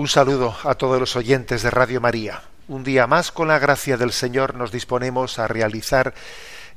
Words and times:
Un 0.00 0.08
saludo 0.08 0.56
a 0.64 0.76
todos 0.76 0.98
los 0.98 1.14
oyentes 1.14 1.62
de 1.62 1.68
Radio 1.68 2.00
María. 2.00 2.40
Un 2.68 2.84
día 2.84 3.06
más, 3.06 3.30
con 3.30 3.48
la 3.48 3.58
gracia 3.58 3.98
del 3.98 4.12
Señor, 4.12 4.54
nos 4.54 4.72
disponemos 4.72 5.38
a 5.38 5.46
realizar 5.46 6.14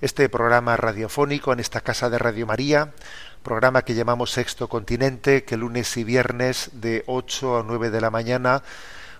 este 0.02 0.28
programa 0.28 0.76
radiofónico 0.76 1.54
en 1.54 1.62
esta 1.62 1.80
casa 1.80 2.10
de 2.10 2.18
Radio 2.18 2.46
María, 2.46 2.92
programa 3.42 3.84
que 3.84 3.96
llamamos 3.96 4.32
Sexto 4.32 4.68
Continente, 4.68 5.46
que 5.46 5.56
lunes 5.56 5.96
y 5.96 6.04
viernes 6.04 6.72
de 6.74 7.06
8 7.08 7.60
a 7.60 7.64
9 7.64 7.92
de 7.92 8.02
la 8.02 8.12
mañana, 8.12 8.62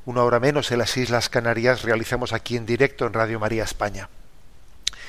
una 0.04 0.24
hora 0.24 0.42
menos 0.42 0.74
en 0.74 0.80
las 0.80 0.98
Islas 0.98 1.30
Canarias, 1.30 1.84
realizamos 1.84 2.34
aquí 2.34 2.58
en 2.58 2.66
directo 2.66 3.08
en 3.08 3.14
Radio 3.14 3.40
María 3.40 3.64
España. 3.64 4.10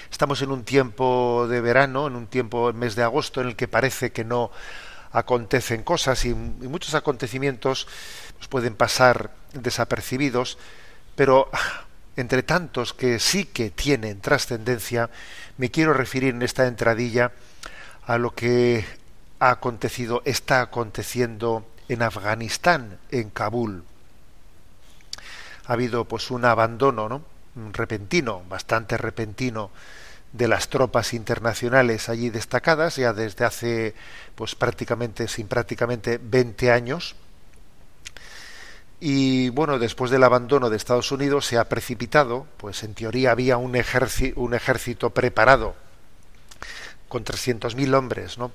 Estamos 0.08 0.40
en 0.42 0.52
un 0.52 0.62
tiempo 0.62 1.48
de 1.48 1.60
verano, 1.60 2.06
en 2.06 2.14
un 2.14 2.28
tiempo, 2.28 2.68
el 2.68 2.76
mes 2.76 2.94
de 2.94 3.02
agosto, 3.02 3.40
en 3.40 3.48
el 3.48 3.56
que 3.56 3.66
parece 3.66 4.12
que 4.12 4.22
no 4.22 4.52
acontecen 5.14 5.84
cosas 5.84 6.24
y, 6.24 6.34
muchos 6.34 6.94
acontecimientos 6.94 7.86
pues, 8.36 8.48
pueden 8.48 8.74
pasar 8.74 9.30
desapercibidos, 9.52 10.58
pero 11.14 11.48
entre 12.16 12.42
tantos 12.42 12.92
que 12.92 13.18
sí 13.20 13.46
que 13.46 13.70
tienen 13.70 14.20
trascendencia, 14.20 15.08
me 15.56 15.70
quiero 15.70 15.94
referir 15.94 16.34
en 16.34 16.42
esta 16.42 16.66
entradilla 16.66 17.32
a 18.06 18.18
lo 18.18 18.34
que 18.34 18.84
ha 19.38 19.50
acontecido, 19.50 20.20
está 20.24 20.60
aconteciendo 20.60 21.64
en 21.88 22.02
Afganistán, 22.02 22.98
en 23.10 23.30
Kabul. 23.30 23.84
Ha 25.66 25.72
habido 25.72 26.04
pues 26.06 26.30
un 26.30 26.44
abandono, 26.44 27.08
¿no? 27.08 27.22
repentino, 27.72 28.42
bastante 28.48 28.96
repentino 28.96 29.70
de 30.34 30.48
las 30.48 30.68
tropas 30.68 31.14
internacionales 31.14 32.08
allí 32.08 32.28
destacadas 32.28 32.96
ya 32.96 33.12
desde 33.12 33.44
hace 33.44 33.94
pues 34.34 34.56
prácticamente 34.56 35.28
sin 35.28 35.46
prácticamente 35.46 36.18
20 36.20 36.72
años 36.72 37.14
y 39.06 39.50
bueno, 39.50 39.78
después 39.78 40.10
del 40.10 40.24
abandono 40.24 40.70
de 40.70 40.76
Estados 40.76 41.12
Unidos 41.12 41.44
se 41.44 41.58
ha 41.58 41.68
precipitado, 41.68 42.46
pues 42.56 42.82
en 42.84 42.94
teoría 42.94 43.32
había 43.32 43.58
un, 43.58 43.76
ejército, 43.76 44.40
un 44.40 44.54
ejército 44.54 45.10
preparado 45.10 45.74
con 47.08 47.22
300.000 47.22 47.94
hombres, 47.94 48.38
¿no? 48.38 48.50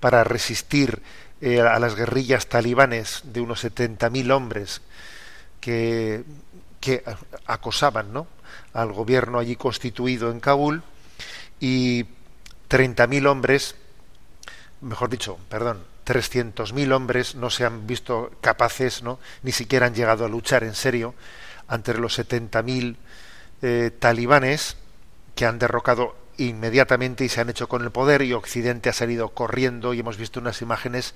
para 0.00 0.22
resistir 0.22 1.00
eh, 1.40 1.62
a 1.62 1.78
las 1.78 1.96
guerrillas 1.96 2.48
talibanes 2.48 3.22
de 3.24 3.40
unos 3.40 3.64
70.000 3.64 4.30
hombres 4.30 4.82
que, 5.60 6.22
que 6.80 7.02
acosaban 7.46 8.12
¿no? 8.12 8.26
al 8.74 8.92
gobierno 8.92 9.38
allí 9.38 9.56
constituido 9.56 10.30
en 10.30 10.40
Kabul 10.40 10.82
y 11.64 12.04
30.000 12.68 13.26
hombres, 13.26 13.74
mejor 14.82 15.08
dicho, 15.08 15.38
perdón, 15.48 15.82
300.000 16.04 16.92
hombres 16.92 17.36
no 17.36 17.48
se 17.48 17.64
han 17.64 17.86
visto 17.86 18.32
capaces, 18.42 19.02
¿no? 19.02 19.18
ni 19.42 19.50
siquiera 19.50 19.86
han 19.86 19.94
llegado 19.94 20.26
a 20.26 20.28
luchar 20.28 20.62
en 20.62 20.74
serio 20.74 21.14
ante 21.66 21.94
los 21.94 22.18
70.000 22.18 22.96
eh, 23.62 23.90
talibanes 23.98 24.76
que 25.34 25.46
han 25.46 25.58
derrocado 25.58 26.14
inmediatamente 26.36 27.24
y 27.24 27.30
se 27.30 27.40
han 27.40 27.48
hecho 27.48 27.66
con 27.66 27.80
el 27.80 27.90
poder 27.90 28.20
y 28.20 28.34
Occidente 28.34 28.90
ha 28.90 28.92
salido 28.92 29.30
corriendo 29.30 29.94
y 29.94 30.00
hemos 30.00 30.18
visto 30.18 30.40
unas 30.40 30.60
imágenes 30.60 31.14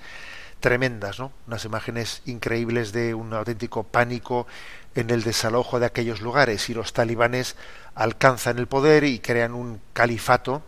tremendas, 0.59 1.19
¿no? 1.19 1.31
unas 1.47 1.65
imágenes 1.65 2.21
increíbles 2.25 2.91
de 2.91 3.13
un 3.13 3.33
auténtico 3.33 3.83
pánico 3.83 4.47
en 4.95 5.09
el 5.09 5.23
desalojo 5.23 5.79
de 5.79 5.85
aquellos 5.85 6.21
lugares 6.21 6.69
y 6.69 6.73
los 6.73 6.93
talibanes 6.93 7.55
alcanzan 7.95 8.57
el 8.57 8.67
poder 8.67 9.03
y 9.03 9.19
crean 9.19 9.53
un 9.53 9.81
califato, 9.93 10.61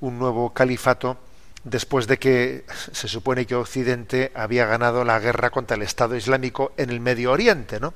un 0.00 0.18
nuevo 0.18 0.52
califato 0.52 1.18
después 1.64 2.06
de 2.06 2.18
que 2.18 2.64
se 2.92 3.08
supone 3.08 3.46
que 3.46 3.54
Occidente 3.54 4.32
había 4.34 4.66
ganado 4.66 5.04
la 5.04 5.18
guerra 5.18 5.50
contra 5.50 5.76
el 5.76 5.82
Estado 5.82 6.16
Islámico 6.16 6.72
en 6.76 6.90
el 6.90 7.00
Medio 7.00 7.32
Oriente, 7.32 7.80
¿no? 7.80 7.94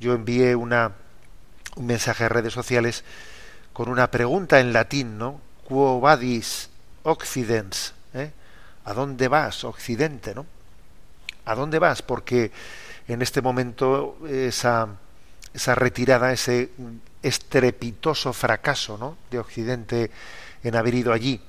Yo 0.00 0.14
envié 0.14 0.56
una, 0.56 0.92
un 1.76 1.86
mensaje 1.86 2.24
a 2.24 2.28
redes 2.28 2.52
sociales 2.52 3.04
con 3.72 3.88
una 3.88 4.10
pregunta 4.10 4.60
en 4.60 4.72
latín, 4.72 5.18
¿no? 5.18 5.40
Quo 5.68 6.00
vadis 6.00 6.70
occidens? 7.02 7.94
¿Eh? 8.14 8.32
¿A 8.84 8.94
dónde 8.94 9.28
vas, 9.28 9.64
Occidente, 9.64 10.34
no? 10.34 10.46
¿A 11.44 11.54
dónde 11.54 11.78
vas? 11.78 12.02
Porque 12.02 12.50
en 13.08 13.22
este 13.22 13.42
momento 13.42 14.18
esa, 14.28 14.88
esa 15.52 15.74
retirada, 15.74 16.32
ese 16.32 16.70
estrepitoso 17.22 18.32
fracaso 18.32 18.96
¿no? 18.98 19.16
de 19.30 19.38
Occidente 19.38 20.10
en 20.62 20.76
haber 20.76 20.94
ido 20.94 21.12
allí, 21.12 21.40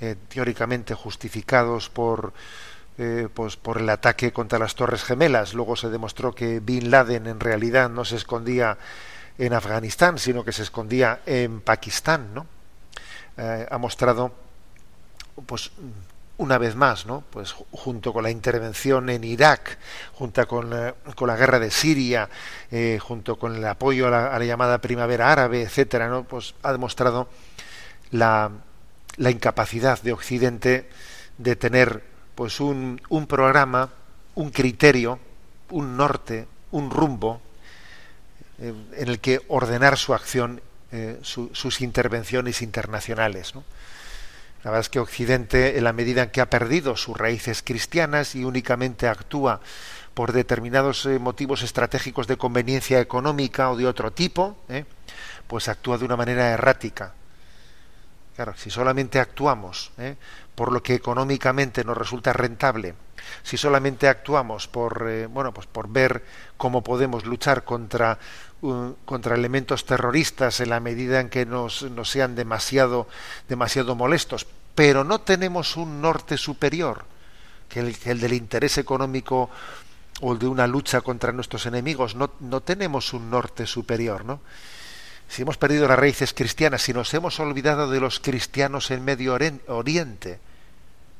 eh, 0.00 0.16
teóricamente 0.28 0.94
justificados 0.94 1.88
por, 1.88 2.32
eh, 2.98 3.28
pues 3.32 3.56
por 3.56 3.78
el 3.78 3.88
ataque 3.88 4.32
contra 4.32 4.58
las 4.58 4.74
Torres 4.74 5.04
Gemelas. 5.04 5.54
Luego 5.54 5.76
se 5.76 5.88
demostró 5.88 6.34
que 6.34 6.60
Bin 6.60 6.90
Laden 6.90 7.26
en 7.26 7.40
realidad 7.40 7.88
no 7.88 8.04
se 8.04 8.16
escondía 8.16 8.78
en 9.38 9.52
Afganistán, 9.52 10.18
sino 10.18 10.44
que 10.44 10.52
se 10.52 10.62
escondía 10.62 11.20
en 11.26 11.60
Pakistán, 11.60 12.34
¿no? 12.34 12.46
Eh, 13.36 13.66
ha 13.70 13.78
mostrado, 13.78 14.32
pues, 15.44 15.70
una 16.38 16.58
vez 16.58 16.76
más, 16.76 17.06
¿no? 17.06 17.24
Pues 17.30 17.52
junto 17.70 18.12
con 18.12 18.22
la 18.22 18.30
intervención 18.30 19.08
en 19.08 19.24
Irak, 19.24 19.78
junto 20.12 20.46
con 20.46 20.70
la, 20.70 20.94
con 21.14 21.28
la 21.28 21.36
guerra 21.36 21.58
de 21.58 21.70
Siria, 21.70 22.28
eh, 22.70 22.98
junto 23.00 23.38
con 23.38 23.56
el 23.56 23.64
apoyo 23.64 24.08
a 24.08 24.38
la, 24.38 24.44
llamada 24.44 24.78
primavera 24.78 25.32
árabe, 25.32 25.62
etcétera, 25.62 26.08
¿no? 26.08 26.24
Pues 26.24 26.54
ha 26.62 26.72
demostrado 26.72 27.28
la, 28.10 28.50
la 29.16 29.30
incapacidad 29.30 30.00
de 30.02 30.12
Occidente 30.12 30.90
de 31.38 31.56
tener 31.56 32.02
pues 32.34 32.60
un, 32.60 33.00
un 33.08 33.26
programa, 33.26 33.90
un 34.34 34.50
criterio, 34.50 35.18
un 35.70 35.96
norte, 35.96 36.46
un 36.70 36.90
rumbo 36.90 37.40
eh, 38.58 38.74
en 38.96 39.08
el 39.08 39.20
que 39.20 39.40
ordenar 39.48 39.96
su 39.96 40.12
acción, 40.14 40.60
eh, 40.92 41.18
su, 41.22 41.50
sus 41.54 41.80
intervenciones 41.80 42.60
internacionales. 42.62 43.54
¿no? 43.54 43.64
La 44.66 44.72
verdad 44.72 44.86
es 44.86 44.88
que 44.88 44.98
Occidente, 44.98 45.78
en 45.78 45.84
la 45.84 45.92
medida 45.92 46.24
en 46.24 46.30
que 46.30 46.40
ha 46.40 46.50
perdido 46.50 46.96
sus 46.96 47.16
raíces 47.16 47.62
cristianas 47.62 48.34
y 48.34 48.42
únicamente 48.42 49.06
actúa 49.06 49.60
por 50.12 50.32
determinados 50.32 51.06
eh, 51.06 51.20
motivos 51.20 51.62
estratégicos 51.62 52.26
de 52.26 52.36
conveniencia 52.36 52.98
económica 52.98 53.70
o 53.70 53.76
de 53.76 53.86
otro 53.86 54.10
tipo, 54.10 54.58
¿eh? 54.68 54.84
pues 55.46 55.68
actúa 55.68 55.98
de 55.98 56.04
una 56.04 56.16
manera 56.16 56.50
errática. 56.50 57.14
Claro, 58.34 58.54
si 58.56 58.68
solamente 58.68 59.20
actuamos 59.20 59.92
¿eh? 59.98 60.16
Por 60.56 60.72
lo 60.72 60.82
que 60.82 60.94
económicamente 60.94 61.84
nos 61.84 61.96
resulta 61.96 62.32
rentable, 62.32 62.94
si 63.42 63.56
solamente 63.56 64.08
actuamos 64.08 64.66
por 64.66 65.06
eh, 65.08 65.26
bueno, 65.26 65.52
pues 65.52 65.66
por 65.66 65.88
ver 65.88 66.24
cómo 66.56 66.82
podemos 66.82 67.24
luchar 67.24 67.62
contra 67.64 68.18
uh, 68.62 68.94
contra 69.04 69.34
elementos 69.36 69.84
terroristas 69.84 70.60
en 70.60 70.70
la 70.70 70.80
medida 70.80 71.20
en 71.20 71.28
que 71.28 71.46
nos, 71.46 71.82
nos 71.82 72.10
sean 72.10 72.34
demasiado 72.34 73.06
demasiado 73.48 73.94
molestos, 73.94 74.46
pero 74.74 75.04
no 75.04 75.20
tenemos 75.20 75.76
un 75.76 76.00
norte 76.00 76.36
superior 76.36 77.04
que 77.68 77.80
el, 77.80 77.98
que 77.98 78.10
el 78.10 78.20
del 78.20 78.32
interés 78.32 78.78
económico 78.78 79.50
o 80.22 80.32
el 80.32 80.38
de 80.38 80.48
una 80.48 80.66
lucha 80.66 81.02
contra 81.02 81.32
nuestros 81.32 81.66
enemigos, 81.66 82.14
no, 82.14 82.30
no 82.40 82.62
tenemos 82.62 83.12
un 83.12 83.30
norte 83.30 83.66
superior, 83.66 84.24
¿no? 84.24 84.40
Si 85.28 85.42
hemos 85.42 85.56
perdido 85.56 85.88
las 85.88 85.98
raíces 85.98 86.32
cristianas, 86.32 86.82
si 86.82 86.92
nos 86.92 87.12
hemos 87.14 87.38
olvidado 87.40 87.90
de 87.90 88.00
los 88.00 88.20
cristianos 88.20 88.90
en 88.90 89.04
Medio 89.04 89.36
Oriente, 89.66 90.38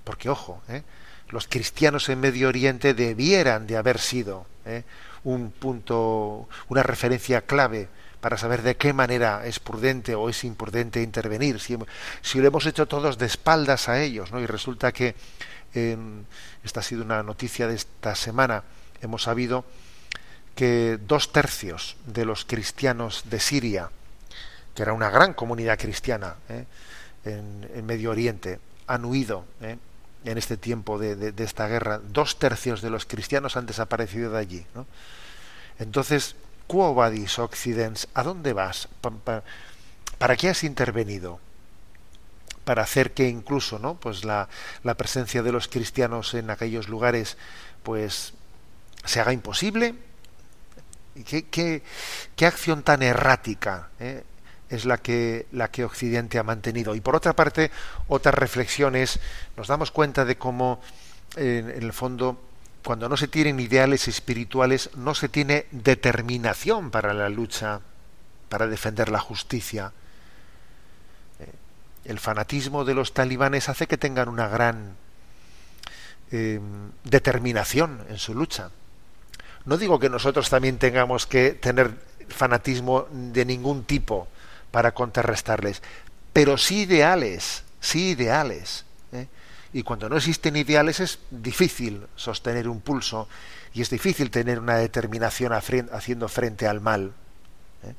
porque 0.04 0.28
ojo, 0.28 0.62
¿eh? 0.68 0.82
los 1.28 1.48
cristianos 1.48 2.08
en 2.08 2.20
Medio 2.20 2.48
Oriente 2.48 2.94
debieran 2.94 3.66
de 3.66 3.76
haber 3.76 3.98
sido 3.98 4.46
¿eh? 4.64 4.84
un 5.24 5.50
punto, 5.50 6.48
una 6.68 6.82
referencia 6.82 7.42
clave 7.42 7.88
para 8.20 8.38
saber 8.38 8.62
de 8.62 8.76
qué 8.76 8.92
manera 8.92 9.44
es 9.44 9.58
prudente 9.60 10.14
o 10.14 10.28
es 10.28 10.44
imprudente 10.44 11.02
intervenir, 11.02 11.60
si, 11.60 11.76
si 12.22 12.38
lo 12.38 12.48
hemos 12.48 12.66
hecho 12.66 12.86
todos 12.86 13.18
de 13.18 13.26
espaldas 13.26 13.88
a 13.88 14.00
ellos, 14.00 14.32
¿no? 14.32 14.40
Y 14.40 14.46
resulta 14.46 14.92
que 14.92 15.14
esta 16.64 16.80
ha 16.80 16.82
sido 16.82 17.04
una 17.04 17.22
noticia 17.22 17.68
de 17.68 17.74
esta 17.74 18.14
semana, 18.14 18.64
hemos 19.02 19.24
sabido 19.24 19.66
que 20.56 20.98
dos 21.06 21.32
tercios 21.32 21.96
de 22.06 22.24
los 22.24 22.46
cristianos 22.46 23.24
de 23.26 23.38
Siria, 23.38 23.90
que 24.74 24.82
era 24.82 24.94
una 24.94 25.10
gran 25.10 25.34
comunidad 25.34 25.78
cristiana 25.78 26.36
¿eh? 26.48 26.64
en, 27.24 27.86
Medio 27.86 28.10
Oriente, 28.10 28.58
han 28.86 29.04
huido 29.04 29.44
¿eh? 29.60 29.76
en 30.24 30.38
este 30.38 30.56
tiempo 30.56 30.98
de, 30.98 31.32
esta 31.36 31.68
guerra. 31.68 31.98
Dos 31.98 32.38
tercios 32.38 32.80
de 32.80 32.88
los 32.88 33.04
cristianos 33.04 33.56
han 33.56 33.66
desaparecido 33.66 34.32
de 34.32 34.38
allí. 34.38 34.66
Entonces, 35.78 36.34
Quo 36.66 36.94
vadis 36.94 37.38
occidens? 37.38 38.08
¿A 38.14 38.22
dónde 38.22 38.52
vas? 38.54 38.88
¿Para 40.18 40.36
qué 40.36 40.48
has 40.48 40.64
intervenido? 40.64 41.38
Para 42.64 42.82
hacer 42.82 43.12
que 43.12 43.28
incluso, 43.28 43.78
¿no? 43.78 43.94
Pues 43.94 44.24
la, 44.24 44.48
la 44.82 44.94
presencia 44.94 45.42
de 45.42 45.52
los 45.52 45.68
cristianos 45.68 46.32
en 46.32 46.48
aquellos 46.48 46.88
lugares, 46.88 47.36
pues 47.82 48.32
se 49.04 49.20
haga 49.20 49.34
imposible. 49.34 49.94
¿Qué, 51.24 51.82
acción 52.46 52.82
tan 52.82 53.02
errática 53.02 53.88
eh, 53.98 54.22
es 54.68 54.84
la 54.84 54.98
que, 54.98 55.46
la 55.52 55.70
que 55.70 55.84
Occidente 55.84 56.38
ha 56.38 56.42
mantenido? 56.42 56.94
Y 56.94 57.00
por 57.00 57.16
otra 57.16 57.34
parte, 57.34 57.70
otras 58.08 58.34
reflexiones, 58.34 59.18
nos 59.56 59.68
damos 59.68 59.90
cuenta 59.90 60.24
de 60.24 60.36
cómo, 60.36 60.80
en 61.36 61.70
el 61.70 61.92
fondo, 61.92 62.40
cuando 62.84 63.08
no 63.08 63.16
se 63.16 63.28
tienen 63.28 63.58
ideales 63.60 64.08
espirituales, 64.08 64.90
no 64.96 65.14
se 65.14 65.28
tiene 65.28 65.66
determinación 65.70 66.90
para 66.90 67.14
la 67.14 67.28
lucha, 67.28 67.80
para 68.48 68.66
defender 68.66 69.08
la 69.08 69.20
justicia. 69.20 69.92
Eh, 71.40 71.52
el 72.04 72.18
fanatismo 72.18 72.84
de 72.84 72.94
los 72.94 73.14
talibanes 73.14 73.68
hace 73.68 73.86
que 73.86 73.96
tengan 73.96 74.28
una 74.28 74.48
gran 74.48 74.96
eh, 76.30 76.60
determinación 77.04 78.04
en 78.08 78.18
su 78.18 78.34
lucha. 78.34 78.70
No 79.66 79.76
digo 79.76 79.98
que 79.98 80.08
nosotros 80.08 80.48
también 80.48 80.78
tengamos 80.78 81.26
que 81.26 81.50
tener 81.50 81.94
fanatismo 82.28 83.06
de 83.10 83.44
ningún 83.44 83.84
tipo 83.84 84.28
para 84.70 84.92
contrarrestarles, 84.92 85.82
pero 86.32 86.56
sí 86.56 86.82
ideales, 86.82 87.64
sí 87.80 88.10
ideales. 88.10 88.84
¿eh? 89.12 89.26
Y 89.72 89.82
cuando 89.82 90.08
no 90.08 90.16
existen 90.16 90.56
ideales 90.56 91.00
es 91.00 91.18
difícil 91.30 92.06
sostener 92.14 92.68
un 92.68 92.80
pulso 92.80 93.28
y 93.74 93.82
es 93.82 93.90
difícil 93.90 94.30
tener 94.30 94.58
una 94.60 94.76
determinación 94.76 95.52
haciendo 95.52 96.28
frente 96.28 96.68
al 96.68 96.80
mal. 96.80 97.12
¿eh? 97.82 97.94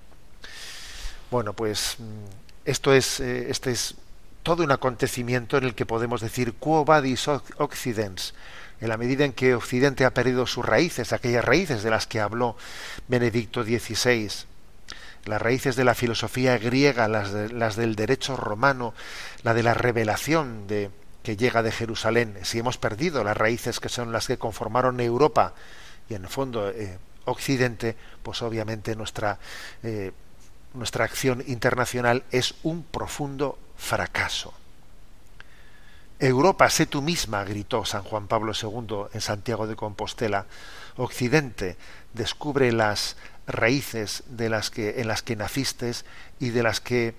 Bueno, 1.29 1.53
pues 1.53 1.97
mm, 1.99 2.69
esto 2.69 2.93
es, 2.93 3.19
eh, 3.19 3.47
este 3.49 3.71
es 3.71 3.95
todo 4.43 4.63
un 4.63 4.71
acontecimiento 4.71 5.57
en 5.57 5.65
el 5.65 5.75
que 5.75 5.85
podemos 5.85 6.21
decir 6.21 6.53
quo 6.53 6.85
vadis 6.85 7.27
occidens, 7.27 8.33
en 8.79 8.89
la 8.89 8.97
medida 8.97 9.25
en 9.25 9.33
que 9.33 9.55
Occidente 9.55 10.05
ha 10.05 10.13
perdido 10.13 10.45
sus 10.45 10.65
raíces, 10.65 11.13
aquellas 11.13 11.45
raíces 11.45 11.83
de 11.83 11.89
las 11.89 12.07
que 12.07 12.19
habló 12.19 12.55
Benedicto 13.07 13.63
XVI, 13.63 14.29
las 15.25 15.41
raíces 15.41 15.75
de 15.75 15.83
la 15.83 15.95
filosofía 15.95 16.57
griega, 16.57 17.07
las, 17.07 17.31
las 17.31 17.75
del 17.75 17.95
derecho 17.95 18.37
romano, 18.37 18.93
la 19.43 19.53
de 19.53 19.63
la 19.63 19.73
revelación 19.73 20.67
de, 20.67 20.89
que 21.23 21.35
llega 21.35 21.63
de 21.63 21.71
Jerusalén, 21.71 22.37
si 22.43 22.59
hemos 22.59 22.77
perdido 22.77 23.23
las 23.23 23.35
raíces 23.35 23.79
que 23.79 23.89
son 23.89 24.11
las 24.11 24.27
que 24.27 24.37
conformaron 24.37 24.99
Europa 24.99 25.53
y 26.09 26.13
en 26.13 26.23
el 26.23 26.29
fondo 26.29 26.69
eh, 26.69 26.97
Occidente, 27.25 27.97
pues 28.23 28.41
obviamente 28.41 28.95
nuestra, 28.95 29.37
eh, 29.83 30.13
nuestra 30.73 31.03
acción 31.03 31.43
internacional 31.47 32.23
es 32.31 32.55
un 32.63 32.83
profundo 32.83 33.59
fracaso. 33.75 34.53
Europa, 36.19 36.69
sé 36.69 36.87
tú 36.87 37.01
misma, 37.01 37.43
gritó 37.43 37.85
San 37.85 38.03
Juan 38.03 38.27
Pablo 38.27 38.53
II 38.59 39.07
en 39.13 39.21
Santiago 39.21 39.67
de 39.67 39.75
Compostela. 39.75 40.47
Occidente, 40.95 41.77
descubre 42.13 42.71
las 42.71 43.17
raíces 43.45 44.23
de 44.27 44.49
las 44.49 44.71
que, 44.71 44.99
en 44.99 45.07
las 45.07 45.21
que 45.21 45.35
naciste 45.35 45.91
y 46.39 46.49
de 46.49 46.63
las 46.63 46.81
que, 46.81 47.15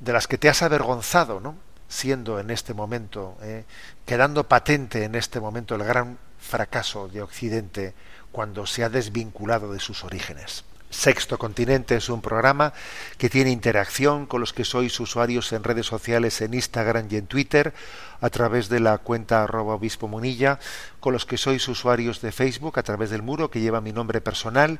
de 0.00 0.12
las 0.12 0.28
que 0.28 0.36
te 0.36 0.50
has 0.50 0.62
avergonzado, 0.62 1.40
¿no? 1.40 1.56
siendo 1.88 2.38
en 2.38 2.50
este 2.50 2.74
momento, 2.74 3.36
eh, 3.42 3.64
quedando 4.06 4.48
patente 4.48 5.04
en 5.04 5.14
este 5.14 5.40
momento 5.40 5.74
el 5.74 5.84
gran 5.84 6.18
fracaso 6.38 7.08
de 7.08 7.22
Occidente 7.22 7.94
cuando 8.30 8.66
se 8.66 8.82
ha 8.82 8.88
desvinculado 8.88 9.72
de 9.72 9.78
sus 9.78 10.02
orígenes. 10.02 10.64
Sexto 10.92 11.38
Continente 11.38 11.96
es 11.96 12.10
un 12.10 12.20
programa 12.20 12.74
que 13.18 13.30
tiene 13.30 13.50
interacción 13.50 14.26
con 14.26 14.40
los 14.40 14.52
que 14.52 14.64
sois 14.64 15.00
usuarios 15.00 15.52
en 15.52 15.64
redes 15.64 15.86
sociales 15.86 16.40
en 16.42 16.54
Instagram 16.54 17.08
y 17.10 17.16
en 17.16 17.26
Twitter 17.26 17.74
a 18.20 18.30
través 18.30 18.68
de 18.68 18.78
la 18.78 18.98
cuenta 18.98 19.42
arroba 19.42 19.74
obispo 19.74 20.06
munilla, 20.06 20.60
con 21.00 21.12
los 21.12 21.26
que 21.26 21.38
sois 21.38 21.66
usuarios 21.66 22.20
de 22.20 22.30
Facebook 22.30 22.78
a 22.78 22.84
través 22.84 23.10
del 23.10 23.22
muro 23.22 23.50
que 23.50 23.60
lleva 23.60 23.80
mi 23.80 23.92
nombre 23.92 24.20
personal 24.20 24.78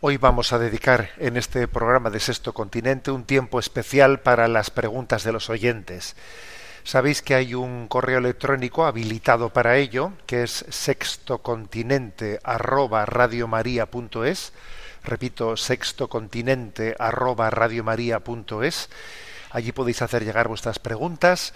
Hoy 0.00 0.16
vamos 0.16 0.52
a 0.52 0.58
dedicar 0.58 1.10
en 1.18 1.36
este 1.36 1.68
programa 1.68 2.10
de 2.10 2.18
Sexto 2.18 2.52
Continente 2.52 3.10
un 3.10 3.24
tiempo 3.24 3.60
especial 3.60 4.20
para 4.20 4.48
las 4.48 4.70
preguntas 4.70 5.22
de 5.22 5.32
los 5.32 5.48
oyentes. 5.48 6.16
Sabéis 6.84 7.22
que 7.22 7.36
hay 7.36 7.54
un 7.54 7.86
correo 7.86 8.18
electrónico 8.18 8.84
habilitado 8.84 9.50
para 9.50 9.76
ello, 9.76 10.12
que 10.26 10.42
es 10.42 10.64
sextocontinente 10.68 12.40
arroba 12.42 13.06
Repito, 15.04 15.56
sextocontinente 15.56 16.96
arroba 16.98 17.50
Allí 19.50 19.72
podéis 19.72 20.02
hacer 20.02 20.24
llegar 20.24 20.48
vuestras 20.48 20.78
preguntas 20.78 21.54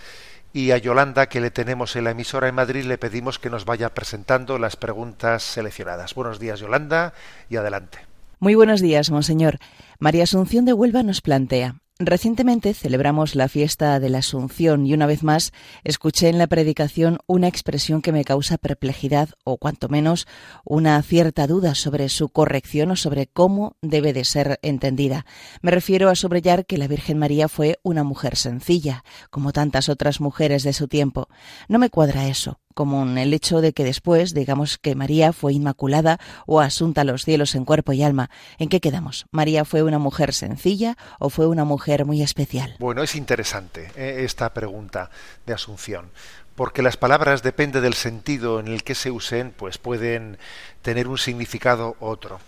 y 0.57 0.71
a 0.71 0.79
Yolanda, 0.79 1.29
que 1.29 1.43
le 1.43 1.51
tenemos 1.51 1.97
en 1.97 2.05
la 2.05 2.13
emisora 2.13 2.49
en 2.49 2.55
Madrid, 2.55 2.87
le 2.87 2.97
pedimos 2.97 3.39
que 3.39 3.51
nos 3.51 3.67
vaya 3.67 3.93
presentando 3.93 4.59
las 4.59 4.75
preguntas 4.75 5.43
seleccionadas. 5.43 6.15
Buenos 6.15 6.41
días, 6.41 6.61
Yolanda, 6.61 7.13
y 7.51 7.57
adelante. 7.57 7.99
Muy 8.41 8.55
buenos 8.55 8.81
días, 8.81 9.11
monseñor. 9.11 9.59
María 9.99 10.23
Asunción 10.23 10.65
de 10.65 10.73
Huelva 10.73 11.03
nos 11.03 11.21
plantea. 11.21 11.77
Recientemente 11.99 12.75
celebramos 12.75 13.35
la 13.35 13.49
fiesta 13.49 13.99
de 14.01 14.11
la 14.11 14.19
Asunción 14.19 14.85
y 14.85 14.93
una 14.93 15.07
vez 15.07 15.23
más 15.23 15.55
escuché 15.83 16.29
en 16.29 16.37
la 16.37 16.47
predicación 16.47 17.21
una 17.27 17.49
expresión 17.49 18.03
que 18.03 18.13
me 18.13 18.23
causa 18.23 18.59
perplejidad 18.59 19.31
o 19.45 19.57
cuanto 19.57 19.89
menos 19.89 20.27
una 20.63 21.01
cierta 21.03 21.47
duda 21.47 21.75
sobre 21.75 22.11
su 22.11 22.29
corrección 22.29 22.91
o 22.91 22.97
sobre 22.97 23.29
cómo 23.29 23.79
debe 23.81 24.13
de 24.13 24.27
ser 24.27 24.59
entendida. 24.61 25.25
Me 25.63 25.71
refiero 25.71 26.11
a 26.11 26.17
subrayar 26.17 26.67
que 26.67 26.77
la 26.77 26.87
Virgen 26.87 27.19
María 27.19 27.49
fue 27.49 27.81
una 27.83 28.05
mujer 28.05 28.37
sencilla, 28.37 29.03
como 29.31 29.55
tantas 29.55 29.89
otras 29.89 30.21
mujeres 30.21 30.65
de 30.65 30.75
su 30.75 30.89
tiempo. 30.89 31.29
No 31.67 31.79
me 31.79 31.89
cuadra 31.89 32.29
eso 32.29 32.61
como 32.77 33.05
el 33.17 33.33
hecho 33.33 33.63
de 33.63 33.73
que 33.73 33.85
después 33.85 34.35
digamos 34.35 34.77
que 34.77 34.95
María 34.95 35.33
fue 35.33 35.55
inmaculada 35.55 36.21
o 36.45 36.61
asunta 36.61 37.01
a 37.01 37.05
los 37.05 37.25
cielos 37.25 37.55
en 37.55 37.65
cuerpo 37.65 37.95
y 37.95 38.03
alma. 38.03 38.29
¿En 38.59 38.69
qué 38.69 38.81
quedamos? 38.81 39.25
¿María 39.31 39.65
fue 39.65 39.83
una 39.83 39.99
mujer 39.99 40.35
sencilla 40.35 40.99
o 41.19 41.31
fue 41.31 41.47
una 41.47 41.65
mujer 41.65 42.05
muy 42.05 42.21
especial? 42.21 42.77
Bueno, 42.79 43.03
es 43.03 43.17
interesante 43.17 43.91
eh, 43.97 44.25
esta 44.27 44.53
pregunta 44.53 45.09
de 45.47 45.55
Asunción, 45.55 46.11
porque 46.55 46.83
las 46.83 46.99
palabras 46.99 47.43
depende 47.43 47.81
del 47.81 47.95
sentido 47.95 48.61
en 48.61 48.69
el 48.69 48.85
que 48.85 48.95
se 48.95 49.11
usen, 49.11 49.55
pues 49.57 49.79
pueden 49.79 50.37
tener 50.83 51.09
un 51.09 51.17
significado 51.17 51.97
otro. 51.99 52.41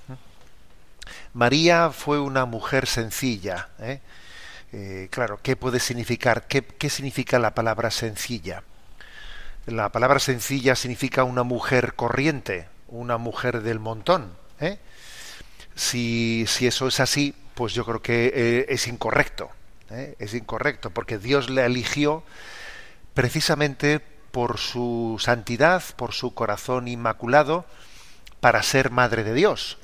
María 1.33 1.89
fue 1.89 2.21
una 2.21 2.45
mujer 2.45 2.87
sencilla. 2.87 3.71
¿eh? 3.79 4.01
Eh, 4.73 5.09
claro, 5.11 5.41
¿qué 5.43 5.57
puede 5.57 5.81
significar? 5.81 6.47
¿Qué 6.49 6.91
significa 6.91 7.39
la 7.39 7.55
palabra 7.55 7.91
sencilla? 7.91 8.63
La 9.69 9.91
palabra 9.93 10.19
sencilla 10.19 10.75
significa 10.75 11.25
una 11.25 11.43
mujer 11.43 11.93
corriente, 11.95 12.69
una 12.87 13.19
mujer 13.19 13.61
del 13.61 13.79
montón. 13.79 14.33
¿eh? 14.61 14.79
Si, 15.75 16.47
si, 16.49 16.67
eso 16.67 16.89
es 16.89 17.01
así, 17.01 17.35
pues 17.55 17.75
yo 17.75 17.85
creo 17.85 18.01
que 18.01 18.33
eh, 18.35 18.67
es 18.71 18.87
incorrecto. 18.87 19.51
¿eh? 19.91 20.15
Es 20.19 20.33
incorrecto, 20.33 20.89
porque 20.89 21.19
Dios 21.19 21.51
la 21.51 21.67
eligió 21.67 22.23
precisamente 23.13 24.01
por 24.01 24.57
su 24.57 25.19
santidad, 25.21 25.83
por 25.97 26.15
su 26.15 26.33
corazón 26.33 26.89
inmaculado, 26.89 27.67
para 28.41 28.63
ser 28.63 28.91
madre 28.91 29.23
de 29.23 29.35
Dios. 29.35 29.77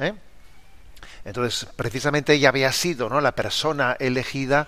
Entonces, 1.26 1.68
precisamente 1.76 2.32
ella 2.32 2.48
había 2.48 2.72
sido 2.72 3.10
¿no? 3.10 3.20
la 3.20 3.32
persona 3.32 3.98
elegida 4.00 4.66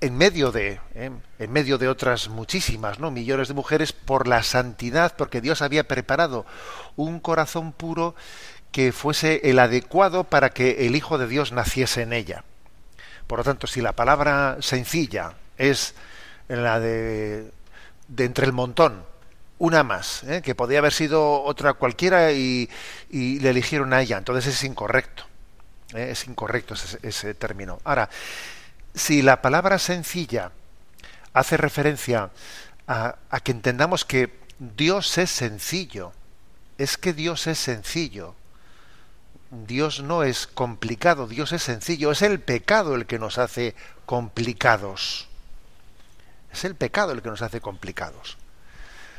en 0.00 0.16
medio 0.16 0.52
de 0.52 0.80
¿eh? 0.94 1.10
en 1.38 1.52
medio 1.52 1.78
de 1.78 1.88
otras 1.88 2.28
muchísimas 2.28 2.98
no 2.98 3.10
millones 3.10 3.48
de 3.48 3.54
mujeres 3.54 3.92
por 3.92 4.28
la 4.28 4.42
santidad 4.42 5.14
porque 5.16 5.40
Dios 5.40 5.62
había 5.62 5.88
preparado 5.88 6.44
un 6.96 7.20
corazón 7.20 7.72
puro 7.72 8.14
que 8.72 8.92
fuese 8.92 9.40
el 9.44 9.58
adecuado 9.58 10.24
para 10.24 10.50
que 10.50 10.86
el 10.86 10.96
Hijo 10.96 11.16
de 11.16 11.26
Dios 11.26 11.52
naciese 11.52 12.02
en 12.02 12.12
ella. 12.12 12.44
Por 13.26 13.38
lo 13.38 13.44
tanto, 13.44 13.66
si 13.66 13.80
la 13.80 13.92
palabra 13.92 14.58
sencilla 14.60 15.32
es 15.56 15.94
la 16.48 16.78
de, 16.78 17.50
de 18.08 18.24
entre 18.24 18.44
el 18.44 18.52
montón, 18.52 19.02
una 19.58 19.82
más, 19.82 20.22
¿eh? 20.24 20.42
que 20.42 20.54
podía 20.54 20.80
haber 20.80 20.92
sido 20.92 21.42
otra 21.42 21.74
cualquiera 21.74 22.32
y, 22.32 22.68
le 23.10 23.48
eligieron 23.48 23.92
a 23.92 24.02
ella, 24.02 24.18
entonces 24.18 24.54
es 24.54 24.64
incorrecto. 24.64 25.24
¿eh? 25.94 26.08
Es 26.10 26.26
incorrecto 26.26 26.74
ese, 26.74 26.98
ese 27.02 27.34
término. 27.34 27.80
Ahora, 27.84 28.10
si 28.96 29.20
la 29.20 29.42
palabra 29.42 29.78
sencilla 29.78 30.50
hace 31.34 31.58
referencia 31.58 32.30
a, 32.88 33.16
que 33.44 33.52
entendamos 33.52 34.04
que 34.06 34.40
Dios 34.58 35.18
es 35.18 35.30
sencillo, 35.30 36.12
es 36.78 36.96
que 36.96 37.12
Dios 37.12 37.46
es 37.46 37.58
sencillo. 37.58 38.34
Dios 39.50 40.02
no 40.02 40.24
es 40.24 40.46
complicado, 40.46 41.28
Dios 41.28 41.52
es 41.52 41.62
sencillo, 41.62 42.10
es 42.10 42.22
el 42.22 42.40
pecado 42.40 42.94
el 42.94 43.06
que 43.06 43.18
nos 43.18 43.38
hace 43.38 43.76
complicados. 44.06 45.28
Es 46.50 46.64
el 46.64 46.74
pecado 46.74 47.12
el 47.12 47.22
que 47.22 47.28
nos 47.28 47.42
hace 47.42 47.60
complicados. 47.60 48.38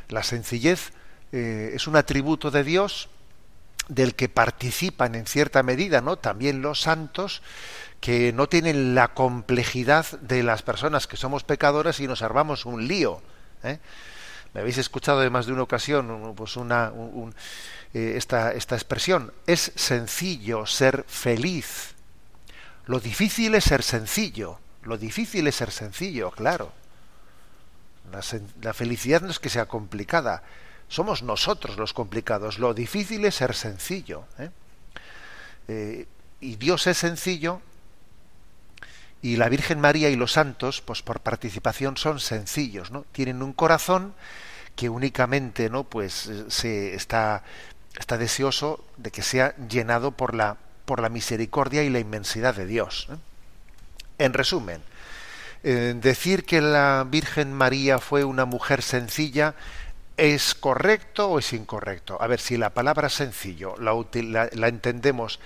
La 0.09 0.23
sencillez 0.23 0.91
eh, 1.31 1.71
es 1.75 1.87
un 1.87 1.95
atributo 1.95 2.49
de 2.49 2.63
Dios 2.63 3.09
del 3.87 4.15
que 4.15 4.29
participan 4.29 5.15
en 5.15 5.25
cierta 5.25 5.63
medida, 5.63 6.01
¿no? 6.01 6.17
También 6.17 6.61
los 6.61 6.81
santos 6.81 7.41
que 7.99 8.31
no 8.33 8.47
tienen 8.47 8.95
la 8.95 9.09
complejidad 9.09 10.05
de 10.21 10.43
las 10.43 10.61
personas 10.61 11.07
que 11.07 11.17
somos 11.17 11.43
pecadoras 11.43 11.99
y 11.99 12.07
nos 12.07 12.21
armamos 12.21 12.65
un 12.65 12.87
lío. 12.87 13.21
¿eh? 13.63 13.79
Me 14.53 14.61
habéis 14.61 14.77
escuchado 14.77 15.21
de 15.21 15.29
más 15.29 15.45
de 15.45 15.53
una 15.53 15.63
ocasión 15.63 16.33
pues 16.35 16.57
una, 16.57 16.91
un, 16.91 17.11
un, 17.13 17.35
eh, 17.93 18.13
esta, 18.15 18.51
esta 18.53 18.75
expresión. 18.75 19.33
Es 19.45 19.71
sencillo 19.75 20.65
ser 20.65 21.05
feliz. 21.07 21.95
Lo 22.85 22.99
difícil 22.99 23.55
es 23.55 23.65
ser 23.65 23.83
sencillo. 23.83 24.59
Lo 24.83 24.97
difícil 24.97 25.47
es 25.47 25.55
ser 25.55 25.71
sencillo, 25.71 26.31
claro. 26.31 26.71
La, 28.11 28.21
la, 28.61 28.73
felicidad 28.73 29.21
no 29.21 29.29
es 29.29 29.39
que 29.39 29.49
sea 29.49 29.65
complicada, 29.65 30.43
somos 30.87 31.23
nosotros 31.23 31.77
los 31.77 31.93
complicados. 31.93 32.59
Lo 32.59 32.73
difícil 32.73 33.25
es 33.25 33.35
ser 33.35 33.53
sencillo. 33.53 34.25
¿eh? 34.39 34.49
Eh, 35.67 36.07
y 36.39 36.55
Dios 36.55 36.87
es 36.87 36.97
sencillo 36.97 37.61
y 39.21 39.35
la 39.37 39.49
Virgen 39.49 39.79
María 39.79 40.09
y 40.09 40.15
los 40.15 40.33
santos, 40.33 40.81
pues 40.81 41.01
por 41.01 41.21
participación 41.21 41.97
son 41.97 42.19
sencillos, 42.19 42.91
¿no? 42.91 43.05
Tienen 43.11 43.41
un 43.41 43.51
corazón 43.51 44.13
que 44.75 44.89
únicamente, 44.89 45.69
¿no? 45.69 45.83
Pues 45.83 46.31
se 46.49 46.93
está 46.93 47.43
está 47.97 48.17
deseoso 48.17 48.85
de 48.97 49.09
que 49.09 49.23
sea 49.23 49.55
llenado 49.67 50.11
por 50.11 50.35
la 50.35 50.57
por 50.85 51.01
la 51.01 51.09
misericordia 51.09 51.83
y 51.83 51.89
la 51.89 51.99
inmensidad 51.99 52.55
de 52.55 52.65
Dios. 52.65 53.07
¿eh? 53.11 53.15
En 54.19 54.33
resumen, 54.33 54.81
eh, 55.63 55.93
decir 55.99 56.45
que 56.45 56.61
la 56.61 57.05
Virgen 57.09 57.51
María 57.51 57.99
fue 57.99 58.23
una 58.23 58.45
mujer 58.45 58.81
sencilla 58.81 59.55
es 60.17 60.55
correcto 60.55 61.29
o 61.29 61.39
es 61.39 61.53
incorrecto. 61.53 62.17
A 62.19 62.27
ver 62.27 62.39
si 62.39 62.57
la 62.57 62.71
palabra 62.71 63.07
sencillo 63.09 63.75
la, 63.77 64.49
la, 64.53 64.67
entendemos 64.67 65.39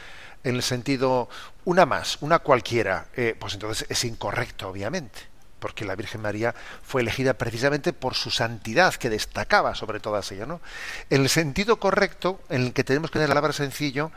en 0.44 0.56
el 0.56 0.64
sentido 0.64 1.30
una 1.66 1.86
más, 1.86 2.18
una 2.22 2.40
cualquiera, 2.40 3.08
eh, 3.16 3.36
pues 3.38 3.54
entonces 3.54 3.86
es 3.90 4.04
incorrecto, 4.06 4.70
obviamente, 4.70 5.20
porque 5.60 5.86
la 5.86 5.96
Virgen 5.96 6.22
María 6.22 6.56
fue 6.82 7.02
elegida 7.02 7.34
precisamente 7.34 7.94
por 7.94 8.16
su 8.16 8.32
santidad, 8.32 8.96
que 8.96 9.10
destacaba 9.10 9.76
sobre 9.76 10.00
todas 10.00 10.32
ellas. 10.32 10.48
¿no? 10.48 10.62
En 11.10 11.22
el 11.22 11.30
sentido 11.30 11.78
correcto, 11.78 12.42
en 12.50 12.64
el 12.64 12.74
que 12.74 12.84
tenemos 12.84 13.12
que 13.12 13.20
tener 13.20 13.30
la 13.30 13.36
palabra 13.36 13.54
sencillo, 13.54 14.12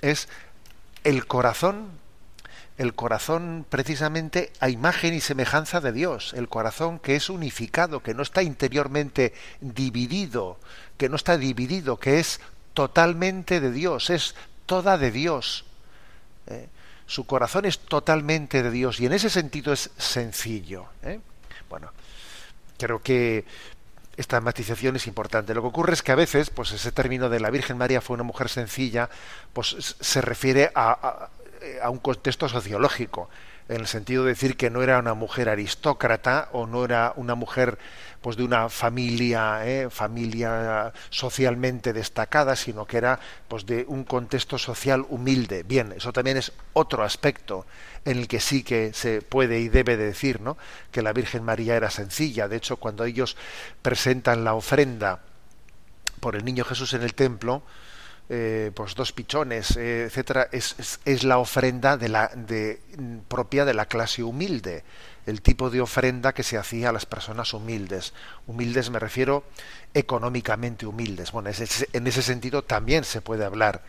es 0.00 0.28
el 1.04 1.26
corazón, 1.26 1.90
el 2.82 2.94
corazón 2.94 3.64
precisamente 3.68 4.52
a 4.58 4.68
imagen 4.68 5.14
y 5.14 5.20
semejanza 5.20 5.80
de 5.80 5.92
Dios, 5.92 6.34
el 6.34 6.48
corazón 6.48 6.98
que 6.98 7.14
es 7.14 7.30
unificado, 7.30 8.02
que 8.02 8.12
no 8.12 8.22
está 8.22 8.42
interiormente 8.42 9.34
dividido, 9.60 10.58
que 10.96 11.08
no 11.08 11.14
está 11.14 11.38
dividido, 11.38 11.98
que 11.98 12.18
es 12.18 12.40
totalmente 12.74 13.60
de 13.60 13.70
Dios, 13.70 14.10
es 14.10 14.34
toda 14.66 14.98
de 14.98 15.12
Dios. 15.12 15.64
¿eh? 16.48 16.68
Su 17.06 17.24
corazón 17.24 17.66
es 17.66 17.78
totalmente 17.78 18.64
de 18.64 18.70
Dios 18.72 18.98
y 18.98 19.06
en 19.06 19.12
ese 19.12 19.30
sentido 19.30 19.72
es 19.72 19.90
sencillo. 19.96 20.86
¿eh? 21.04 21.20
Bueno, 21.70 21.92
creo 22.78 23.00
que 23.00 23.44
esta 24.16 24.40
matización 24.40 24.96
es 24.96 25.06
importante. 25.06 25.54
Lo 25.54 25.62
que 25.62 25.68
ocurre 25.68 25.92
es 25.92 26.02
que 26.02 26.10
a 26.10 26.16
veces, 26.16 26.50
pues 26.50 26.72
ese 26.72 26.90
término 26.90 27.28
de 27.28 27.38
la 27.38 27.50
Virgen 27.50 27.78
María 27.78 28.00
fue 28.00 28.14
una 28.14 28.24
mujer 28.24 28.48
sencilla, 28.48 29.08
pues 29.52 29.96
se 30.00 30.20
refiere 30.20 30.72
a, 30.74 30.90
a, 30.90 31.30
a 31.82 31.90
un 31.90 31.98
contexto 31.98 32.48
sociológico 32.48 33.28
en 33.68 33.80
el 33.80 33.86
sentido 33.86 34.24
de 34.24 34.30
decir 34.30 34.56
que 34.56 34.70
no 34.70 34.82
era 34.82 34.98
una 34.98 35.14
mujer 35.14 35.48
aristócrata 35.48 36.48
o 36.52 36.66
no 36.66 36.84
era 36.84 37.12
una 37.16 37.34
mujer 37.34 37.78
pues 38.20 38.36
de 38.36 38.44
una 38.44 38.68
familia 38.68 39.66
¿eh? 39.66 39.88
familia 39.90 40.92
socialmente 41.10 41.92
destacada 41.92 42.56
sino 42.56 42.86
que 42.86 42.98
era 42.98 43.20
pues 43.48 43.66
de 43.66 43.84
un 43.88 44.04
contexto 44.04 44.58
social 44.58 45.06
humilde 45.08 45.62
bien 45.62 45.92
eso 45.96 46.12
también 46.12 46.36
es 46.36 46.52
otro 46.72 47.04
aspecto 47.04 47.66
en 48.04 48.18
el 48.18 48.28
que 48.28 48.40
sí 48.40 48.62
que 48.62 48.92
se 48.92 49.22
puede 49.22 49.60
y 49.60 49.68
debe 49.68 49.96
de 49.96 50.06
decir 50.06 50.40
no 50.40 50.56
que 50.90 51.02
la 51.02 51.12
Virgen 51.12 51.44
María 51.44 51.76
era 51.76 51.90
sencilla 51.90 52.48
de 52.48 52.56
hecho 52.56 52.76
cuando 52.76 53.04
ellos 53.04 53.36
presentan 53.80 54.44
la 54.44 54.54
ofrenda 54.54 55.20
por 56.20 56.36
el 56.36 56.44
niño 56.44 56.64
Jesús 56.64 56.94
en 56.94 57.02
el 57.02 57.14
templo 57.14 57.62
eh, 58.28 58.70
pues 58.74 58.94
dos 58.94 59.12
pichones, 59.12 59.76
eh, 59.76 60.04
etcétera, 60.04 60.48
es, 60.52 61.00
es, 61.04 61.24
la 61.24 61.38
ofrenda 61.38 61.96
de 61.96 62.08
la, 62.08 62.28
de, 62.28 62.80
propia 63.28 63.64
de 63.64 63.74
la 63.74 63.86
clase 63.86 64.22
humilde, 64.22 64.84
el 65.26 65.42
tipo 65.42 65.70
de 65.70 65.80
ofrenda 65.80 66.32
que 66.32 66.42
se 66.42 66.56
hacía 66.56 66.88
a 66.88 66.92
las 66.92 67.04
personas 67.04 67.52
humildes. 67.52 68.14
Humildes 68.46 68.90
me 68.90 68.98
refiero 68.98 69.44
económicamente 69.92 70.86
humildes. 70.86 71.32
Bueno, 71.32 71.50
en 71.50 72.06
ese 72.06 72.22
sentido 72.22 72.62
también 72.62 73.04
se 73.04 73.20
puede 73.20 73.44
hablar 73.44 73.82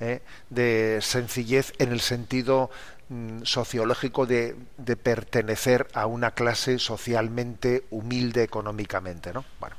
eh, 0.00 0.22
de 0.48 1.00
sencillez 1.02 1.74
en 1.78 1.92
el 1.92 2.00
sentido 2.00 2.70
mm, 3.10 3.42
sociológico 3.42 4.24
de, 4.24 4.56
de 4.78 4.96
pertenecer 4.96 5.88
a 5.92 6.06
una 6.06 6.30
clase 6.30 6.78
socialmente 6.78 7.84
humilde 7.90 8.42
económicamente, 8.42 9.32
¿no? 9.34 9.44
Bueno. 9.58 9.76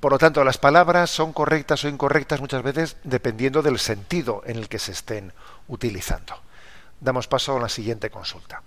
Por 0.00 0.12
lo 0.12 0.18
tanto, 0.18 0.42
las 0.44 0.56
palabras 0.56 1.10
son 1.10 1.34
correctas 1.34 1.84
o 1.84 1.88
incorrectas 1.88 2.40
muchas 2.40 2.62
veces 2.62 2.96
dependiendo 3.04 3.60
del 3.60 3.78
sentido 3.78 4.42
en 4.46 4.56
el 4.56 4.68
que 4.68 4.78
se 4.78 4.92
estén 4.92 5.34
utilizando. 5.68 6.34
Damos 7.00 7.28
paso 7.28 7.56
a 7.56 7.60
la 7.60 7.68
siguiente 7.68 8.10
consulta. 8.10 8.62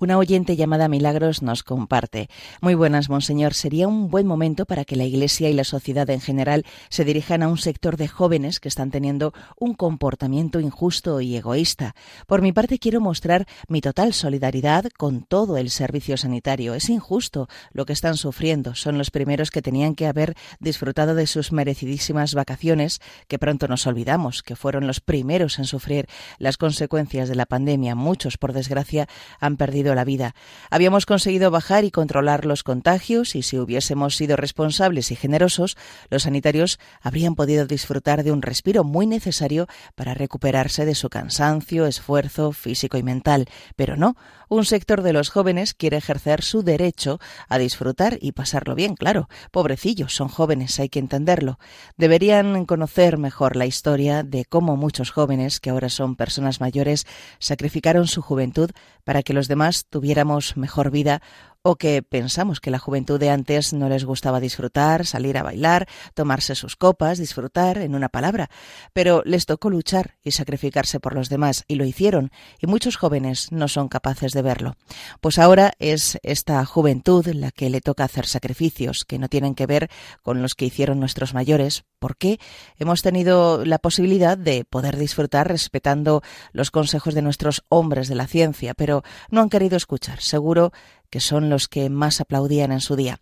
Una 0.00 0.16
oyente 0.16 0.54
llamada 0.54 0.86
Milagros 0.86 1.42
nos 1.42 1.64
comparte. 1.64 2.28
Muy 2.60 2.76
buenas, 2.76 3.10
Monseñor. 3.10 3.52
Sería 3.52 3.88
un 3.88 4.10
buen 4.10 4.28
momento 4.28 4.64
para 4.64 4.84
que 4.84 4.94
la 4.94 5.02
Iglesia 5.02 5.50
y 5.50 5.54
la 5.54 5.64
sociedad 5.64 6.08
en 6.10 6.20
general 6.20 6.64
se 6.88 7.04
dirijan 7.04 7.42
a 7.42 7.48
un 7.48 7.58
sector 7.58 7.96
de 7.96 8.06
jóvenes 8.06 8.60
que 8.60 8.68
están 8.68 8.92
teniendo 8.92 9.34
un 9.58 9.74
comportamiento 9.74 10.60
injusto 10.60 11.20
y 11.20 11.34
egoísta. 11.34 11.96
Por 12.28 12.42
mi 12.42 12.52
parte, 12.52 12.78
quiero 12.78 13.00
mostrar 13.00 13.48
mi 13.66 13.80
total 13.80 14.12
solidaridad 14.12 14.84
con 14.96 15.22
todo 15.22 15.56
el 15.56 15.68
servicio 15.68 16.16
sanitario. 16.16 16.74
Es 16.74 16.88
injusto 16.90 17.48
lo 17.72 17.84
que 17.84 17.92
están 17.92 18.16
sufriendo. 18.16 18.76
Son 18.76 18.98
los 18.98 19.10
primeros 19.10 19.50
que 19.50 19.62
tenían 19.62 19.96
que 19.96 20.06
haber 20.06 20.36
disfrutado 20.60 21.16
de 21.16 21.26
sus 21.26 21.50
merecidísimas 21.50 22.34
vacaciones, 22.34 23.00
que 23.26 23.40
pronto 23.40 23.66
nos 23.66 23.84
olvidamos, 23.88 24.44
que 24.44 24.54
fueron 24.54 24.86
los 24.86 25.00
primeros 25.00 25.58
en 25.58 25.64
sufrir 25.64 26.06
las 26.38 26.56
consecuencias 26.56 27.28
de 27.28 27.34
la 27.34 27.46
pandemia. 27.46 27.96
Muchos, 27.96 28.38
por 28.38 28.52
desgracia, 28.52 29.08
han 29.40 29.56
perdido 29.56 29.87
la 29.94 30.04
vida. 30.04 30.34
Habíamos 30.70 31.06
conseguido 31.06 31.50
bajar 31.50 31.84
y 31.84 31.90
controlar 31.90 32.44
los 32.44 32.62
contagios 32.62 33.34
y 33.34 33.42
si 33.42 33.58
hubiésemos 33.58 34.16
sido 34.16 34.36
responsables 34.36 35.10
y 35.10 35.16
generosos, 35.16 35.76
los 36.10 36.24
sanitarios 36.24 36.78
habrían 37.00 37.34
podido 37.34 37.66
disfrutar 37.66 38.24
de 38.24 38.32
un 38.32 38.42
respiro 38.42 38.84
muy 38.84 39.06
necesario 39.06 39.66
para 39.94 40.14
recuperarse 40.14 40.84
de 40.84 40.94
su 40.94 41.08
cansancio, 41.08 41.86
esfuerzo 41.86 42.52
físico 42.52 42.98
y 42.98 43.02
mental. 43.02 43.46
Pero 43.76 43.96
no, 43.96 44.16
un 44.48 44.64
sector 44.64 45.02
de 45.02 45.12
los 45.12 45.28
jóvenes 45.28 45.74
quiere 45.74 45.98
ejercer 45.98 46.42
su 46.42 46.62
derecho 46.62 47.20
a 47.48 47.58
disfrutar 47.58 48.18
y 48.20 48.32
pasarlo 48.32 48.74
bien, 48.74 48.94
claro. 48.94 49.28
Pobrecillos, 49.50 50.14
son 50.14 50.28
jóvenes, 50.28 50.78
hay 50.80 50.88
que 50.88 50.98
entenderlo. 50.98 51.58
Deberían 51.96 52.64
conocer 52.64 53.18
mejor 53.18 53.56
la 53.56 53.66
historia 53.66 54.22
de 54.22 54.44
cómo 54.44 54.76
muchos 54.76 55.10
jóvenes, 55.10 55.60
que 55.60 55.70
ahora 55.70 55.88
son 55.88 56.16
personas 56.16 56.60
mayores, 56.60 57.06
sacrificaron 57.38 58.06
su 58.06 58.22
juventud 58.22 58.70
para 59.04 59.22
que 59.22 59.32
los 59.32 59.48
demás 59.48 59.77
tuviéramos 59.86 60.56
mejor 60.56 60.90
vida 60.90 61.22
o 61.62 61.76
que 61.76 62.02
pensamos 62.02 62.60
que 62.60 62.70
la 62.70 62.78
juventud 62.78 63.18
de 63.18 63.30
antes 63.30 63.72
no 63.72 63.88
les 63.88 64.04
gustaba 64.04 64.40
disfrutar, 64.40 65.06
salir 65.06 65.36
a 65.38 65.42
bailar, 65.42 65.86
tomarse 66.14 66.54
sus 66.54 66.76
copas, 66.76 67.18
disfrutar, 67.18 67.78
en 67.78 67.94
una 67.94 68.08
palabra, 68.08 68.50
pero 68.92 69.22
les 69.24 69.46
tocó 69.46 69.70
luchar 69.70 70.16
y 70.22 70.32
sacrificarse 70.32 71.00
por 71.00 71.14
los 71.14 71.28
demás 71.28 71.64
y 71.68 71.74
lo 71.74 71.84
hicieron, 71.84 72.30
y 72.60 72.66
muchos 72.66 72.96
jóvenes 72.96 73.52
no 73.52 73.68
son 73.68 73.88
capaces 73.88 74.32
de 74.32 74.42
verlo. 74.42 74.76
Pues 75.20 75.38
ahora 75.38 75.72
es 75.78 76.18
esta 76.22 76.64
juventud 76.64 77.26
la 77.26 77.50
que 77.50 77.70
le 77.70 77.80
toca 77.80 78.04
hacer 78.04 78.26
sacrificios 78.26 79.04
que 79.04 79.18
no 79.18 79.28
tienen 79.28 79.54
que 79.54 79.66
ver 79.66 79.90
con 80.22 80.42
los 80.42 80.54
que 80.54 80.66
hicieron 80.66 81.00
nuestros 81.00 81.34
mayores, 81.34 81.84
porque 81.98 82.38
hemos 82.78 83.02
tenido 83.02 83.64
la 83.64 83.78
posibilidad 83.78 84.38
de 84.38 84.64
poder 84.64 84.96
disfrutar 84.96 85.48
respetando 85.48 86.22
los 86.52 86.70
consejos 86.70 87.14
de 87.14 87.22
nuestros 87.22 87.64
hombres 87.68 88.08
de 88.08 88.14
la 88.14 88.26
ciencia, 88.26 88.74
pero 88.74 89.02
no 89.30 89.40
han 89.40 89.48
querido 89.48 89.76
escuchar. 89.76 90.20
Seguro 90.20 90.72
que 91.10 91.20
son 91.20 91.50
los 91.50 91.68
que 91.68 91.90
más 91.90 92.20
aplaudían 92.20 92.72
en 92.72 92.80
su 92.80 92.96
día. 92.96 93.20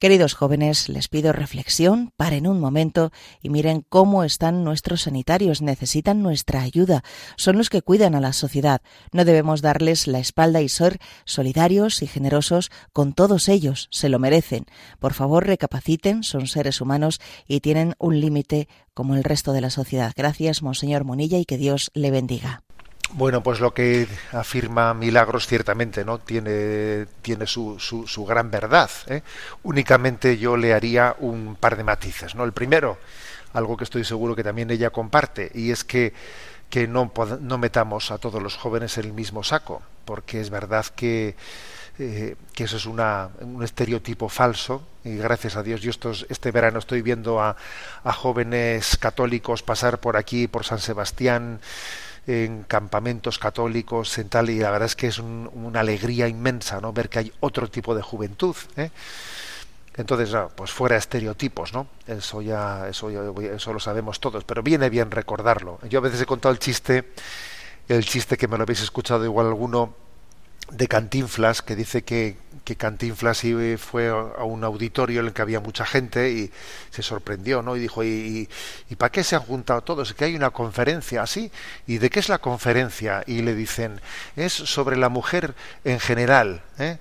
Queridos 0.00 0.34
jóvenes, 0.34 0.88
les 0.88 1.08
pido 1.08 1.32
reflexión, 1.32 2.12
paren 2.16 2.46
un 2.46 2.60
momento 2.60 3.12
y 3.42 3.50
miren 3.50 3.84
cómo 3.88 4.24
están 4.24 4.64
nuestros 4.64 5.02
sanitarios. 5.02 5.62
Necesitan 5.62 6.22
nuestra 6.22 6.62
ayuda. 6.62 7.02
Son 7.36 7.58
los 7.58 7.70
que 7.70 7.82
cuidan 7.82 8.14
a 8.14 8.20
la 8.20 8.32
sociedad. 8.32 8.80
No 9.12 9.24
debemos 9.24 9.62
darles 9.62 10.06
la 10.06 10.18
espalda 10.18 10.60
y 10.60 10.68
ser 10.68 10.98
solidarios 11.24 12.02
y 12.02 12.06
generosos 12.06 12.70
con 12.92 13.12
todos 13.12 13.48
ellos. 13.48 13.88
Se 13.90 14.08
lo 14.08 14.18
merecen. 14.18 14.66
Por 14.98 15.14
favor, 15.14 15.46
recapaciten. 15.46 16.22
Son 16.22 16.46
seres 16.46 16.80
humanos 16.80 17.20
y 17.46 17.60
tienen 17.60 17.94
un 17.98 18.20
límite 18.20 18.68
como 18.94 19.14
el 19.14 19.24
resto 19.24 19.52
de 19.52 19.60
la 19.60 19.70
sociedad. 19.70 20.12
Gracias, 20.16 20.62
Monseñor 20.62 21.04
Monilla, 21.04 21.38
y 21.38 21.44
que 21.44 21.56
Dios 21.56 21.90
le 21.94 22.10
bendiga. 22.10 22.64
Bueno, 23.12 23.42
pues 23.42 23.58
lo 23.58 23.72
que 23.72 24.06
afirma 24.32 24.92
Milagros 24.92 25.46
ciertamente 25.46 26.04
no 26.04 26.18
tiene, 26.18 27.06
tiene 27.22 27.46
su, 27.46 27.78
su, 27.80 28.06
su 28.06 28.24
gran 28.26 28.50
verdad. 28.50 28.90
¿eh? 29.06 29.22
Únicamente 29.62 30.36
yo 30.36 30.56
le 30.56 30.74
haría 30.74 31.16
un 31.18 31.56
par 31.56 31.76
de 31.76 31.84
matices. 31.84 32.34
¿no? 32.34 32.44
El 32.44 32.52
primero, 32.52 32.98
algo 33.54 33.76
que 33.78 33.84
estoy 33.84 34.04
seguro 34.04 34.36
que 34.36 34.44
también 34.44 34.70
ella 34.70 34.90
comparte, 34.90 35.50
y 35.54 35.70
es 35.70 35.84
que, 35.84 36.12
que 36.68 36.86
no, 36.86 37.10
no 37.40 37.58
metamos 37.58 38.10
a 38.10 38.18
todos 38.18 38.42
los 38.42 38.56
jóvenes 38.56 38.98
en 38.98 39.06
el 39.06 39.12
mismo 39.14 39.42
saco, 39.42 39.82
porque 40.04 40.40
es 40.40 40.50
verdad 40.50 40.84
que, 40.94 41.34
eh, 41.98 42.36
que 42.52 42.64
eso 42.64 42.76
es 42.76 42.84
una, 42.84 43.30
un 43.40 43.64
estereotipo 43.64 44.28
falso, 44.28 44.86
y 45.02 45.16
gracias 45.16 45.56
a 45.56 45.62
Dios 45.62 45.80
yo 45.80 45.90
estos, 45.90 46.26
este 46.28 46.50
verano 46.50 46.78
estoy 46.78 47.00
viendo 47.00 47.40
a, 47.40 47.56
a 48.04 48.12
jóvenes 48.12 48.98
católicos 48.98 49.62
pasar 49.62 49.98
por 49.98 50.18
aquí, 50.18 50.46
por 50.46 50.64
San 50.64 50.78
Sebastián, 50.78 51.60
en 52.28 52.62
campamentos 52.64 53.38
católicos, 53.38 54.18
en 54.18 54.28
tal, 54.28 54.50
y 54.50 54.58
la 54.58 54.70
verdad 54.70 54.84
es 54.84 54.94
que 54.94 55.06
es 55.06 55.18
un, 55.18 55.50
una 55.54 55.80
alegría 55.80 56.28
inmensa, 56.28 56.78
¿no? 56.78 56.92
Ver 56.92 57.08
que 57.08 57.20
hay 57.20 57.32
otro 57.40 57.70
tipo 57.70 57.94
de 57.94 58.02
juventud, 58.02 58.54
¿eh? 58.76 58.90
Entonces, 59.96 60.36
pues 60.54 60.70
fuera 60.70 60.96
estereotipos, 60.96 61.72
¿no? 61.72 61.88
Eso 62.06 62.42
ya, 62.42 62.86
eso 62.86 63.10
ya, 63.10 63.22
eso 63.54 63.72
lo 63.72 63.80
sabemos 63.80 64.20
todos, 64.20 64.44
pero 64.44 64.62
viene 64.62 64.90
bien 64.90 65.10
recordarlo. 65.10 65.80
Yo 65.88 66.00
a 66.00 66.02
veces 66.02 66.20
he 66.20 66.26
contado 66.26 66.52
el 66.52 66.58
chiste, 66.60 67.12
el 67.88 68.04
chiste 68.04 68.36
que 68.36 68.46
me 68.46 68.58
lo 68.58 68.62
habéis 68.64 68.82
escuchado 68.82 69.24
igual 69.24 69.46
alguno, 69.46 69.94
de 70.70 70.86
Cantinflas, 70.86 71.62
que 71.62 71.74
dice 71.74 72.02
que, 72.02 72.36
que 72.68 72.76
Cantinflas 72.76 73.44
fue 73.78 74.08
a 74.08 74.44
un 74.44 74.62
auditorio 74.62 75.20
en 75.20 75.28
el 75.28 75.32
que 75.32 75.40
había 75.40 75.58
mucha 75.58 75.86
gente 75.86 76.30
y 76.30 76.52
se 76.90 77.02
sorprendió, 77.02 77.62
¿no? 77.62 77.76
Y 77.76 77.80
dijo, 77.80 78.04
¿y, 78.04 78.46
y, 78.90 78.96
para 78.96 79.10
qué 79.10 79.24
se 79.24 79.36
han 79.36 79.40
juntado 79.40 79.80
todos? 79.80 80.12
Que 80.12 80.26
hay 80.26 80.36
una 80.36 80.50
conferencia 80.50 81.22
así. 81.22 81.50
¿Y 81.86 81.96
de 81.96 82.10
qué 82.10 82.20
es 82.20 82.28
la 82.28 82.40
conferencia? 82.40 83.24
Y 83.26 83.40
le 83.40 83.54
dicen, 83.54 84.02
es 84.36 84.52
sobre 84.52 84.98
la 84.98 85.08
mujer 85.08 85.54
en 85.84 85.98
general. 85.98 86.60
¿eh? 86.78 86.98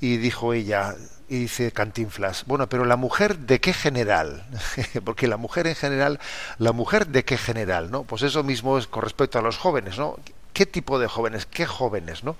Y 0.00 0.16
dijo 0.16 0.54
ella, 0.54 0.96
y 1.28 1.40
dice 1.40 1.70
Cantinflas, 1.70 2.46
bueno, 2.46 2.70
pero 2.70 2.86
la 2.86 2.96
mujer 2.96 3.40
de 3.40 3.60
qué 3.60 3.74
general? 3.74 4.46
Porque 5.04 5.28
la 5.28 5.36
mujer 5.36 5.66
en 5.66 5.74
general, 5.74 6.18
la 6.56 6.72
mujer 6.72 7.08
de 7.08 7.26
qué 7.26 7.36
general, 7.36 7.90
¿no? 7.90 8.04
Pues 8.04 8.22
eso 8.22 8.42
mismo 8.42 8.78
es 8.78 8.86
con 8.86 9.02
respecto 9.02 9.38
a 9.38 9.42
los 9.42 9.58
jóvenes, 9.58 9.98
¿no? 9.98 10.18
¿Qué 10.54 10.64
tipo 10.64 10.98
de 10.98 11.08
jóvenes? 11.08 11.44
¿Qué 11.44 11.66
jóvenes, 11.66 12.24
no? 12.24 12.36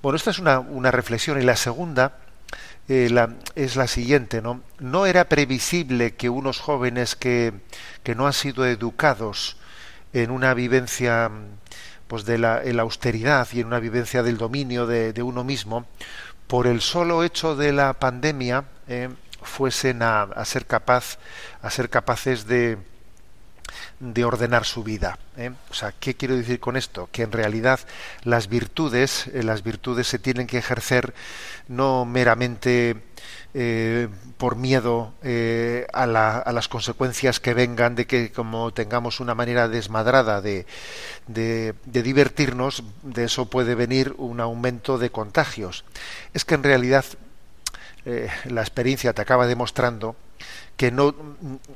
Bueno, 0.00 0.16
esta 0.16 0.30
es 0.30 0.38
una, 0.38 0.90
reflexión 0.92 1.40
y 1.40 1.44
la 1.44 1.56
segunda 1.56 2.18
eh, 2.88 3.10
es 3.56 3.74
la 3.74 3.88
siguiente, 3.88 4.40
¿no? 4.40 4.62
No 4.78 5.06
era 5.06 5.28
previsible 5.28 6.14
que 6.14 6.28
unos 6.28 6.60
jóvenes 6.60 7.16
que, 7.16 7.52
que 8.04 8.14
no 8.14 8.26
han 8.26 8.32
sido 8.32 8.64
educados 8.64 9.56
en 10.12 10.30
una 10.30 10.54
vivencia 10.54 11.30
pues 12.06 12.24
de 12.24 12.38
la, 12.38 12.62
en 12.62 12.76
la 12.76 12.82
austeridad 12.82 13.48
y 13.52 13.60
en 13.60 13.66
una 13.66 13.80
vivencia 13.80 14.22
del 14.22 14.38
dominio 14.38 14.86
de, 14.86 15.12
de 15.12 15.22
uno 15.22 15.42
mismo, 15.42 15.86
por 16.46 16.68
el 16.68 16.80
solo 16.80 17.24
hecho 17.24 17.56
de 17.56 17.72
la 17.72 17.92
pandemia 17.94 18.64
eh, 18.86 19.08
fuesen 19.42 20.02
a, 20.02 20.22
a, 20.22 20.44
ser 20.44 20.66
capaz 20.66 21.18
a 21.60 21.70
ser 21.70 21.90
capaces 21.90 22.46
de 22.46 22.78
de 24.00 24.24
ordenar 24.24 24.64
su 24.64 24.84
vida. 24.84 25.18
¿eh? 25.36 25.50
O 25.70 25.74
sea, 25.74 25.92
¿qué 25.98 26.14
quiero 26.14 26.36
decir 26.36 26.60
con 26.60 26.76
esto? 26.76 27.08
Que 27.10 27.22
en 27.22 27.32
realidad 27.32 27.80
las 28.22 28.48
virtudes, 28.48 29.26
eh, 29.28 29.42
las 29.42 29.62
virtudes 29.62 30.06
se 30.06 30.18
tienen 30.18 30.46
que 30.46 30.58
ejercer 30.58 31.14
no 31.66 32.04
meramente 32.04 32.96
eh, 33.54 34.08
por 34.36 34.56
miedo 34.56 35.14
eh, 35.22 35.86
a, 35.92 36.06
la, 36.06 36.38
a, 36.38 36.52
las 36.52 36.68
consecuencias 36.68 37.40
que 37.40 37.54
vengan 37.54 37.96
de 37.96 38.06
que 38.06 38.30
como 38.30 38.72
tengamos 38.72 39.20
una 39.20 39.34
manera 39.34 39.68
desmadrada 39.68 40.40
de, 40.40 40.66
de, 41.26 41.74
de 41.84 42.02
divertirnos, 42.02 42.84
de 43.02 43.24
eso 43.24 43.46
puede 43.46 43.74
venir 43.74 44.14
un 44.18 44.40
aumento 44.40 44.98
de 44.98 45.10
contagios. 45.10 45.84
Es 46.34 46.44
que 46.44 46.54
en 46.54 46.62
realidad 46.62 47.04
la 48.44 48.62
experiencia 48.62 49.12
te 49.12 49.20
acaba 49.20 49.46
demostrando 49.46 50.16
que 50.78 50.90
no, 50.90 51.14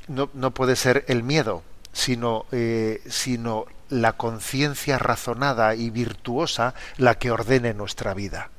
no, 0.08 0.30
no 0.32 0.54
puede 0.54 0.76
ser 0.76 1.04
el 1.08 1.22
miedo, 1.22 1.62
sino, 1.92 2.46
eh, 2.52 3.02
sino 3.08 3.66
la 3.88 4.14
conciencia 4.14 4.98
razonada 4.98 5.74
y 5.74 5.90
virtuosa 5.90 6.74
la 6.96 7.16
que 7.16 7.30
ordene 7.30 7.74
nuestra 7.74 8.14
vida. 8.14 8.50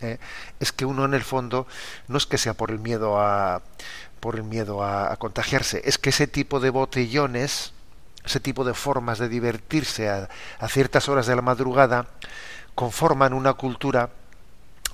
¿eh? 0.00 0.18
Es 0.58 0.72
que 0.72 0.84
uno 0.84 1.04
en 1.04 1.14
el 1.14 1.22
fondo 1.22 1.66
no 2.08 2.18
es 2.18 2.26
que 2.26 2.38
sea 2.38 2.54
por 2.54 2.70
el 2.70 2.78
miedo 2.78 3.20
a 3.20 3.62
por 4.18 4.36
el 4.36 4.42
miedo 4.42 4.84
a, 4.84 5.10
a, 5.10 5.16
contagiarse, 5.16 5.80
es 5.86 5.96
que 5.96 6.10
ese 6.10 6.26
tipo 6.26 6.60
de 6.60 6.68
botellones, 6.68 7.72
ese 8.22 8.38
tipo 8.38 8.64
de 8.64 8.74
formas 8.74 9.18
de 9.18 9.30
divertirse 9.30 10.10
a, 10.10 10.28
a 10.58 10.68
ciertas 10.68 11.08
horas 11.08 11.26
de 11.26 11.34
la 11.34 11.40
madrugada, 11.40 12.06
conforman 12.74 13.32
una 13.32 13.54
cultura 13.54 14.10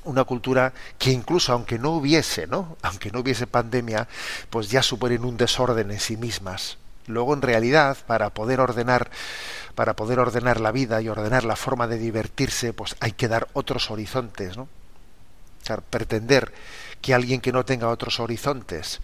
una 0.04 0.22
cultura 0.22 0.72
que 0.98 1.10
incluso 1.10 1.52
aunque 1.52 1.78
no 1.78 1.90
hubiese, 1.90 2.46
¿no? 2.46 2.76
Aunque 2.82 3.10
no 3.10 3.18
hubiese 3.18 3.48
pandemia, 3.48 4.06
pues 4.50 4.70
ya 4.70 4.80
suponen 4.80 5.24
un 5.24 5.36
desorden 5.36 5.90
en 5.90 5.98
sí 5.98 6.16
mismas. 6.16 6.78
Luego, 7.06 7.34
en 7.34 7.42
realidad, 7.42 7.96
para 8.06 8.30
poder 8.30 8.60
ordenar, 8.60 9.10
para 9.74 9.94
poder 9.94 10.18
ordenar 10.18 10.60
la 10.60 10.72
vida 10.72 11.00
y 11.00 11.08
ordenar 11.08 11.44
la 11.44 11.56
forma 11.56 11.86
de 11.86 11.98
divertirse, 11.98 12.72
pues 12.72 12.96
hay 13.00 13.12
que 13.12 13.28
dar 13.28 13.48
otros 13.52 13.90
horizontes, 13.90 14.56
¿no? 14.56 14.64
O 14.64 15.64
sea, 15.66 15.78
pretender 15.78 16.52
que 17.00 17.14
alguien 17.14 17.40
que 17.40 17.52
no 17.52 17.64
tenga 17.64 17.88
otros 17.88 18.20
horizontes 18.20 19.00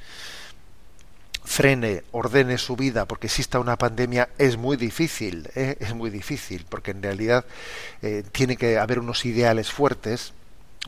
frene, 1.44 2.04
ordene 2.12 2.56
su 2.58 2.76
vida 2.76 3.06
porque 3.06 3.26
exista 3.26 3.58
una 3.58 3.76
pandemia 3.76 4.28
es 4.38 4.56
muy 4.56 4.76
difícil, 4.76 5.50
¿eh? 5.54 5.76
es 5.80 5.94
muy 5.94 6.10
difícil, 6.10 6.66
porque 6.68 6.92
en 6.92 7.02
realidad 7.02 7.44
eh, 8.00 8.22
tiene 8.32 8.56
que 8.56 8.78
haber 8.78 9.00
unos 9.00 9.24
ideales 9.24 9.70
fuertes 9.70 10.32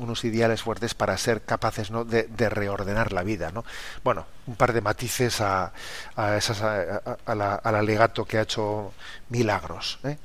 unos 0.00 0.24
ideales 0.24 0.62
fuertes 0.62 0.94
para 0.94 1.16
ser 1.16 1.42
capaces 1.42 1.90
¿no? 1.90 2.04
de, 2.04 2.24
de, 2.24 2.48
reordenar 2.48 3.12
la 3.12 3.22
vida. 3.22 3.50
¿no? 3.52 3.64
Bueno, 4.02 4.26
un 4.46 4.56
par 4.56 4.72
de 4.72 4.80
matices 4.80 5.40
a, 5.40 5.72
a 6.16 6.36
esas, 6.36 6.62
a, 6.62 7.16
a 7.24 7.34
la, 7.34 7.54
al 7.54 7.74
alegato 7.76 8.24
que 8.24 8.38
ha 8.38 8.42
hecho 8.42 8.92
Milagros. 9.28 9.98
¿eh? 10.04 10.18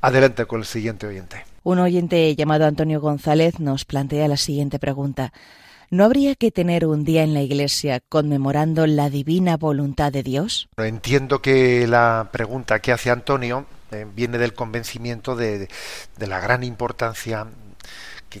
Adelante 0.00 0.46
con 0.46 0.60
el 0.60 0.66
siguiente 0.66 1.06
oyente. 1.06 1.44
Un 1.64 1.80
oyente 1.80 2.34
llamado 2.36 2.66
Antonio 2.66 3.00
González 3.00 3.58
nos 3.58 3.84
plantea 3.84 4.28
la 4.28 4.36
siguiente 4.36 4.78
pregunta. 4.78 5.32
¿No 5.90 6.04
habría 6.04 6.34
que 6.34 6.50
tener 6.50 6.84
un 6.86 7.04
día 7.04 7.22
en 7.22 7.32
la 7.32 7.42
Iglesia 7.42 8.00
conmemorando 8.08 8.86
la 8.86 9.08
divina 9.08 9.56
voluntad 9.56 10.12
de 10.12 10.24
Dios? 10.24 10.68
Entiendo 10.76 11.40
que 11.42 11.86
la 11.86 12.28
pregunta 12.32 12.80
que 12.80 12.92
hace 12.92 13.10
Antonio 13.10 13.66
eh, 13.92 14.04
viene 14.14 14.38
del 14.38 14.52
convencimiento 14.52 15.36
de, 15.36 15.68
de 16.16 16.26
la 16.26 16.40
gran 16.40 16.64
importancia 16.64 17.46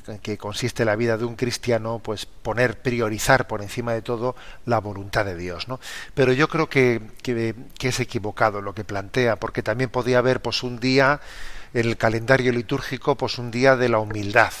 que, 0.00 0.38
consiste 0.38 0.84
la 0.84 0.96
vida 0.96 1.16
de 1.16 1.24
un 1.24 1.36
cristiano, 1.36 2.00
pues 2.02 2.26
poner, 2.26 2.80
priorizar 2.80 3.46
por 3.46 3.62
encima 3.62 3.92
de 3.92 4.02
todo 4.02 4.36
la 4.64 4.78
voluntad 4.78 5.24
de 5.24 5.36
Dios, 5.36 5.68
¿no? 5.68 5.80
Pero 6.14 6.32
yo 6.32 6.48
creo 6.48 6.68
que, 6.68 7.00
que, 7.22 7.54
que 7.78 7.88
es 7.88 8.00
equivocado 8.00 8.60
lo 8.60 8.74
que 8.74 8.84
plantea, 8.84 9.36
porque 9.36 9.62
también 9.62 9.90
podía 9.90 10.18
haber 10.18 10.40
pues 10.40 10.62
un 10.62 10.78
día 10.80 11.20
en 11.74 11.86
el 11.86 11.96
calendario 11.96 12.52
litúrgico, 12.52 13.16
pues 13.16 13.38
un 13.38 13.50
día 13.50 13.76
de 13.76 13.88
la 13.88 13.98
humildad, 13.98 14.52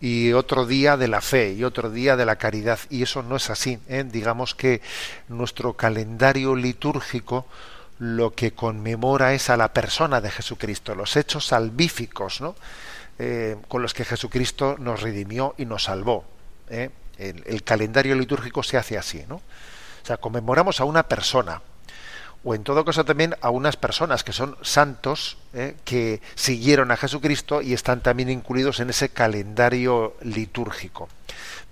y 0.00 0.32
otro 0.32 0.66
día 0.66 0.96
de 0.96 1.08
la 1.08 1.20
fe 1.20 1.52
y 1.52 1.64
otro 1.64 1.90
día 1.90 2.16
de 2.16 2.24
la 2.24 2.36
caridad 2.36 2.78
y 2.88 3.02
eso 3.02 3.22
no 3.22 3.36
es 3.36 3.50
así 3.50 3.78
¿eh? 3.88 4.04
digamos 4.06 4.54
que 4.54 4.80
nuestro 5.28 5.74
calendario 5.74 6.54
litúrgico 6.54 7.46
lo 7.98 8.32
que 8.32 8.52
conmemora 8.52 9.34
es 9.34 9.50
a 9.50 9.56
la 9.56 9.72
persona 9.72 10.20
de 10.20 10.30
Jesucristo 10.30 10.94
los 10.94 11.16
hechos 11.16 11.46
salvíficos 11.46 12.40
¿no? 12.40 12.54
Eh, 13.18 13.56
con 13.66 13.82
los 13.82 13.94
que 13.94 14.04
Jesucristo 14.04 14.76
nos 14.78 15.02
redimió 15.02 15.54
y 15.58 15.64
nos 15.64 15.84
salvó. 15.84 16.24
¿eh? 16.70 16.90
el, 17.18 17.62
calendario 17.64 18.14
litúrgico 18.14 18.62
se 18.62 18.76
hace 18.76 18.96
así, 18.96 19.24
¿no? 19.28 19.36
O 19.36 20.06
sea, 20.06 20.16
conmemoramos 20.18 20.80
a 20.80 20.84
una 20.84 21.02
persona, 21.02 21.60
o 22.44 22.54
en 22.54 22.62
todo 22.62 22.84
caso 22.84 23.04
también 23.04 23.34
a 23.40 23.50
unas 23.50 23.76
personas 23.76 24.22
que 24.22 24.32
son 24.32 24.56
santos 24.62 25.38
¿eh? 25.52 25.76
que 25.84 26.22
siguieron 26.34 26.90
a 26.90 26.96
Jesucristo 26.96 27.60
y 27.60 27.74
están 27.74 28.00
también 28.00 28.30
incluidos 28.30 28.80
en 28.80 28.90
ese 28.90 29.08
calendario 29.08 30.16
litúrgico. 30.22 31.08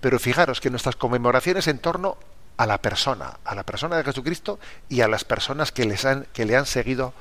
Pero 0.01 0.19
fijaros 0.19 0.61
que 0.61 0.71
nuestras 0.71 0.97
conmemoraciones 0.97 1.69
en 1.69 1.79
torno 1.79 2.19
a 2.57 2.67
la 2.67 2.79
persona, 2.79 3.39
a 3.45 3.55
la 3.55 3.63
persona 3.63 3.97
de 3.97 4.05
Jesucristo 4.05 4.59
y 4.89 5.01
a 5.01 5.09
las 5.09 5.25
personas 5.25 5.73
que, 5.73 5.85
les 5.85 6.05
han, 6.05 6.27
que 6.33 6.45
le 6.45 6.57
han 6.57 6.67
seguido 6.67 7.15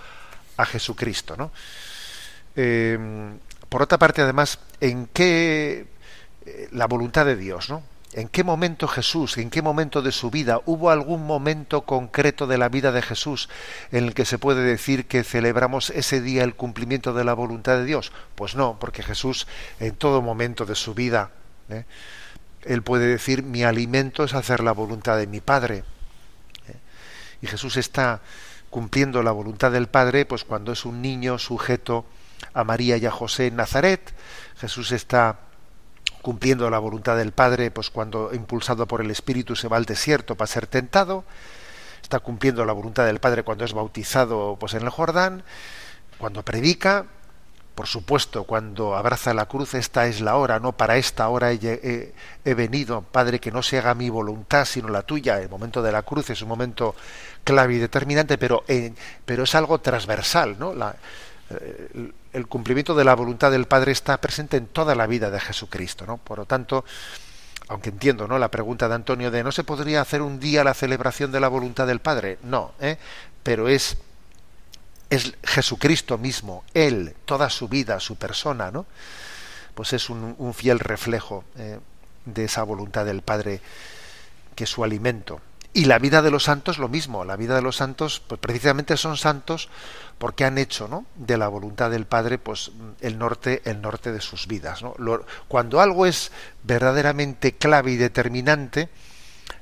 a 0.57 0.65
Jesucristo. 0.65 1.37
¿no? 1.37 1.51
Eh, 2.55 2.97
por 3.69 3.81
otra 3.81 3.97
parte, 3.97 4.21
además, 4.21 4.59
¿en 4.79 5.07
qué 5.07 5.87
eh, 6.45 6.69
la 6.71 6.87
voluntad 6.87 7.25
de 7.25 7.35
Dios, 7.35 7.69
¿no? 7.69 7.83
¿En 8.13 8.29
qué 8.29 8.45
momento 8.45 8.87
Jesús, 8.87 9.37
en 9.37 9.49
qué 9.49 9.61
momento 9.61 10.01
de 10.01 10.13
su 10.13 10.31
vida, 10.31 10.61
hubo 10.65 10.89
algún 10.89 11.27
momento 11.27 11.81
concreto 11.81 12.47
de 12.47 12.57
la 12.57 12.69
vida 12.69 12.93
de 12.93 13.01
Jesús 13.01 13.49
en 13.91 14.05
el 14.05 14.13
que 14.13 14.23
se 14.23 14.37
puede 14.37 14.63
decir 14.63 15.05
que 15.05 15.25
celebramos 15.25 15.89
ese 15.89 16.21
día 16.21 16.45
el 16.45 16.55
cumplimiento 16.55 17.13
de 17.13 17.25
la 17.25 17.33
voluntad 17.33 17.75
de 17.75 17.83
Dios? 17.83 18.13
Pues 18.35 18.55
no, 18.55 18.77
porque 18.79 19.03
Jesús 19.03 19.47
en 19.81 19.95
todo 19.95 20.21
momento 20.21 20.65
de 20.65 20.75
su 20.75 20.93
vida, 20.93 21.31
¿eh? 21.67 21.83
él 22.61 22.83
puede 22.83 23.07
decir, 23.07 23.43
mi 23.43 23.65
alimento 23.65 24.23
es 24.23 24.33
hacer 24.33 24.63
la 24.63 24.71
voluntad 24.71 25.17
de 25.17 25.27
mi 25.27 25.41
Padre. 25.41 25.83
¿eh? 26.69 26.75
Y 27.41 27.47
Jesús 27.47 27.75
está 27.75 28.21
cumpliendo 28.69 29.23
la 29.23 29.31
voluntad 29.31 29.73
del 29.73 29.87
Padre, 29.87 30.25
pues 30.25 30.45
cuando 30.45 30.71
es 30.71 30.85
un 30.85 31.01
niño 31.01 31.37
sujeto 31.37 32.05
a 32.55 32.63
María 32.63 32.97
y 32.97 33.05
a 33.05 33.11
José 33.11 33.47
en 33.47 33.57
Nazaret, 33.57 34.13
Jesús 34.57 34.91
está 34.93 35.39
cumpliendo 36.21 36.69
la 36.69 36.79
voluntad 36.79 37.17
del 37.17 37.33
Padre, 37.33 37.69
pues 37.69 37.91
cuando 37.91 38.33
impulsado 38.33 38.87
por 38.87 39.01
el 39.01 39.11
Espíritu 39.11 39.55
se 39.55 39.67
va 39.67 39.77
al 39.77 39.85
desierto 39.85 40.35
para 40.35 40.47
ser 40.47 40.65
tentado, 40.65 41.25
está 42.01 42.19
cumpliendo 42.19 42.65
la 42.65 42.73
voluntad 42.73 43.05
del 43.05 43.19
Padre 43.19 43.43
cuando 43.43 43.65
es 43.65 43.73
bautizado 43.73 44.57
pues 44.59 44.73
en 44.73 44.83
el 44.83 44.89
Jordán, 44.89 45.43
cuando 46.17 46.43
predica, 46.43 47.05
por 47.75 47.87
supuesto, 47.87 48.45
cuando 48.45 48.95
abraza 48.95 49.33
la 49.33 49.47
cruz, 49.47 49.73
esta 49.73 50.07
es 50.07 50.21
la 50.21 50.37
hora, 50.37 50.61
no 50.61 50.71
para 50.71 50.95
esta 50.95 51.27
hora 51.27 51.51
he, 51.51 52.13
he, 52.45 52.53
venido, 52.53 53.01
Padre, 53.01 53.41
que 53.41 53.51
no 53.51 53.61
se 53.61 53.79
haga 53.79 53.93
mi 53.93 54.09
voluntad, 54.09 54.63
sino 54.63 54.87
la 54.87 55.01
tuya. 55.01 55.41
El 55.41 55.49
momento 55.49 55.83
de 55.83 55.91
la 55.91 56.03
cruz 56.03 56.29
es 56.29 56.41
un 56.41 56.47
momento 56.47 56.95
clave 57.43 57.75
y 57.75 57.79
determinante, 57.79 58.37
pero, 58.37 58.63
eh, 58.69 58.93
pero 59.25 59.43
es 59.43 59.53
algo 59.55 59.79
transversal, 59.79 60.55
¿no? 60.57 60.73
La, 60.73 60.95
el 61.49 62.47
cumplimiento 62.47 62.95
de 62.95 63.03
la 63.03 63.15
voluntad 63.15 63.51
del 63.51 63.65
Padre 63.65 63.91
está 63.91 64.17
presente 64.19 64.57
en 64.57 64.67
toda 64.67 64.95
la 64.95 65.07
vida 65.07 65.29
de 65.29 65.39
Jesucristo, 65.39 66.05
¿no? 66.05 66.17
Por 66.17 66.39
lo 66.39 66.45
tanto, 66.45 66.85
aunque 67.67 67.89
entiendo, 67.89 68.27
¿no? 68.27 68.39
La 68.39 68.49
pregunta 68.49 68.87
de 68.87 68.95
Antonio 68.95 69.31
de 69.31 69.43
¿no 69.43 69.51
se 69.51 69.63
podría 69.63 70.01
hacer 70.01 70.21
un 70.21 70.39
día 70.39 70.63
la 70.63 70.73
celebración 70.73 71.31
de 71.31 71.39
la 71.39 71.47
voluntad 71.47 71.87
del 71.87 71.99
Padre? 71.99 72.39
No, 72.43 72.71
¿eh? 72.79 72.97
pero 73.43 73.67
es 73.67 73.97
es 75.09 75.33
Jesucristo 75.43 76.17
mismo, 76.17 76.63
él, 76.73 77.15
toda 77.25 77.49
su 77.49 77.67
vida, 77.67 77.99
su 77.99 78.15
persona, 78.15 78.71
¿no? 78.71 78.85
Pues 79.75 79.93
es 79.93 80.09
un, 80.09 80.35
un 80.37 80.53
fiel 80.53 80.79
reflejo 80.79 81.43
eh, 81.57 81.79
de 82.25 82.45
esa 82.45 82.63
voluntad 82.63 83.05
del 83.05 83.21
Padre 83.21 83.61
que 84.55 84.63
es 84.63 84.69
su 84.69 84.83
alimento. 84.83 85.41
Y 85.75 85.85
la 85.85 85.99
vida 85.99 86.21
de 86.21 86.31
los 86.31 86.45
santos 86.45 86.77
lo 86.77 86.87
mismo, 86.87 87.25
la 87.25 87.35
vida 87.35 87.53
de 87.53 87.61
los 87.61 87.75
santos, 87.75 88.21
pues 88.25 88.39
precisamente 88.39 88.95
son 88.95 89.17
santos 89.17 89.67
porque 90.17 90.45
han 90.45 90.57
hecho 90.57 90.87
¿no? 90.87 91.05
de 91.15 91.37
la 91.37 91.49
voluntad 91.49 91.91
del 91.91 92.05
Padre 92.05 92.37
pues 92.37 92.71
el 93.01 93.17
norte 93.17 93.61
el 93.65 93.81
norte 93.81 94.13
de 94.13 94.21
sus 94.21 94.47
vidas 94.47 94.81
¿no? 94.81 94.95
Cuando 95.49 95.81
algo 95.81 96.05
es 96.05 96.31
verdaderamente 96.63 97.55
clave 97.55 97.91
y 97.91 97.97
determinante 97.97 98.87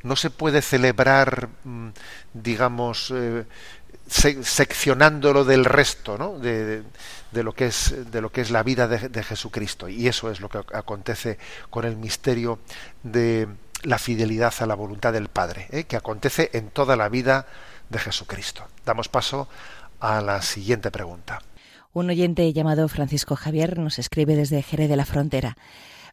no 0.03 0.15
se 0.15 0.29
puede 0.29 0.61
celebrar 0.61 1.49
mm, 1.63 1.87
digamos 2.33 3.11
eh, 3.15 3.45
se, 4.05 4.43
seccionándolo 4.43 5.45
del 5.45 5.65
resto 5.65 6.19
¿no? 6.19 6.37
de, 6.37 6.63
de, 6.63 6.83
de, 7.31 7.43
lo 7.43 7.53
que 7.53 7.65
es 7.65 8.11
de 8.11 8.21
lo 8.21 8.31
que 8.31 8.41
es 8.41 8.51
la 8.51 8.61
vida 8.61 8.87
de, 8.87 9.09
de 9.09 9.23
Jesucristo 9.23 9.89
y 9.89 10.07
eso 10.07 10.29
es 10.29 10.41
lo 10.41 10.49
que 10.49 10.59
acontece 10.73 11.39
con 11.71 11.85
el 11.85 11.97
misterio 11.97 12.59
de 13.01 13.47
la 13.83 13.99
fidelidad 13.99 14.53
a 14.59 14.65
la 14.65 14.75
voluntad 14.75 15.13
del 15.13 15.29
Padre, 15.29 15.67
¿eh? 15.71 15.83
que 15.85 15.95
acontece 15.95 16.49
en 16.53 16.69
toda 16.69 16.95
la 16.95 17.09
vida 17.09 17.45
de 17.89 17.99
Jesucristo. 17.99 18.65
Damos 18.85 19.09
paso 19.09 19.47
a 19.99 20.21
la 20.21 20.41
siguiente 20.41 20.91
pregunta. 20.91 21.41
Un 21.93 22.09
oyente 22.09 22.51
llamado 22.53 22.87
Francisco 22.87 23.35
Javier 23.35 23.77
nos 23.77 23.99
escribe 23.99 24.35
desde 24.35 24.63
Jerez 24.63 24.89
de 24.89 24.95
la 24.95 25.05
Frontera. 25.05 25.55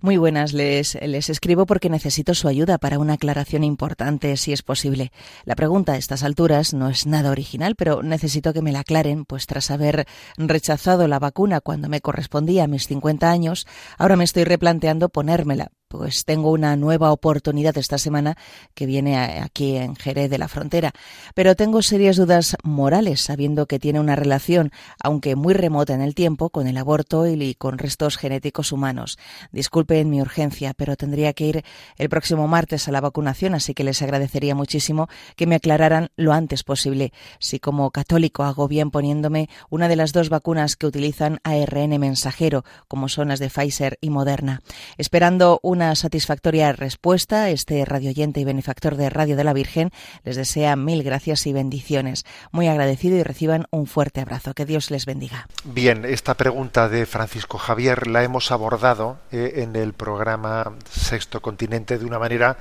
Muy 0.03 0.17
buenas, 0.17 0.55
les, 0.55 0.95
les, 1.03 1.29
escribo 1.29 1.67
porque 1.67 1.91
necesito 1.91 2.35
su 2.35 2.49
ayuda 2.49 2.79
para 2.79 2.99
una 2.99 3.15
aclaración 3.15 3.65
importante, 3.65 4.37
si 4.39 4.53
es 4.53 4.63
posible. 4.63 5.13
La 5.45 5.57
pregunta 5.57 5.93
a 5.93 5.97
estas 5.97 6.23
alturas 6.23 6.73
no 6.73 6.89
es 6.89 7.07
nada 7.07 7.31
original, 7.31 7.77
pero 7.77 8.03
necesito 8.03 8.55
que 8.55 8.63
me 8.63 8.73
la 8.73 8.81
aclaren, 8.81 9.27
pues 9.27 9.47
tras 9.47 9.71
haber 9.71 10.07
rechazado 10.39 11.07
la 11.07 11.19
vacuna 11.19 11.61
cuando 11.61 11.91
me 11.91 12.01
correspondía 12.01 12.65
a 12.65 12.67
mis 12.67 12.87
50 12.87 13.31
años, 13.31 13.67
ahora 13.99 14.17
me 14.17 14.25
estoy 14.25 14.45
replanteando 14.45 15.11
ponérmela, 15.11 15.71
pues 15.91 16.25
tengo 16.25 16.53
una 16.53 16.77
nueva 16.77 17.11
oportunidad 17.11 17.77
esta 17.77 17.99
semana 17.99 18.37
que 18.75 18.87
viene 18.87 19.17
aquí 19.17 19.77
en 19.77 19.97
Jerez 19.97 20.31
de 20.31 20.39
la 20.39 20.47
Frontera. 20.47 20.93
Pero 21.35 21.57
tengo 21.57 21.83
serias 21.83 22.17
dudas 22.17 22.57
morales, 22.63 23.23
sabiendo 23.23 23.67
que 23.67 23.81
tiene 23.81 23.99
una 23.99 24.15
relación, 24.15 24.71
aunque 25.03 25.35
muy 25.35 25.53
remota 25.53 25.93
en 25.93 26.01
el 26.01 26.15
tiempo, 26.15 26.51
con 26.51 26.69
el 26.69 26.77
aborto 26.77 27.27
y 27.27 27.57
con 27.57 27.77
restos 27.77 28.19
genéticos 28.19 28.71
humanos. 28.71 29.19
Disculpen 29.51 30.09
mi 30.09 30.23
urgencia, 30.23 30.75
pero 30.75 30.95
tendría 30.95 31.33
que 31.33 31.47
ir 31.47 31.65
el 31.99 32.09
próximo 32.09 32.47
martes 32.47 32.87
a 32.87 32.93
la 32.93 33.01
vacunación, 33.01 33.55
así 33.55 33.75
que 33.75 33.83
les 33.83 34.01
agradecería 34.01 34.55
muchísimo 34.55 35.09
que 35.35 35.49
me 35.49 35.57
aclararan 35.57 36.11
lo 36.15 36.33
antes 36.33 36.63
posible 36.63 37.13
si 37.41 37.59
como 37.59 37.91
católico 37.91 38.45
hago 38.45 38.69
bien 38.69 38.93
poniéndome 38.93 39.49
una 39.71 39.89
de 39.89 39.97
las 39.97 40.13
dos 40.13 40.29
vacunas 40.29 40.77
que 40.77 40.87
utilizan 40.87 41.41
ARN 41.43 41.99
mensajero, 41.99 42.65
como 42.87 43.09
son 43.09 43.27
las 43.27 43.41
de 43.41 43.51
Pfizer 43.51 43.99
y 44.01 44.11
Moderna. 44.11 44.63
Esperando 44.97 45.59
un 45.65 45.80
una 45.81 45.97
satisfactoria 45.97 46.73
respuesta. 46.73 47.49
Este 47.49 47.87
radioyente 47.87 48.39
y 48.39 48.45
benefactor 48.45 48.97
de 48.97 49.09
Radio 49.09 49.35
de 49.35 49.45
la 49.45 49.55
Virgen 49.55 49.91
les 50.25 50.37
desea 50.37 50.77
mil 50.77 51.03
gracias 51.03 51.47
y 51.47 51.55
bendiciones. 51.55 52.27
Muy 52.53 52.69
agradecido 52.69 53.17
y 53.17 53.23
reciban 53.23 53.65
un 53.71 53.87
fuerte 53.87 54.21
abrazo. 54.21 54.53
Que 54.53 54.67
Dios 54.67 54.91
les 54.91 55.07
bendiga. 55.07 55.49
Bien, 55.65 56.05
esta 56.05 56.35
pregunta 56.35 56.91
de 56.91 57.07
Francisco 57.07 57.57
Javier 57.57 58.09
la 58.09 58.23
hemos 58.23 58.53
abordado 58.53 59.21
eh, 59.33 59.53
en 59.63 59.75
el 59.75 59.95
programa 59.95 60.71
Sexto 60.91 61.41
Continente 61.41 61.97
de 61.97 62.05
una 62.05 62.19
manera 62.19 62.59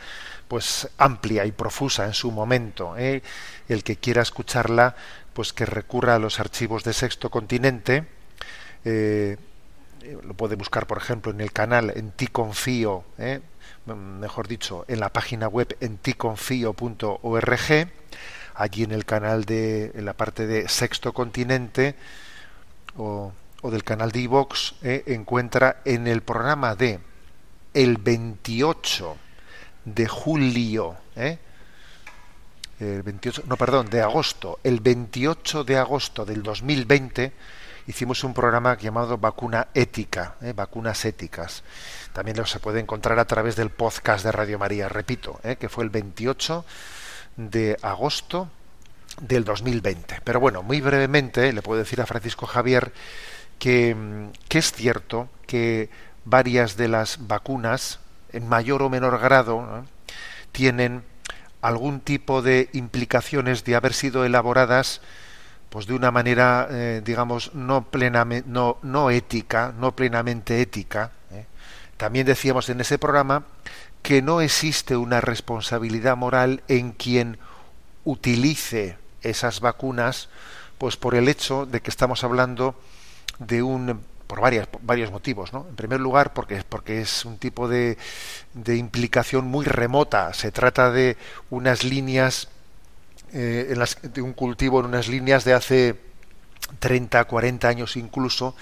pues 0.47 0.87
amplia 0.97 1.45
y 1.45 1.51
profusa 1.51 2.05
en 2.05 2.13
su 2.13 2.31
momento. 2.31 2.95
Eh. 2.97 3.21
El 3.67 3.83
que 3.83 3.97
quiera 3.97 4.21
escucharla, 4.21 4.95
pues 5.33 5.51
que 5.51 5.65
recurra 5.65 6.15
a 6.15 6.19
los 6.19 6.39
archivos 6.39 6.85
de 6.85 6.93
Sexto 6.93 7.29
Continente. 7.29 8.07
Eh, 8.85 9.35
lo 10.23 10.33
puede 10.33 10.55
buscar, 10.55 10.87
por 10.87 10.97
ejemplo, 10.97 11.31
en 11.31 11.41
el 11.41 11.51
canal 11.51 11.91
En 11.95 12.11
ti 12.11 12.27
confío, 12.27 13.03
¿eh? 13.17 13.41
mejor 13.95 14.47
dicho, 14.47 14.85
en 14.87 14.99
la 14.99 15.09
página 15.09 15.47
web 15.47 15.75
en 15.79 15.97
ticonfío.org, 15.97 17.87
allí 18.55 18.83
en 18.83 18.91
el 18.91 19.05
canal 19.05 19.45
de, 19.45 19.91
en 19.95 20.05
la 20.05 20.13
parte 20.13 20.45
de 20.45 20.67
Sexto 20.69 21.13
Continente 21.13 21.95
o, 22.97 23.31
o 23.61 23.71
del 23.71 23.83
canal 23.83 24.11
de 24.11 24.19
iVox, 24.21 24.75
¿eh? 24.83 25.03
encuentra 25.07 25.81
en 25.85 26.07
el 26.07 26.21
programa 26.21 26.75
de 26.75 26.99
el 27.73 27.97
28 27.97 29.17
de 29.85 30.07
julio, 30.07 30.95
¿eh? 31.15 31.39
el 32.79 33.03
28, 33.03 33.43
no, 33.47 33.57
perdón, 33.57 33.89
de 33.89 34.01
agosto, 34.01 34.59
el 34.63 34.79
28 34.79 35.63
de 35.63 35.77
agosto 35.77 36.25
del 36.25 36.43
2020, 36.43 37.33
hicimos 37.89 38.23
un 38.23 38.35
programa 38.35 38.77
llamado 38.77 39.17
Vacuna 39.17 39.69
Ética, 39.73 40.35
¿eh? 40.41 40.53
Vacunas 40.55 41.03
Éticas. 41.05 41.63
También 42.13 42.37
lo 42.37 42.45
se 42.45 42.59
puede 42.59 42.79
encontrar 42.79 43.17
a 43.17 43.25
través 43.25 43.55
del 43.55 43.71
podcast 43.71 44.23
de 44.23 44.31
Radio 44.31 44.59
María, 44.59 44.87
repito, 44.87 45.39
¿eh? 45.43 45.55
que 45.55 45.69
fue 45.69 45.85
el 45.85 45.89
28 45.89 46.63
de 47.35 47.77
agosto 47.81 48.47
del 49.21 49.43
2020. 49.43 50.21
Pero 50.23 50.39
bueno, 50.39 50.61
muy 50.61 50.81
brevemente 50.81 51.51
le 51.51 51.63
puedo 51.63 51.79
decir 51.79 51.99
a 51.99 52.05
Francisco 52.05 52.45
Javier 52.45 52.93
que, 53.57 53.95
que 54.47 54.59
es 54.59 54.71
cierto 54.71 55.27
que 55.47 55.89
varias 56.25 56.77
de 56.77 56.89
las 56.89 57.27
vacunas, 57.27 57.99
en 58.31 58.47
mayor 58.47 58.83
o 58.83 58.89
menor 58.91 59.19
grado, 59.19 59.83
tienen 60.51 61.03
algún 61.63 62.01
tipo 62.01 62.43
de 62.43 62.69
implicaciones 62.73 63.63
de 63.63 63.75
haber 63.75 63.95
sido 63.95 64.25
elaboradas 64.25 65.01
pues 65.69 65.85
de 65.85 65.93
una 65.93 66.11
manera, 66.11 66.67
eh, 66.71 67.01
digamos, 67.03 67.53
no 67.53 67.83
plenamente, 67.83 68.49
no, 68.49 69.09
ética, 69.09 69.73
no 69.77 69.95
plenamente 69.95 70.61
ética. 70.61 71.11
¿eh? 71.31 71.45
También 71.97 72.25
decíamos 72.25 72.69
en 72.69 72.81
ese 72.81 72.97
programa 72.97 73.43
que 74.01 74.21
no 74.21 74.41
existe 74.41 74.95
una 74.97 75.21
responsabilidad 75.21 76.17
moral 76.17 76.63
en 76.67 76.91
quien 76.91 77.37
utilice 78.03 78.97
esas 79.21 79.59
vacunas, 79.59 80.29
pues 80.77 80.97
por 80.97 81.13
el 81.13 81.27
hecho 81.27 81.65
de 81.65 81.81
que 81.81 81.89
estamos 81.89 82.23
hablando 82.23 82.75
de 83.39 83.61
un 83.61 84.01
por 84.29 84.41
varias, 84.41 84.67
varios 84.83 85.11
motivos. 85.11 85.53
¿no? 85.53 85.65
En 85.67 85.75
primer 85.75 85.99
lugar, 85.99 86.33
porque, 86.33 86.63
porque 86.69 87.01
es 87.01 87.25
un 87.25 87.39
tipo 87.39 87.67
de, 87.67 87.97
de 88.53 88.77
implicación 88.77 89.47
muy 89.47 89.65
remota. 89.65 90.31
Se 90.35 90.51
trata 90.51 90.91
de 90.91 91.17
unas 91.49 91.83
líneas, 91.83 92.47
eh, 93.33 93.67
en 93.69 93.79
las, 93.79 93.97
de 94.01 94.21
un 94.21 94.33
cultivo 94.33 94.79
en 94.79 94.87
unas 94.87 95.07
líneas 95.07 95.43
de 95.45 95.53
hace 95.53 95.95
30, 96.79 97.23
40 97.25 97.67
años 97.67 97.97
incluso, 97.97 98.55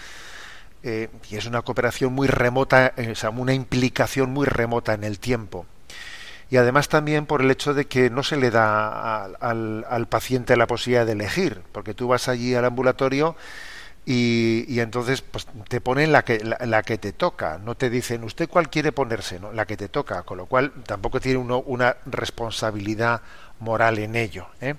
eh, 0.84 1.10
y 1.30 1.36
es 1.36 1.46
una 1.46 1.62
cooperación 1.62 2.14
muy 2.14 2.28
remota, 2.28 2.94
o 3.12 3.16
sea, 3.16 3.30
una 3.30 3.54
implicación 3.54 4.32
muy 4.32 4.46
remota 4.46 4.94
en 4.94 5.04
el 5.04 5.20
tiempo. 5.20 5.66
Y 6.50 6.58
además 6.58 6.88
también 6.88 7.26
por 7.26 7.42
el 7.42 7.52
hecho 7.52 7.74
de 7.74 7.86
que 7.86 8.10
no 8.10 8.24
se 8.24 8.38
le 8.38 8.52
da 8.52 9.26
al, 9.26 9.86
al 9.90 10.08
paciente 10.08 10.56
la 10.56 10.68
posibilidad 10.68 11.06
de 11.06 11.12
elegir, 11.12 11.62
porque 11.74 11.94
tú 11.94 12.08
vas 12.08 12.30
allí 12.30 12.56
al 12.56 12.64
ambulatorio 12.64 13.36
y, 14.10 14.80
entonces 14.80 15.22
pues, 15.22 15.46
te 15.68 15.82
ponen 15.82 16.14
la 16.14 16.24
que, 16.24 16.40
la, 16.40 16.82
que 16.84 16.98
te 16.98 17.12
toca, 17.12 17.58
no 17.58 17.76
te 17.76 17.90
dicen 17.90 18.24
usted 18.24 18.48
cuál 18.48 18.70
quiere 18.70 18.94
ponerse, 18.94 19.38
¿no? 19.38 19.52
la 19.52 19.66
que 19.66 19.76
te 19.76 19.90
toca, 19.90 20.24
con 20.24 20.38
lo 20.38 20.46
cual 20.46 20.72
tampoco 20.86 21.20
tiene 21.20 21.40
uno 21.40 21.60
una 21.60 21.98
responsabilidad 22.06 23.22
moral 23.60 24.00
en 24.00 24.16
ello. 24.16 24.48
¿eh? 24.62 24.76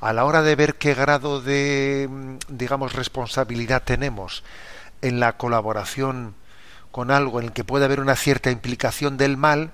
A 0.00 0.12
la 0.12 0.26
hora 0.26 0.42
de 0.42 0.54
ver 0.54 0.74
qué 0.74 0.92
grado 0.92 1.40
de, 1.40 2.10
digamos, 2.48 2.92
responsabilidad 2.92 3.84
tenemos 3.84 4.44
en 5.00 5.18
la 5.18 5.38
colaboración 5.38 6.34
con 6.90 7.10
algo 7.10 7.40
en 7.40 7.46
el 7.46 7.52
que 7.52 7.64
puede 7.64 7.86
haber 7.86 8.00
una 8.00 8.16
cierta 8.16 8.50
implicación 8.50 9.16
del 9.16 9.38
mal, 9.38 9.70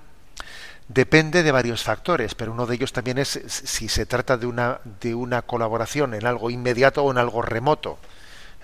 depende 0.87 1.42
de 1.42 1.50
varios 1.50 1.83
factores, 1.83 2.37
pero 2.37 2.52
uno 2.52 2.64
de 2.64 2.76
ellos 2.76 2.92
también 2.92 3.18
es 3.18 3.40
si 3.48 3.88
se 3.88 4.07
trata 4.07 4.37
de 4.37 4.46
una, 4.46 4.78
de 5.00 5.16
una 5.16 5.42
colaboración 5.42 6.14
en 6.14 6.26
algo 6.26 6.48
inmediato 6.48 7.02
o 7.02 7.11
en 7.11 7.18
algo 7.18 7.42
remoto. 7.42 7.98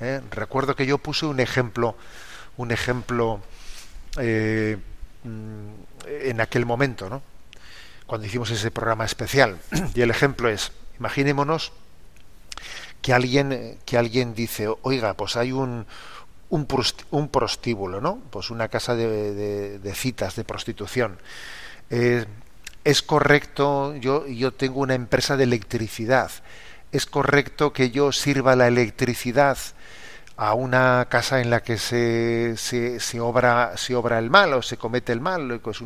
¿Eh? 0.00 0.20
Recuerdo 0.30 0.76
que 0.76 0.86
yo 0.86 0.98
puse 0.98 1.26
un 1.26 1.40
ejemplo, 1.40 1.96
un 2.56 2.70
ejemplo 2.70 3.40
eh, 4.18 4.78
en 5.24 6.40
aquel 6.40 6.66
momento, 6.66 7.08
¿no? 7.08 7.22
cuando 8.06 8.26
hicimos 8.26 8.50
ese 8.50 8.70
programa 8.70 9.04
especial. 9.04 9.58
Y 9.94 10.02
el 10.02 10.10
ejemplo 10.10 10.48
es, 10.48 10.72
imaginémonos 10.98 11.72
que 13.02 13.12
alguien, 13.12 13.78
que 13.84 13.96
alguien 13.96 14.34
dice, 14.34 14.68
oiga, 14.82 15.14
pues 15.14 15.36
hay 15.36 15.52
un, 15.52 15.86
un, 16.50 17.28
prostíbulo, 17.28 18.00
¿no? 18.00 18.18
Pues 18.30 18.50
una 18.50 18.68
casa 18.68 18.96
de 18.96 19.92
citas, 19.94 20.34
de 20.36 20.44
prostitución. 20.44 21.18
Eh, 21.90 22.24
es 22.84 23.02
correcto, 23.02 23.94
yo, 23.96 24.26
yo 24.26 24.52
tengo 24.52 24.80
una 24.80 24.94
empresa 24.94 25.36
de 25.36 25.44
electricidad, 25.44 26.30
es 26.92 27.06
correcto 27.06 27.72
que 27.72 27.90
yo 27.90 28.10
sirva 28.12 28.56
la 28.56 28.68
electricidad 28.68 29.58
a 30.40 30.54
una 30.54 31.06
casa 31.10 31.42
en 31.42 31.50
la 31.50 31.62
que 31.62 31.76
se, 31.76 32.56
se, 32.56 33.20
obra, 33.20 33.76
se 33.76 33.94
obra 33.94 34.18
el 34.18 34.30
mal 34.30 34.54
o 34.54 34.62
se 34.62 34.78
comete 34.78 35.12
el 35.12 35.20
mal, 35.20 35.60
pues 35.60 35.82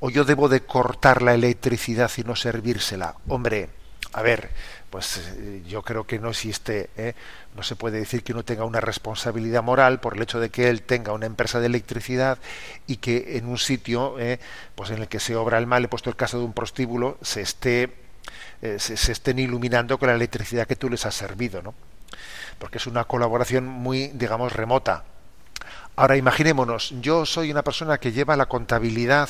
o 0.00 0.08
yo 0.08 0.24
debo 0.24 0.48
de 0.48 0.62
cortar 0.62 1.20
la 1.20 1.34
electricidad 1.34 2.10
y 2.16 2.22
no 2.22 2.36
servírsela. 2.36 3.16
Hombre, 3.28 3.68
a 4.14 4.22
ver, 4.22 4.48
pues 4.88 5.18
eh, 5.18 5.62
yo 5.68 5.82
creo 5.82 6.06
que 6.06 6.18
no 6.18 6.30
existe, 6.30 6.88
¿eh? 6.96 7.12
no 7.54 7.62
se 7.62 7.76
puede 7.76 7.98
decir 7.98 8.22
que 8.22 8.32
uno 8.32 8.46
tenga 8.46 8.64
una 8.64 8.80
responsabilidad 8.80 9.62
moral 9.62 10.00
por 10.00 10.16
el 10.16 10.22
hecho 10.22 10.40
de 10.40 10.48
que 10.48 10.70
él 10.70 10.80
tenga 10.80 11.12
una 11.12 11.26
empresa 11.26 11.60
de 11.60 11.66
electricidad 11.66 12.38
y 12.86 12.96
que 12.96 13.36
en 13.36 13.46
un 13.46 13.58
sitio, 13.58 14.18
¿eh? 14.18 14.40
pues 14.74 14.88
en 14.88 15.02
el 15.02 15.08
que 15.08 15.20
se 15.20 15.36
obra 15.36 15.58
el 15.58 15.66
mal, 15.66 15.84
he 15.84 15.88
puesto 15.88 16.08
el 16.08 16.16
caso 16.16 16.38
de 16.38 16.46
un 16.46 16.54
prostíbulo, 16.54 17.18
se 17.20 17.42
esté 17.42 17.92
se, 18.62 18.78
se, 18.78 19.12
estén 19.12 19.38
iluminando 19.38 19.98
con 19.98 20.08
la 20.08 20.14
electricidad 20.14 20.66
que 20.66 20.76
tú 20.76 20.88
les 20.88 21.04
has 21.04 21.14
servido, 21.14 21.60
¿no? 21.60 21.74
Porque 22.58 22.78
es 22.78 22.86
una 22.86 23.04
colaboración 23.04 23.66
muy, 23.66 24.08
digamos, 24.08 24.52
remota. 24.52 25.04
Ahora 25.96 26.16
imaginémonos, 26.16 26.94
yo 27.00 27.24
soy 27.24 27.50
una 27.50 27.62
persona 27.62 27.98
que 27.98 28.12
lleva 28.12 28.36
la 28.36 28.46
contabilidad 28.46 29.28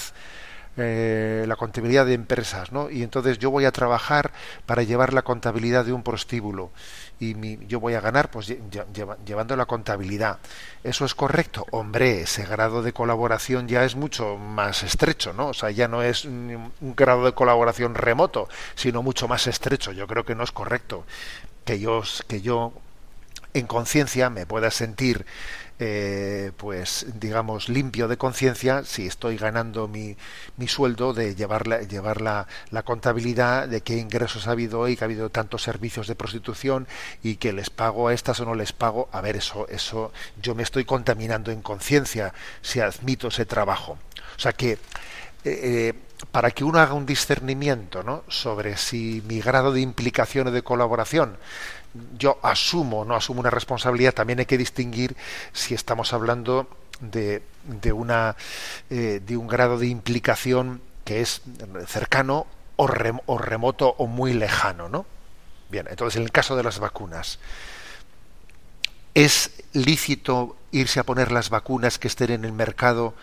eh, 0.79 1.47
la 1.49 1.57
contabilidad 1.57 2.05
de 2.05 2.13
empresas, 2.13 2.71
¿no? 2.71 2.91
Y 2.91 3.03
entonces 3.03 3.39
yo 3.39 3.51
voy 3.51 3.65
a 3.65 3.73
trabajar 3.73 4.31
para 4.67 4.83
llevar 4.83 5.15
la 5.15 5.23
contabilidad 5.23 5.87
de 5.87 5.95
un 5.95 6.03
prostíbulo 6.03 6.71
y 7.19 7.35
mi, 7.35 7.59
yo 7.67 7.81
voy 7.81 7.95
a 7.95 8.03
ganar 8.03 8.31
pues 8.31 8.55
lleva, 8.93 9.17
llevando 9.25 9.57
la 9.57 9.65
contabilidad. 9.65 10.39
¿Eso 10.85 11.07
es 11.07 11.15
correcto? 11.15 11.65
Hombre, 11.71 12.21
ese 12.21 12.45
grado 12.45 12.83
de 12.83 12.93
colaboración 12.93 13.69
ya 13.69 13.85
es 13.85 13.97
mucho 13.97 14.37
más 14.37 14.83
estrecho, 14.83 15.33
¿no? 15.33 15.49
O 15.49 15.55
sea, 15.55 15.71
ya 15.71 15.89
no 15.89 16.03
es 16.03 16.27
un 16.27 16.71
grado 16.95 17.25
de 17.25 17.33
colaboración 17.33 17.95
remoto, 17.95 18.47
sino 18.75 19.03
mucho 19.03 19.29
más 19.29 19.47
estrecho. 19.47 19.93
Yo 19.93 20.07
creo 20.07 20.27
que 20.27 20.35
no 20.35 20.45
es 20.45 20.53
correcto 20.53 21.07
que 21.67 21.79
yo 21.79 22.03
que 22.29 22.41
yo 22.41 22.73
en 23.53 23.67
conciencia 23.67 24.31
me 24.31 24.47
pueda 24.47 24.71
sentir 24.71 25.27
eh, 25.79 26.53
pues 26.57 27.05
digamos 27.21 27.69
limpio 27.69 28.09
de 28.09 28.17
conciencia 28.17 28.83
si 28.85 29.07
estoy 29.07 29.37
ganando 29.37 29.89
mi, 29.89 30.17
mi 30.57 30.69
sueldo 30.69 31.13
de 31.13 31.35
llevar, 31.35 31.67
la, 31.67 31.83
llevar 31.83 32.23
la, 32.23 32.47
contabilidad 32.83 33.69
de 33.69 33.83
qué 33.83 33.99
ingresos 33.99 34.47
ha 34.47 34.53
habido 34.53 34.81
hoy, 34.81 34.97
que 34.97 35.05
ha 35.05 35.07
habido 35.07 35.29
tantos 35.29 35.63
servicios 35.63 36.07
de 36.07 36.15
prostitución 36.15 36.89
y 37.23 37.37
que 37.37 37.53
les 37.53 37.69
pago 37.69 38.09
a 38.09 38.15
estas 38.15 38.41
o 38.41 38.47
no 38.47 38.55
les 38.55 38.73
pago. 38.73 39.11
A 39.13 39.21
ver, 39.21 39.37
eso, 39.37 39.69
eso 39.69 40.13
yo 40.41 40.55
me 40.55 40.63
estoy 40.63 40.87
contaminando 40.87 41.51
en 41.51 41.61
conciencia 41.61 42.33
si 42.63 42.81
admito 42.81 43.29
ese 43.29 43.45
trabajo. 43.45 43.99
O 44.37 44.41
sea 44.41 44.55
que 44.55 44.79
eh, 45.45 45.93
para 46.33 46.51
que 46.51 46.65
uno 46.65 46.79
haga 46.79 46.95
un 46.95 47.07
discernimiento 47.07 48.03
¿no? 48.03 48.25
sobre 48.29 48.77
si 48.77 49.23
mi 49.27 49.41
grado 49.41 49.73
de 49.73 49.81
implicación 49.81 50.49
o 50.49 50.51
de 50.51 50.63
colaboración 50.63 51.37
yo 52.19 52.39
asumo, 52.43 53.05
no 53.05 53.15
asumo 53.15 53.41
una 53.41 53.51
responsabilidad, 53.51 54.15
también 54.15 54.39
hay 54.39 54.47
que 54.47 54.59
distinguir 54.59 55.17
si 55.53 55.75
estamos 55.75 56.13
hablando 56.13 56.69
de, 57.01 57.43
de, 57.65 57.93
una, 57.93 58.37
eh, 58.91 59.21
de 59.25 59.37
un 59.37 59.47
grado 59.47 59.79
de 59.79 59.87
implicación 59.87 60.81
que 61.05 61.21
es 61.21 61.43
cercano 61.87 62.47
o, 62.77 62.85
o, 63.27 63.39
remoto 63.39 63.95
o 63.99 64.07
muy 64.07 64.33
lejano, 64.33 64.89
¿no? 64.89 65.07
Bien, 65.71 65.87
entonces 65.91 66.17
en 66.17 66.23
el 66.23 66.33
caso 66.33 66.57
de 66.57 66.63
las 66.63 66.79
vacunas, 66.79 67.39
¿es 69.15 69.51
lícito 69.73 70.57
irse 70.71 71.01
a 71.01 71.05
poner 71.05 71.33
las 71.33 71.51
vacunas 71.51 71.99
que 71.99 72.09
estén 72.09 72.31
en 72.31 72.45
el 72.45 72.53
mercado, 72.53 73.15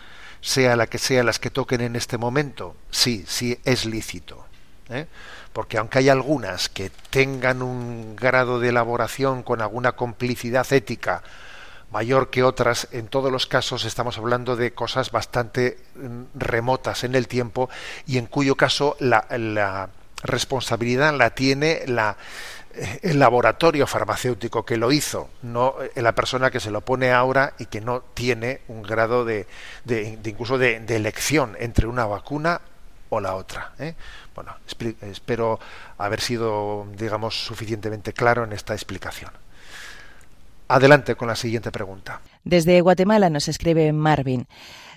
sea 0.44 0.76
la 0.76 0.86
que 0.86 0.98
sea 0.98 1.24
las 1.24 1.38
que 1.38 1.50
toquen 1.50 1.80
en 1.80 1.96
este 1.96 2.18
momento? 2.18 2.76
Sí, 2.90 3.24
sí, 3.26 3.58
es 3.64 3.84
lícito. 3.86 4.44
¿eh? 4.90 5.06
porque 5.54 5.78
aunque 5.78 6.00
hay 6.00 6.08
algunas 6.08 6.68
que 6.68 6.90
tengan 7.10 7.62
un 7.62 8.16
grado 8.16 8.58
de 8.58 8.70
elaboración 8.70 9.44
con 9.44 9.62
alguna 9.62 9.92
complicidad 9.92 10.70
ética 10.72 11.22
mayor 11.92 12.28
que 12.28 12.42
otras, 12.42 12.88
en 12.90 13.06
todos 13.06 13.30
los 13.30 13.46
casos 13.46 13.84
estamos 13.84 14.18
hablando 14.18 14.56
de 14.56 14.72
cosas 14.72 15.12
bastante 15.12 15.78
mm, 15.94 16.22
remotas 16.34 17.04
en 17.04 17.14
el 17.14 17.28
tiempo 17.28 17.70
y 18.04 18.18
en 18.18 18.26
cuyo 18.26 18.56
caso 18.56 18.96
la, 18.98 19.90
responsabilidad 20.24 21.14
la 21.14 21.30
tiene 21.30 21.82
la, 21.86 22.16
el 23.02 23.18
laboratorio 23.18 23.86
farmacéutico 23.86 24.64
que 24.64 24.76
lo 24.76 24.92
hizo, 24.92 25.28
no 25.42 25.74
eh, 25.94 26.02
la 26.02 26.14
persona 26.14 26.50
que 26.50 26.60
se 26.60 26.70
lo 26.70 26.80
pone 26.80 27.12
ahora 27.12 27.54
y 27.58 27.66
que 27.66 27.80
no 27.80 28.00
tiene 28.14 28.60
un 28.68 28.82
grado 28.82 29.24
de, 29.24 29.46
de, 29.84 30.16
de 30.16 30.30
incluso 30.30 30.58
de, 30.58 30.76
elección 30.88 31.56
entre 31.58 31.86
una 31.86 32.06
vacuna 32.06 32.60
o 33.08 33.20
la 33.20 33.34
otra. 33.34 33.72
¿eh? 33.78 33.94
Bueno, 34.34 34.56
espero 35.02 35.60
haber 35.98 36.20
sido, 36.20 36.86
digamos, 36.96 37.44
suficientemente 37.44 38.12
claro 38.12 38.44
en 38.44 38.52
esta 38.52 38.74
explicación. 38.74 39.30
Adelante 40.68 41.14
con 41.14 41.28
la 41.28 41.36
siguiente 41.36 41.70
pregunta. 41.70 42.20
Desde 42.42 42.80
Guatemala 42.80 43.30
nos 43.30 43.48
escribe 43.48 43.92
Marvin. 43.92 44.46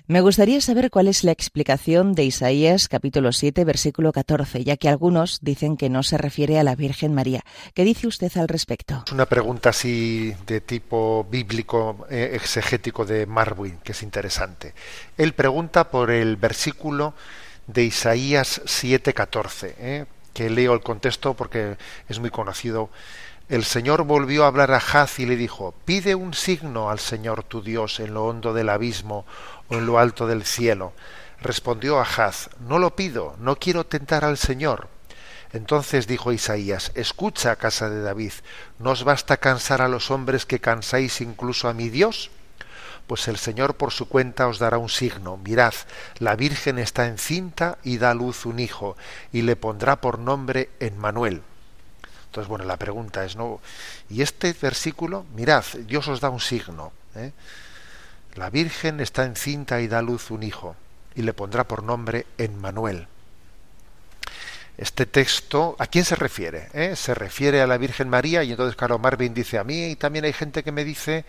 Me 0.09 0.21
gustaría 0.21 0.61
saber 0.61 0.89
cuál 0.89 1.09
es 1.09 1.25
la 1.25 1.33
explicación 1.33 2.15
de 2.15 2.23
Isaías 2.23 2.87
capítulo 2.87 3.33
7 3.33 3.65
versículo 3.65 4.13
14, 4.13 4.63
ya 4.63 4.77
que 4.77 4.87
algunos 4.87 5.39
dicen 5.41 5.75
que 5.75 5.89
no 5.89 6.01
se 6.01 6.17
refiere 6.17 6.57
a 6.57 6.63
la 6.63 6.75
Virgen 6.75 7.13
María. 7.13 7.43
¿Qué 7.73 7.83
dice 7.83 8.07
usted 8.07 8.31
al 8.37 8.47
respecto? 8.47 9.03
Es 9.05 9.11
una 9.11 9.25
pregunta 9.25 9.71
así 9.71 10.33
de 10.45 10.61
tipo 10.61 11.27
bíblico 11.29 12.07
eh, 12.09 12.31
exegético 12.35 13.05
de 13.05 13.25
Marvin, 13.25 13.79
que 13.83 13.91
es 13.91 14.01
interesante. 14.01 14.73
Él 15.17 15.33
pregunta 15.33 15.91
por 15.91 16.09
el 16.09 16.37
versículo 16.37 17.13
de 17.67 17.83
Isaías 17.83 18.61
7:14, 18.63 19.73
¿eh? 19.77 20.05
que 20.31 20.49
leo 20.49 20.73
el 20.73 20.79
contexto 20.79 21.33
porque 21.33 21.75
es 22.07 22.19
muy 22.19 22.29
conocido. 22.29 22.89
El 23.49 23.63
Señor 23.63 24.03
volvió 24.03 24.43
a 24.43 24.47
hablar 24.47 24.71
a 24.71 24.77
Haz 24.77 25.19
y 25.19 25.25
le 25.25 25.37
dijo, 25.37 25.73
pide 25.85 26.15
un 26.15 26.33
signo 26.33 26.89
al 26.89 26.99
Señor 26.99 27.43
tu 27.43 27.61
Dios 27.61 28.01
en 28.01 28.13
lo 28.13 28.25
hondo 28.25 28.53
del 28.53 28.67
abismo 28.67 29.25
o 29.69 29.75
en 29.75 29.86
lo 29.86 29.99
alto 29.99 30.27
del 30.27 30.43
cielo. 30.43 30.93
Respondió 31.41 31.99
a 31.99 32.03
Haz, 32.03 32.49
no 32.60 32.80
lo 32.80 32.95
pido, 32.95 33.36
no 33.39 33.58
quiero 33.58 33.86
tentar 33.86 34.25
al 34.25 34.38
Señor. 34.38 34.88
Entonces 35.53 36.08
dijo 36.08 36.34
Isaías, 36.34 36.91
escucha, 36.95 37.56
casa 37.56 37.89
de 37.89 38.01
David, 38.01 38.34
¿no 38.80 38.91
os 38.91 39.03
basta 39.03 39.38
cansar 39.38 39.82
a 39.82 39.88
los 39.88 40.12
hombres 40.12 40.45
que 40.45 40.60
cansáis 40.60 41.21
incluso 41.21 41.69
a 41.69 41.73
mi 41.73 41.89
Dios? 41.89 42.32
pues 43.08 43.27
el 43.30 43.38
Señor 43.38 43.75
por 43.75 43.91
su 43.91 44.08
cuenta 44.08 44.47
os 44.47 44.60
dará 44.60 44.77
un 44.77 44.89
signo. 44.89 45.38
Mirad, 45.38 45.73
la 46.19 46.36
Virgen 46.36 46.77
está 46.77 47.08
encinta 47.08 47.77
y 47.84 47.97
da 47.97 48.12
a 48.12 48.13
luz 48.13 48.45
un 48.45 48.60
hijo, 48.60 48.97
y 49.32 49.41
le 49.41 49.56
pondrá 49.56 50.01
por 50.01 50.19
nombre 50.19 50.69
Emmanuel. 50.80 51.41
Entonces, 52.25 52.49
bueno, 52.49 52.65
la 52.65 52.77
pregunta 52.77 53.23
es, 53.23 53.38
¿no? 53.38 53.62
Y 54.10 54.21
este 54.21 54.53
versículo, 54.53 55.25
mirad, 55.34 55.63
Dios 55.86 56.08
os 56.10 56.19
da 56.19 56.30
un 56.30 56.41
signo. 56.41 56.91
¿eh? 57.15 57.32
La 58.38 58.50
Virgen 58.50 59.00
está 59.00 59.26
encinta 59.26 59.82
y 59.82 59.88
da 59.88 60.02
luz 60.02 60.32
un 60.32 60.43
hijo, 60.43 60.76
y 61.15 61.23
le 61.23 61.34
pondrá 61.34 61.67
por 61.67 61.84
nombre 61.84 62.26
Emmanuel. 62.38 63.08
Este 64.78 65.08
texto, 65.08 65.76
¿a 65.80 65.88
quién 65.88 66.06
se 66.06 66.15
refiere? 66.15 66.69
¿Eh? 66.73 66.95
Se 66.95 67.15
refiere 67.15 67.62
a 67.62 67.67
la 67.67 67.78
Virgen 67.78 68.10
María, 68.10 68.43
y 68.43 68.52
entonces 68.52 68.76
Carlos 68.76 69.00
Marvin 69.00 69.34
dice 69.34 69.58
a 69.58 69.63
mí, 69.63 69.88
y 69.88 69.95
también 69.95 70.26
hay 70.26 70.34
gente 70.34 70.63
que 70.63 70.71
me 70.71 70.86
dice 70.86 71.26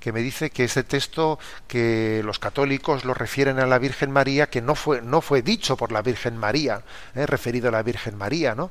que 0.00 0.12
me 0.12 0.20
dice 0.20 0.50
que 0.50 0.64
ese 0.64 0.82
texto 0.82 1.38
que 1.66 2.20
los 2.24 2.38
católicos 2.38 3.06
lo 3.06 3.14
refieren 3.14 3.58
a 3.58 3.66
la 3.66 3.78
Virgen 3.78 4.10
María, 4.10 4.50
que 4.50 4.60
no 4.60 4.74
fue, 4.74 5.00
no 5.00 5.22
fue 5.22 5.40
dicho 5.40 5.78
por 5.78 5.92
la 5.92 6.02
Virgen 6.02 6.36
María, 6.36 6.82
¿eh? 7.14 7.24
referido 7.26 7.68
a 7.68 7.72
la 7.72 7.82
Virgen 7.82 8.16
María, 8.16 8.54
¿no? 8.54 8.70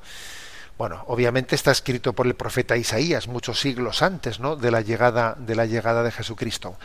Bueno, 0.78 1.04
obviamente 1.08 1.56
está 1.56 1.72
escrito 1.72 2.14
por 2.14 2.28
el 2.28 2.36
profeta 2.36 2.78
Isaías 2.78 3.28
muchos 3.28 3.60
siglos 3.60 4.02
antes, 4.02 4.40
¿no? 4.40 4.56
De 4.56 4.70
la 4.70 4.82
llegada 4.82 5.36
de 5.38 5.56
la 5.56 5.66
llegada 5.66 6.04
de 6.04 6.12
Jesucristo. 6.12 6.78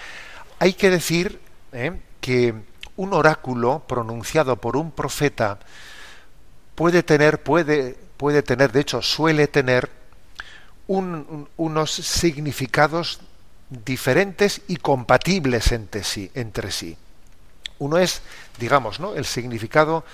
Hay 0.58 0.74
que 0.74 0.90
decir 0.90 1.40
¿eh? 1.72 1.92
que 2.20 2.54
un 2.96 3.12
oráculo 3.14 3.84
pronunciado 3.86 4.56
por 4.56 4.76
un 4.76 4.90
profeta 4.90 5.58
puede 6.74 7.02
tener, 7.02 7.42
puede, 7.42 7.96
puede 8.16 8.42
tener, 8.42 8.72
de 8.72 8.80
hecho 8.80 9.02
suele 9.02 9.46
tener 9.46 9.90
un- 10.86 11.48
unos 11.56 11.92
significados 11.92 13.20
diferentes 13.70 14.62
y 14.68 14.76
compatibles 14.76 15.72
entre 15.72 16.02
sí, 16.02 16.30
entre 16.34 16.70
sí. 16.72 16.96
Uno 17.78 17.98
es, 17.98 18.22
digamos, 18.58 18.98
¿no? 18.98 19.14
el 19.14 19.24
significado 19.26 20.04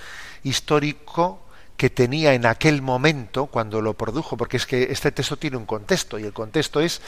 histórico 0.43 1.41
que 1.77 1.89
tenía 1.89 2.33
en 2.33 2.45
aquel 2.45 2.81
momento 2.81 3.47
cuando 3.47 3.81
lo 3.81 3.93
produjo, 3.95 4.37
porque 4.37 4.57
es 4.57 4.65
que 4.65 4.83
este 4.91 5.11
texto 5.11 5.37
tiene 5.37 5.57
un 5.57 5.65
contexto, 5.65 6.17
y 6.17 6.23
el 6.23 6.33
contexto 6.33 6.79
es, 6.79 7.01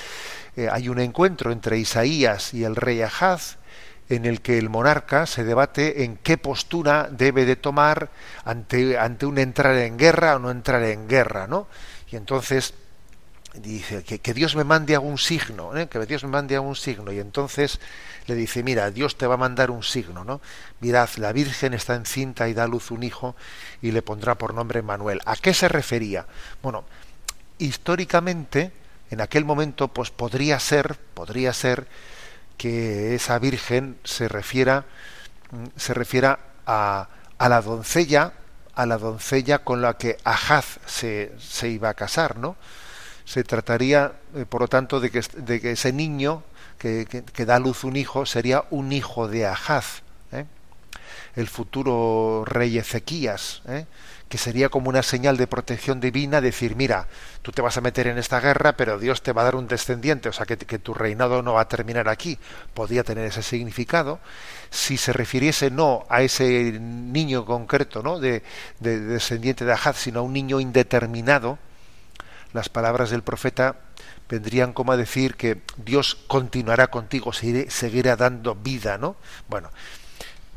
eh, 0.55 0.67
hay 0.71 0.89
un 0.89 0.99
encuentro 0.99 1.51
entre 1.51 1.77
Isaías 1.77 2.53
y 2.53 2.63
el 2.63 2.75
rey 2.75 3.01
Ahaz, 3.01 3.57
en 4.09 4.25
el 4.25 4.41
que 4.41 4.57
el 4.57 4.69
monarca 4.69 5.25
se 5.25 5.43
debate 5.43 6.03
en 6.03 6.17
qué 6.17 6.37
postura 6.37 7.09
debe 7.11 7.45
de 7.45 7.55
tomar 7.55 8.09
ante, 8.45 8.97
ante 8.97 9.25
un 9.25 9.37
entrar 9.37 9.75
en 9.75 9.97
guerra 9.97 10.35
o 10.35 10.39
no 10.39 10.49
entrar 10.49 10.83
en 10.83 11.07
guerra, 11.07 11.47
¿no? 11.47 11.67
Y 12.09 12.15
entonces 12.15 12.73
dice 13.59 14.03
que, 14.03 14.19
que 14.19 14.33
Dios 14.33 14.55
me 14.55 14.63
mande 14.63 14.95
algún 14.95 15.17
signo, 15.17 15.75
¿eh? 15.75 15.87
que 15.87 16.05
Dios 16.05 16.23
me 16.23 16.29
mande 16.29 16.55
algún 16.55 16.75
signo. 16.75 17.11
Y 17.11 17.19
entonces 17.19 17.79
le 18.27 18.35
dice, 18.35 18.63
mira, 18.63 18.91
Dios 18.91 19.17
te 19.17 19.27
va 19.27 19.35
a 19.35 19.37
mandar 19.37 19.71
un 19.71 19.83
signo, 19.83 20.23
¿no? 20.23 20.41
Mirad, 20.79 21.09
la 21.17 21.31
Virgen 21.31 21.73
está 21.73 21.95
encinta 21.95 22.47
y 22.49 22.53
da 22.53 22.63
a 22.63 22.67
luz 22.67 22.91
un 22.91 23.03
hijo 23.03 23.35
y 23.81 23.91
le 23.91 24.01
pondrá 24.01 24.35
por 24.35 24.53
nombre 24.53 24.81
Manuel. 24.81 25.21
¿A 25.25 25.35
qué 25.35 25.53
se 25.53 25.67
refería? 25.67 26.25
Bueno, 26.61 26.85
históricamente, 27.57 28.71
en 29.09 29.21
aquel 29.21 29.45
momento, 29.45 29.87
pues 29.87 30.11
podría 30.11 30.59
ser, 30.59 30.95
podría 31.13 31.53
ser 31.53 31.87
que 32.57 33.15
esa 33.15 33.39
Virgen 33.39 33.97
se 34.03 34.27
refiera, 34.27 34.85
mm, 35.51 35.65
se 35.75 35.93
refiera 35.93 36.39
a, 36.65 37.07
a 37.37 37.49
la 37.49 37.61
doncella, 37.61 38.33
a 38.75 38.85
la 38.85 38.97
doncella 38.97 39.59
con 39.59 39.81
la 39.81 39.97
que 39.97 40.17
Ahaz 40.23 40.79
se, 40.85 41.31
se 41.39 41.69
iba 41.69 41.89
a 41.89 41.93
casar, 41.93 42.37
¿no? 42.37 42.55
Se 43.27 43.43
trataría, 43.43 44.13
eh, 44.35 44.45
por 44.47 44.61
lo 44.61 44.69
tanto, 44.69 45.01
de 45.01 45.11
que, 45.11 45.21
de 45.35 45.59
que 45.59 45.71
ese 45.71 45.91
niño 45.91 46.43
que, 46.79 47.05
que- 47.33 47.45
da 47.45 47.57
a 47.57 47.59
luz 47.59 47.83
un 47.83 47.97
hijo 47.97 48.25
sería 48.25 48.63
un 48.69 48.93
hijo 48.93 49.27
de 49.27 49.45
Ahaz, 49.45 50.01
¿eh? 50.31 50.45
el 51.35 51.47
futuro 51.49 52.45
rey 52.45 52.77
Ezequías, 52.77 53.63
¿eh? 53.67 53.85
que 54.29 54.37
sería 54.37 54.69
como 54.69 54.87
una 54.89 55.03
señal 55.03 55.35
de 55.35 55.45
protección 55.47 55.99
divina, 55.99 56.39
decir, 56.39 56.77
mira, 56.77 57.07
tú 57.41 57.51
te 57.51 57.61
vas 57.61 57.75
a 57.77 57.81
meter 57.81 58.07
en 58.07 58.17
esta 58.17 58.39
guerra, 58.39 58.77
pero 58.77 58.97
Dios 58.97 59.21
te 59.21 59.33
va 59.33 59.41
a 59.41 59.45
dar 59.45 59.55
un 59.55 59.67
descendiente, 59.67 60.29
o 60.29 60.33
sea, 60.33 60.45
que, 60.45 60.55
que 60.57 60.79
tu 60.79 60.93
reinado 60.93 61.41
no 61.41 61.53
va 61.53 61.61
a 61.61 61.67
terminar 61.67 62.07
aquí. 62.07 62.39
Podría 62.73 63.03
tener 63.03 63.25
ese 63.25 63.43
significado. 63.43 64.19
Si 64.69 64.95
se 64.97 65.11
refiriese 65.13 65.69
no 65.69 66.05
a 66.09 66.21
ese 66.21 66.77
niño 66.79 67.45
concreto, 67.45 68.01
¿no? 68.03 68.19
de- 68.19 68.41
de 68.79 68.99
descendiente 68.99 69.65
de 69.65 69.73
Ahaz, 69.73 69.97
sino 69.97 70.19
a 70.19 70.23
un 70.23 70.33
niño 70.33 70.59
indeterminado, 70.59 71.57
las 72.57 72.69
palabras 72.69 73.09
del 73.11 73.21
profeta 73.21 73.75
vendrían 74.27 74.73
como 74.73 74.91
a 74.91 74.97
decir 74.97 75.35
que 75.35 75.61
Dios 75.77 76.17
continuará 76.27 76.87
contigo, 76.87 77.31
seguirá 77.31 78.15
dando 78.15 78.55
vida, 78.55 78.97
¿no? 78.97 79.15
Bueno, 79.47 79.69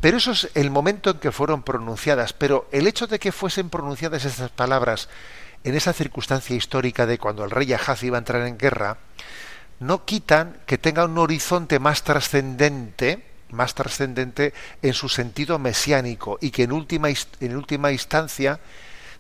pero 0.01 0.17
eso 0.17 0.33
es 0.33 0.49
el 0.55 0.71
momento 0.71 1.11
en 1.11 1.19
que 1.19 1.31
fueron 1.31 1.63
pronunciadas, 1.63 2.33
pero 2.33 2.67
el 2.73 2.87
hecho 2.87 3.07
de 3.07 3.19
que 3.19 3.33
fuesen 3.33 3.69
pronunciadas 3.69 4.25
estas 4.25 4.51
palabras 4.51 5.09
en 5.63 5.75
esa 5.75 5.93
circunstancia 5.93 6.57
histórica 6.57 7.05
de 7.05 7.19
cuando 7.19 7.45
el 7.45 7.51
rey 7.51 7.71
Ahaz 7.75 8.03
iba 8.03 8.17
a 8.17 8.25
entrar 8.25 8.47
en 8.47 8.57
guerra, 8.57 8.97
no 9.79 10.07
quitan 10.07 10.57
que 10.67 10.79
tenga 10.79 11.05
un 11.05 11.19
horizonte 11.19 11.79
más 11.79 12.03
trascendente, 12.03 13.27
más 13.51 13.75
trascendente 13.75 14.55
en 14.81 14.95
su 14.95 15.11
sentido 15.11 15.59
mesiánico 15.59 16.39
y 16.41 16.51
que 16.51 16.63
en 16.63 16.73
última, 16.73 17.09
en 17.11 17.57
última 17.57 17.93
instancia 17.93 18.59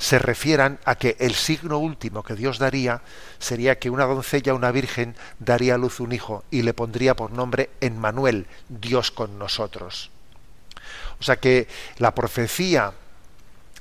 se 0.00 0.18
refieran 0.18 0.78
a 0.86 0.94
que 0.94 1.14
el 1.20 1.34
signo 1.34 1.76
último 1.76 2.22
que 2.22 2.34
Dios 2.34 2.58
daría 2.58 3.02
sería 3.38 3.78
que 3.78 3.90
una 3.90 4.06
doncella, 4.06 4.54
una 4.54 4.72
virgen, 4.72 5.14
daría 5.38 5.74
a 5.74 5.78
luz 5.78 6.00
un 6.00 6.12
hijo 6.12 6.42
y 6.50 6.62
le 6.62 6.72
pondría 6.72 7.14
por 7.14 7.32
nombre 7.32 7.68
Emmanuel, 7.82 8.46
Dios 8.70 9.10
con 9.10 9.38
nosotros. 9.38 10.10
O 11.20 11.22
sea 11.22 11.36
que 11.36 11.68
la 11.98 12.14
profecía 12.14 12.94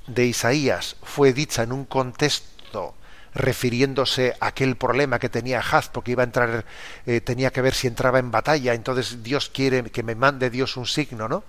de 0.07 0.25
Isaías 0.25 0.97
fue 1.03 1.31
dicha 1.31 1.63
en 1.63 1.71
un 1.71 1.85
contexto 1.85 2.95
refiriéndose 3.33 4.35
a 4.41 4.47
aquel 4.47 4.75
problema 4.75 5.19
que 5.19 5.29
tenía 5.29 5.61
Haz, 5.61 5.87
porque 5.87 6.11
iba 6.11 6.23
a 6.23 6.25
entrar, 6.25 6.65
eh, 7.05 7.21
tenía 7.21 7.51
que 7.51 7.61
ver 7.61 7.73
si 7.73 7.87
entraba 7.87 8.19
en 8.19 8.29
batalla, 8.29 8.73
entonces 8.73 9.23
Dios 9.23 9.49
quiere 9.49 9.83
que 9.83 10.03
me 10.03 10.15
mande 10.15 10.49
Dios 10.49 10.75
un 10.75 10.85
signo, 10.85 11.29
¿no? 11.29 11.45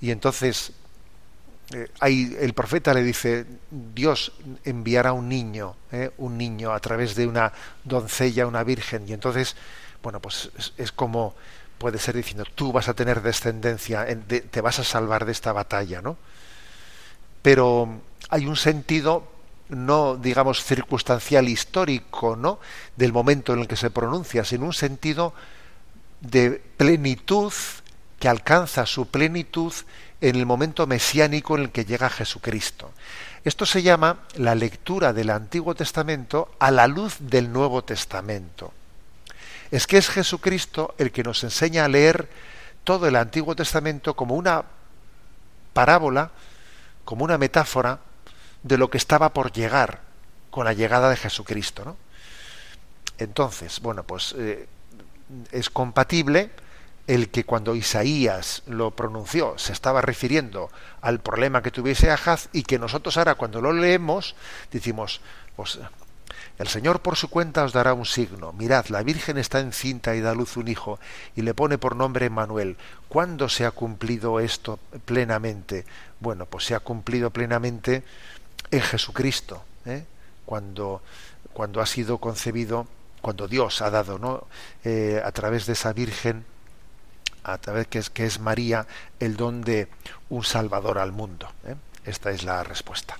Y 0.00 0.12
entonces 0.12 0.72
eh, 1.72 1.88
el 2.40 2.54
profeta 2.54 2.94
le 2.94 3.02
dice, 3.02 3.44
Dios 3.70 4.32
enviará 4.64 5.12
un 5.12 5.28
niño, 5.28 5.76
¿eh? 5.92 6.10
un 6.18 6.38
niño 6.38 6.72
a 6.72 6.80
través 6.80 7.14
de 7.14 7.26
una 7.26 7.52
doncella, 7.84 8.46
una 8.46 8.62
virgen, 8.64 9.08
y 9.08 9.12
entonces, 9.12 9.56
bueno, 10.02 10.20
pues 10.20 10.50
es, 10.76 10.92
como 10.92 11.34
puede 11.78 11.98
ser 11.98 12.16
diciendo, 12.16 12.44
tú 12.54 12.72
vas 12.72 12.88
a 12.88 12.94
tener 12.94 13.20
descendencia, 13.22 14.08
en- 14.08 14.26
de- 14.28 14.40
te 14.40 14.60
vas 14.60 14.78
a 14.78 14.84
salvar 14.84 15.24
de 15.26 15.32
esta 15.32 15.52
batalla, 15.52 16.00
¿no? 16.00 16.16
Pero 17.42 18.00
hay 18.30 18.46
un 18.46 18.56
sentido 18.56 19.32
no 19.68 20.16
digamos 20.16 20.62
circunstancial 20.62 21.48
histórico, 21.48 22.36
¿no? 22.36 22.60
del 22.96 23.12
momento 23.12 23.52
en 23.52 23.58
el 23.60 23.66
que 23.68 23.74
se 23.74 23.90
pronuncia, 23.90 24.44
sino 24.44 24.64
un 24.64 24.72
sentido 24.72 25.34
de 26.20 26.62
plenitud 26.76 27.52
que 28.20 28.28
alcanza 28.28 28.86
su 28.86 29.08
plenitud 29.08 29.72
en 30.20 30.36
el 30.36 30.46
momento 30.46 30.86
mesiánico 30.86 31.56
en 31.56 31.64
el 31.64 31.70
que 31.70 31.84
llega 31.84 32.08
Jesucristo. 32.08 32.92
Esto 33.44 33.66
se 33.66 33.82
llama 33.82 34.20
la 34.36 34.54
lectura 34.54 35.12
del 35.12 35.30
Antiguo 35.30 35.74
Testamento 35.74 36.54
a 36.58 36.70
la 36.70 36.86
luz 36.86 37.16
del 37.20 37.52
Nuevo 37.52 37.84
Testamento. 37.84 38.72
Es 39.70 39.86
que 39.86 39.98
es 39.98 40.08
Jesucristo 40.08 40.94
el 40.98 41.12
que 41.12 41.22
nos 41.22 41.44
enseña 41.44 41.84
a 41.84 41.88
leer 41.88 42.28
todo 42.84 43.06
el 43.06 43.16
Antiguo 43.16 43.54
Testamento 43.54 44.14
como 44.14 44.34
una 44.34 44.64
parábola, 45.72 46.30
como 47.04 47.24
una 47.24 47.38
metáfora 47.38 48.00
de 48.62 48.78
lo 48.78 48.90
que 48.90 48.98
estaba 48.98 49.32
por 49.32 49.52
llegar 49.52 50.00
con 50.50 50.64
la 50.64 50.72
llegada 50.72 51.10
de 51.10 51.16
Jesucristo. 51.16 51.84
¿no? 51.84 51.96
Entonces, 53.18 53.80
bueno, 53.80 54.02
pues 54.04 54.34
eh, 54.38 54.66
es 55.52 55.70
compatible 55.70 56.50
el 57.06 57.30
que 57.30 57.44
cuando 57.44 57.74
Isaías 57.74 58.62
lo 58.66 58.90
pronunció 58.90 59.58
se 59.58 59.72
estaba 59.72 60.00
refiriendo 60.00 60.70
al 61.00 61.20
problema 61.20 61.62
que 61.62 61.70
tuviese 61.70 62.10
Ahaz 62.10 62.48
y 62.52 62.64
que 62.64 62.78
nosotros 62.78 63.16
ahora 63.16 63.36
cuando 63.36 63.60
lo 63.60 63.72
leemos 63.72 64.34
decimos, 64.72 65.20
pues 65.54 65.78
el 66.58 66.68
Señor 66.68 67.00
por 67.00 67.16
su 67.16 67.28
cuenta 67.28 67.64
os 67.64 67.72
dará 67.72 67.92
un 67.92 68.06
signo. 68.06 68.52
Mirad, 68.54 68.86
la 68.86 69.02
Virgen 69.02 69.36
está 69.36 69.60
encinta 69.60 70.16
y 70.16 70.20
da 70.20 70.34
luz 70.34 70.56
un 70.56 70.68
hijo 70.68 70.98
y 71.34 71.42
le 71.42 71.52
pone 71.52 71.76
por 71.76 71.96
nombre 71.96 72.30
Manuel. 72.30 72.76
¿Cuándo 73.08 73.48
se 73.48 73.66
ha 73.66 73.70
cumplido 73.72 74.40
esto 74.40 74.78
plenamente? 75.04 75.84
Bueno, 76.18 76.46
pues 76.46 76.64
se 76.64 76.74
ha 76.74 76.80
cumplido 76.80 77.30
plenamente 77.30 78.04
en 78.70 78.80
Jesucristo, 78.80 79.62
¿eh? 79.84 80.04
cuando, 80.46 81.02
cuando 81.52 81.82
ha 81.82 81.86
sido 81.86 82.18
concebido, 82.18 82.86
cuando 83.20 83.48
Dios 83.48 83.82
ha 83.82 83.90
dado, 83.90 84.18
¿no? 84.18 84.46
Eh, 84.82 85.20
a 85.22 85.32
través 85.32 85.66
de 85.66 85.74
esa 85.74 85.92
Virgen, 85.92 86.46
a 87.46 87.58
través 87.58 87.86
que 87.86 87.98
es, 87.98 88.10
que 88.10 88.26
es 88.26 88.40
María, 88.40 88.86
el 89.20 89.36
don 89.36 89.62
de 89.62 89.88
un 90.28 90.44
Salvador 90.44 90.98
al 90.98 91.12
mundo. 91.12 91.48
¿eh? 91.66 91.74
Esta 92.04 92.30
es 92.30 92.42
la 92.44 92.62
respuesta. 92.64 93.16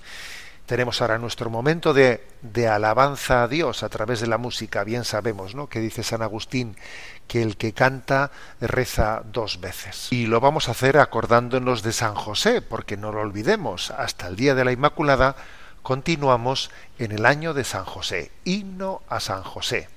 Tenemos 0.66 1.00
ahora 1.00 1.18
nuestro 1.18 1.48
momento 1.48 1.94
de, 1.94 2.26
de, 2.42 2.66
alabanza 2.66 3.44
a 3.44 3.48
Dios 3.48 3.84
a 3.84 3.88
través 3.88 4.20
de 4.20 4.26
la 4.26 4.36
música. 4.36 4.82
Bien 4.82 5.04
sabemos, 5.04 5.54
¿no? 5.54 5.68
Que 5.68 5.78
dice 5.78 6.02
San 6.02 6.22
Agustín 6.22 6.76
que 7.28 7.40
el 7.40 7.56
que 7.56 7.72
canta 7.72 8.32
reza 8.60 9.22
dos 9.32 9.60
veces. 9.60 10.08
Y 10.12 10.26
lo 10.26 10.40
vamos 10.40 10.68
a 10.68 10.72
hacer 10.72 10.98
acordándonos 10.98 11.84
de 11.84 11.92
San 11.92 12.16
José, 12.16 12.62
porque 12.62 12.96
no 12.96 13.12
lo 13.12 13.20
olvidemos. 13.20 13.92
Hasta 13.92 14.26
el 14.26 14.34
día 14.34 14.56
de 14.56 14.64
la 14.64 14.72
Inmaculada 14.72 15.36
continuamos 15.82 16.70
en 16.98 17.12
el 17.12 17.26
año 17.26 17.54
de 17.54 17.62
San 17.62 17.84
José. 17.84 18.32
Himno 18.44 19.02
a 19.08 19.20
San 19.20 19.44
José. 19.44 19.88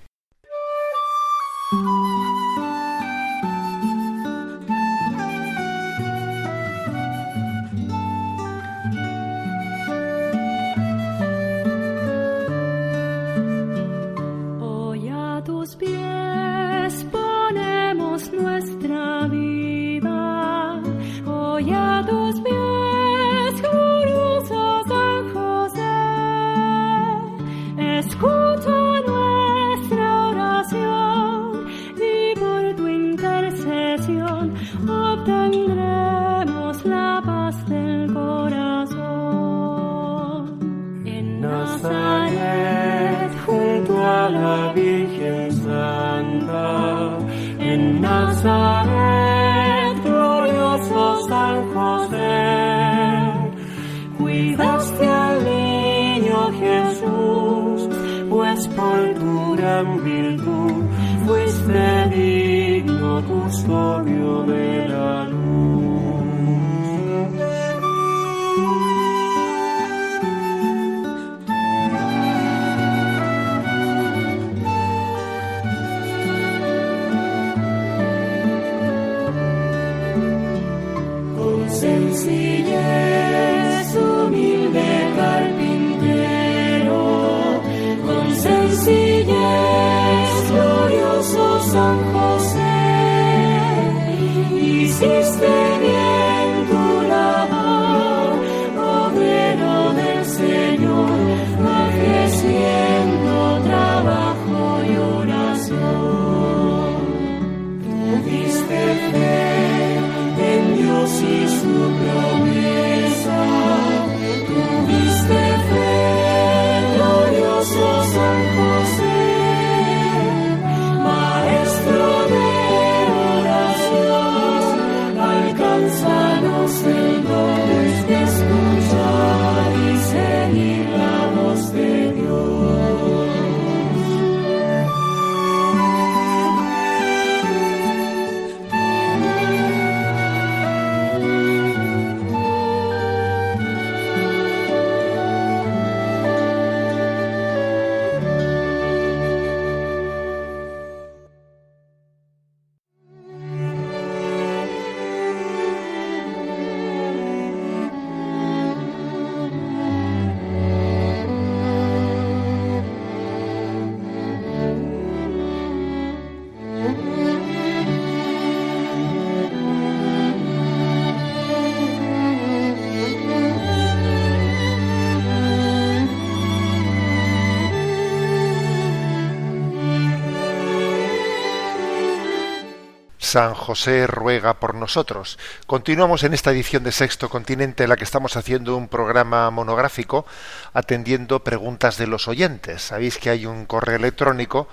San 183.30 183.54
José 183.54 184.08
ruega 184.08 184.56
por 184.56 184.74
nosotros. 184.74 185.38
Continuamos 185.68 186.24
en 186.24 186.34
esta 186.34 186.50
edición 186.50 186.84
de 186.84 186.92
Sexto 186.92 187.30
Continente 187.30 187.84
en 187.84 187.90
la 187.90 187.96
que 187.96 188.04
estamos 188.04 188.36
haciendo 188.36 188.76
un 188.76 188.88
programa 188.88 189.52
monográfico 189.52 190.26
atendiendo 190.74 191.44
preguntas 191.44 192.00
de 192.00 192.08
los 192.08 192.28
oyentes. 192.28 192.82
Sabéis 192.82 193.20
que 193.20 193.30
hay 193.30 193.46
un 193.46 193.68
correo 193.68 193.98
electrónico 193.98 194.68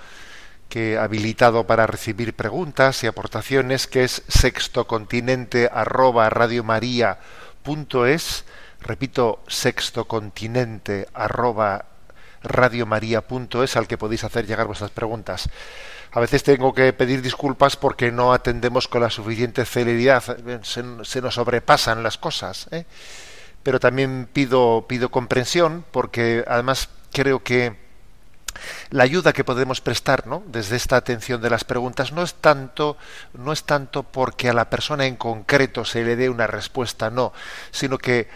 que 0.69 0.97
habilitado 0.97 1.67
para 1.67 1.85
recibir 1.85 2.33
preguntas 2.33 3.03
y 3.03 3.07
aportaciones 3.07 3.85
que 3.85 4.03
es 4.03 4.23
sextocontinente 4.27 5.69
arroba 5.71 6.27
radiomaria.es 6.31 7.15
repito 8.81 9.43
sextocontinente 9.47 11.07
arroba 11.13 11.85
radiomaria.es 12.41 13.77
al 13.77 13.87
que 13.87 13.99
podéis 13.99 14.23
hacer 14.23 14.47
llegar 14.47 14.65
vuestras 14.65 14.89
preguntas. 14.89 15.47
A 16.17 16.19
veces 16.19 16.41
tengo 16.41 16.73
que 16.73 16.93
pedir 16.93 17.21
disculpas 17.21 17.75
porque 17.75 18.11
no 18.11 18.33
atendemos 18.33 18.87
con 18.87 19.01
la 19.01 19.11
suficiente 19.11 19.63
celeridad, 19.65 20.23
se, 20.63 20.81
nos 21.21 21.33
sobrepasan 21.35 22.01
las 22.01 22.17
cosas. 22.17 22.67
¿eh? 22.71 22.85
Pero 23.61 23.79
también 23.79 24.27
pido, 24.33 24.85
pido 24.89 25.11
comprensión 25.11 25.85
porque 25.91 26.43
además 26.47 26.89
creo 27.11 27.43
que 27.43 27.75
la 28.89 29.03
ayuda 29.03 29.31
que 29.31 29.43
podemos 29.43 29.79
prestar 29.79 30.25
¿no? 30.25 30.41
desde 30.47 30.75
esta 30.75 30.95
atención 30.95 31.39
de 31.39 31.51
las 31.51 31.63
preguntas 31.63 32.11
no 32.11 32.23
es 32.23 32.33
tanto 32.33 32.97
no 33.33 33.53
es 33.53 33.65
tanto 33.65 34.01
porque 34.01 34.49
a 34.49 34.53
la 34.53 34.71
persona 34.71 35.05
en 35.05 35.17
concreto 35.17 35.85
se 35.85 36.03
le 36.03 36.15
dé 36.15 36.29
una 36.31 36.47
respuesta 36.47 37.11
no 37.11 37.31
sino 37.69 37.99
que 37.99 38.27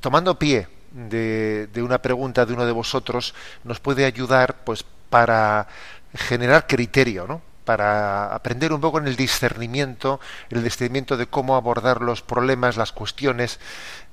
tomando 0.00 0.36
pie 0.40 0.66
de, 0.90 1.68
de 1.72 1.82
una 1.84 2.02
pregunta 2.02 2.44
de 2.44 2.54
uno 2.54 2.66
de 2.66 2.72
vosotros 2.72 3.34
nos 3.62 3.78
puede 3.78 4.04
ayudar 4.04 4.64
pues 4.64 4.84
para 5.12 5.68
generar 6.14 6.66
criterio, 6.66 7.26
¿no? 7.26 7.42
para 7.66 8.34
aprender 8.34 8.72
un 8.72 8.80
poco 8.80 8.98
en 8.98 9.06
el 9.06 9.14
discernimiento, 9.14 10.20
el 10.48 10.64
discernimiento 10.64 11.18
de 11.18 11.26
cómo 11.26 11.54
abordar 11.54 12.00
los 12.00 12.22
problemas, 12.22 12.78
las 12.78 12.92
cuestiones, 12.92 13.60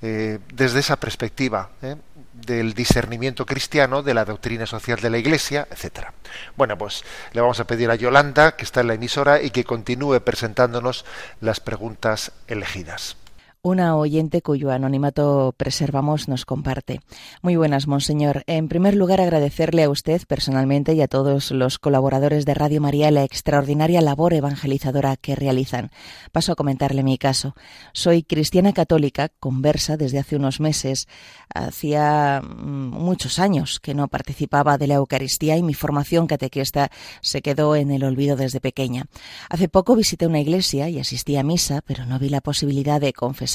eh, 0.01 0.39
desde 0.53 0.79
esa 0.79 0.97
perspectiva 0.97 1.69
¿eh? 1.81 1.95
del 2.33 2.73
discernimiento 2.73 3.45
cristiano, 3.45 4.03
de 4.03 4.13
la 4.13 4.25
doctrina 4.25 4.65
social 4.65 4.99
de 4.99 5.09
la 5.09 5.17
Iglesia, 5.17 5.67
etcétera. 5.71 6.13
Bueno, 6.57 6.77
pues 6.77 7.05
le 7.31 7.39
vamos 7.39 7.61
a 7.61 7.65
pedir 7.65 7.89
a 7.89 7.95
Yolanda, 7.95 8.57
que 8.57 8.65
está 8.65 8.81
en 8.81 8.87
la 8.87 8.95
emisora, 8.95 9.41
y 9.41 9.51
que 9.51 9.63
continúe 9.63 10.19
presentándonos 10.19 11.05
las 11.39 11.61
preguntas 11.61 12.33
elegidas. 12.47 13.15
Una 13.61 13.97
oyente 13.97 14.41
cuyo 14.41 14.71
anonimato 14.71 15.53
preservamos 15.57 16.29
nos 16.29 16.45
comparte. 16.45 17.01
Muy 17.41 17.57
buenas, 17.57 17.87
Monseñor. 17.87 18.43
En 18.47 18.69
primer 18.69 18.95
lugar, 18.95 19.19
agradecerle 19.19 19.83
a 19.83 19.89
usted 19.89 20.21
personalmente 20.29 20.93
y 20.93 21.01
a 21.01 21.09
todos 21.09 21.51
los 21.51 21.77
colaboradores 21.77 22.45
de 22.45 22.53
Radio 22.53 22.79
María 22.79 23.11
la 23.11 23.25
extraordinaria 23.25 23.99
labor 23.99 24.33
evangelizadora 24.33 25.17
que 25.17 25.35
realizan. 25.35 25.91
Paso 26.31 26.53
a 26.53 26.55
comentarle 26.55 27.03
mi 27.03 27.17
caso. 27.17 27.53
Soy 27.91 28.23
cristiana 28.23 28.71
católica, 28.71 29.27
conversa 29.41 29.97
desde 29.97 30.19
hace 30.19 30.37
unos 30.37 30.61
meses. 30.61 31.09
Hacía 31.53 32.41
muchos 32.41 33.39
años 33.39 33.81
que 33.81 33.93
no 33.93 34.07
participaba 34.07 34.77
de 34.77 34.87
la 34.87 34.93
Eucaristía 34.93 35.57
y 35.57 35.63
mi 35.63 35.73
formación 35.73 36.27
catequista 36.27 36.91
se 37.19 37.41
quedó 37.41 37.75
en 37.75 37.91
el 37.91 38.05
olvido 38.05 38.37
desde 38.37 38.61
pequeña. 38.61 39.07
Hace 39.49 39.67
poco 39.67 39.97
visité 39.97 40.27
una 40.27 40.39
iglesia 40.39 40.87
y 40.87 40.97
asistí 40.97 41.35
a 41.35 41.43
misa, 41.43 41.81
pero 41.85 42.05
no 42.05 42.19
vi 42.19 42.29
la 42.29 42.39
posibilidad 42.39 43.01
de 43.01 43.11
confesar 43.11 43.48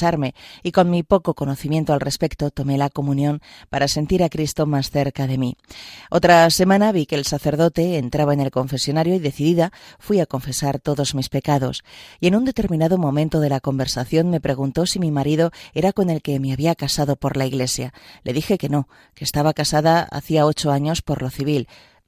y 0.63 0.71
con 0.71 0.89
mi 0.89 1.03
poco 1.03 1.33
conocimiento 1.33 1.93
al 1.93 2.01
respecto 2.01 2.51
tomé 2.51 2.77
la 2.77 2.89
comunión 2.89 3.41
para 3.69 3.87
sentir 3.87 4.23
a 4.23 4.29
Cristo 4.29 4.65
más 4.65 4.89
cerca 4.89 5.27
de 5.27 5.37
mí. 5.37 5.57
Otra 6.09 6.49
semana 6.49 6.91
vi 6.91 7.05
que 7.05 7.15
el 7.15 7.25
sacerdote 7.25 7.97
entraba 7.97 8.33
en 8.33 8.41
el 8.41 8.51
confesionario 8.51 9.15
y 9.15 9.19
decidida 9.19 9.71
fui 9.99 10.19
a 10.19 10.25
confesar 10.25 10.79
todos 10.79 11.15
mis 11.15 11.29
pecados 11.29 11.83
y 12.19 12.27
en 12.27 12.35
un 12.35 12.45
determinado 12.45 12.97
momento 12.97 13.39
de 13.39 13.49
la 13.49 13.59
conversación 13.59 14.29
me 14.29 14.41
preguntó 14.41 14.85
si 14.85 14.99
mi 14.99 15.11
marido 15.11 15.51
era 15.73 15.93
con 15.93 16.09
el 16.09 16.21
que 16.21 16.39
me 16.39 16.53
había 16.53 16.75
casado 16.75 17.15
por 17.15 17.37
la 17.37 17.45
iglesia. 17.45 17.93
Le 18.23 18.33
dije 18.33 18.57
que 18.57 18.69
no, 18.69 18.87
que 19.13 19.23
estaba 19.23 19.53
casada 19.53 20.03
hacía 20.03 20.45
ocho 20.45 20.71
años 20.71 21.01
por 21.01 21.21
lo 21.21 21.29
civil, 21.29 21.67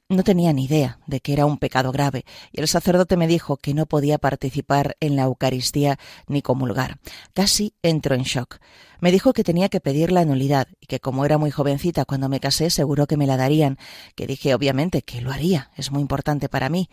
no 0.09 0.23
tenía 0.23 0.53
ni 0.53 0.65
idea 0.65 0.99
de 1.05 1.19
que 1.19 1.33
era 1.33 1.45
un 1.45 1.57
pecado 1.57 1.91
grave, 1.91 2.23
y 2.51 2.61
el 2.61 2.67
sacerdote 2.67 3.17
me 3.17 3.27
dijo 3.27 3.57
que 3.57 3.73
no 3.73 3.85
podía 3.85 4.17
participar 4.17 4.95
en 5.01 5.15
la 5.17 5.23
Eucaristía 5.23 5.99
ni 6.27 6.41
comulgar. 6.41 6.99
Casi 7.33 7.73
entro 7.81 8.15
en 8.15 8.23
shock. 8.23 8.59
Me 8.99 9.11
dijo 9.11 9.33
que 9.33 9.43
tenía 9.43 9.69
que 9.69 9.81
pedir 9.81 10.11
la 10.11 10.25
nulidad 10.25 10.67
y 10.79 10.87
que 10.87 10.99
como 10.99 11.25
era 11.25 11.37
muy 11.37 11.51
jovencita 11.51 12.05
cuando 12.05 12.29
me 12.29 12.39
casé 12.39 12.69
seguro 12.69 13.05
que 13.05 13.17
me 13.17 13.27
la 13.27 13.37
darían, 13.37 13.77
que 14.15 14.27
dije 14.27 14.55
obviamente 14.55 15.01
que 15.01 15.21
lo 15.21 15.31
haría, 15.31 15.71
es 15.75 15.91
muy 15.91 16.01
importante 16.01 16.49
para 16.49 16.69
mí. 16.69 16.89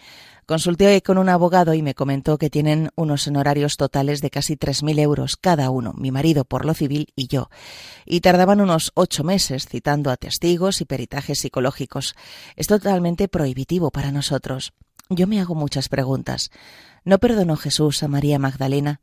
Consulté 0.46 1.02
con 1.02 1.16
un 1.16 1.30
abogado 1.30 1.72
y 1.72 1.80
me 1.80 1.94
comentó 1.94 2.36
que 2.36 2.50
tienen 2.50 2.90
unos 2.96 3.26
honorarios 3.26 3.78
totales 3.78 4.20
de 4.20 4.30
casi 4.30 4.56
tres 4.56 4.82
mil 4.82 4.98
euros 4.98 5.36
cada 5.36 5.70
uno, 5.70 5.94
mi 5.94 6.10
marido 6.10 6.44
por 6.44 6.66
lo 6.66 6.74
civil 6.74 7.12
y 7.16 7.28
yo, 7.28 7.48
y 8.04 8.20
tardaban 8.20 8.60
unos 8.60 8.92
ocho 8.94 9.24
meses 9.24 9.66
citando 9.66 10.10
a 10.10 10.18
testigos 10.18 10.82
y 10.82 10.84
peritajes 10.84 11.38
psicológicos. 11.38 12.14
Es 12.56 12.66
totalmente 12.66 13.26
prohibitivo 13.28 13.90
para 13.90 14.12
nosotros. 14.12 14.74
Yo 15.08 15.26
me 15.26 15.40
hago 15.40 15.54
muchas 15.54 15.88
preguntas. 15.88 16.50
¿No 17.04 17.18
perdonó 17.18 17.56
Jesús 17.56 18.02
a 18.02 18.08
María 18.08 18.38
Magdalena? 18.38 19.00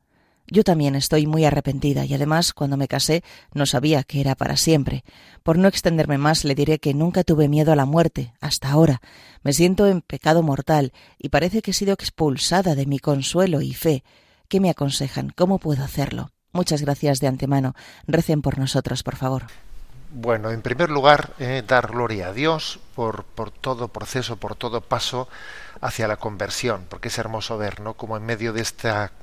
Yo 0.53 0.65
también 0.65 0.95
estoy 0.95 1.27
muy 1.27 1.45
arrepentida 1.45 2.03
y 2.03 2.13
además 2.13 2.51
cuando 2.51 2.75
me 2.75 2.89
casé 2.89 3.23
no 3.53 3.65
sabía 3.65 4.03
que 4.03 4.19
era 4.19 4.35
para 4.35 4.57
siempre. 4.57 5.05
Por 5.43 5.57
no 5.57 5.69
extenderme 5.69 6.17
más 6.17 6.43
le 6.43 6.55
diré 6.55 6.77
que 6.77 6.93
nunca 6.93 7.23
tuve 7.23 7.47
miedo 7.47 7.71
a 7.71 7.77
la 7.77 7.85
muerte, 7.85 8.33
hasta 8.41 8.69
ahora. 8.69 9.01
Me 9.43 9.53
siento 9.53 9.87
en 9.87 10.01
pecado 10.01 10.43
mortal 10.43 10.91
y 11.17 11.29
parece 11.29 11.61
que 11.61 11.71
he 11.71 11.73
sido 11.73 11.93
expulsada 11.93 12.75
de 12.75 12.85
mi 12.85 12.99
consuelo 12.99 13.61
y 13.61 13.73
fe. 13.73 14.03
¿Qué 14.49 14.59
me 14.59 14.69
aconsejan? 14.69 15.29
¿Cómo 15.29 15.57
puedo 15.57 15.85
hacerlo? 15.85 16.31
Muchas 16.51 16.81
gracias 16.81 17.21
de 17.21 17.27
antemano. 17.27 17.73
Recen 18.05 18.41
por 18.41 18.59
nosotros, 18.59 19.03
por 19.03 19.15
favor. 19.15 19.43
Bueno, 20.13 20.51
en 20.51 20.61
primer 20.61 20.89
lugar, 20.89 21.31
eh, 21.39 21.63
dar 21.65 21.87
gloria 21.87 22.27
a 22.27 22.33
Dios 22.33 22.81
por, 22.93 23.23
por 23.23 23.51
todo 23.51 23.87
proceso, 23.87 24.35
por 24.35 24.55
todo 24.55 24.81
paso 24.81 25.29
hacia 25.79 26.09
la 26.09 26.17
conversión, 26.17 26.87
porque 26.89 27.07
es 27.07 27.17
hermoso 27.17 27.57
ver, 27.57 27.79
¿no? 27.79 27.93
Como 27.93 28.17
en 28.17 28.25
medio 28.25 28.51
de 28.51 28.59
esta 28.59 29.13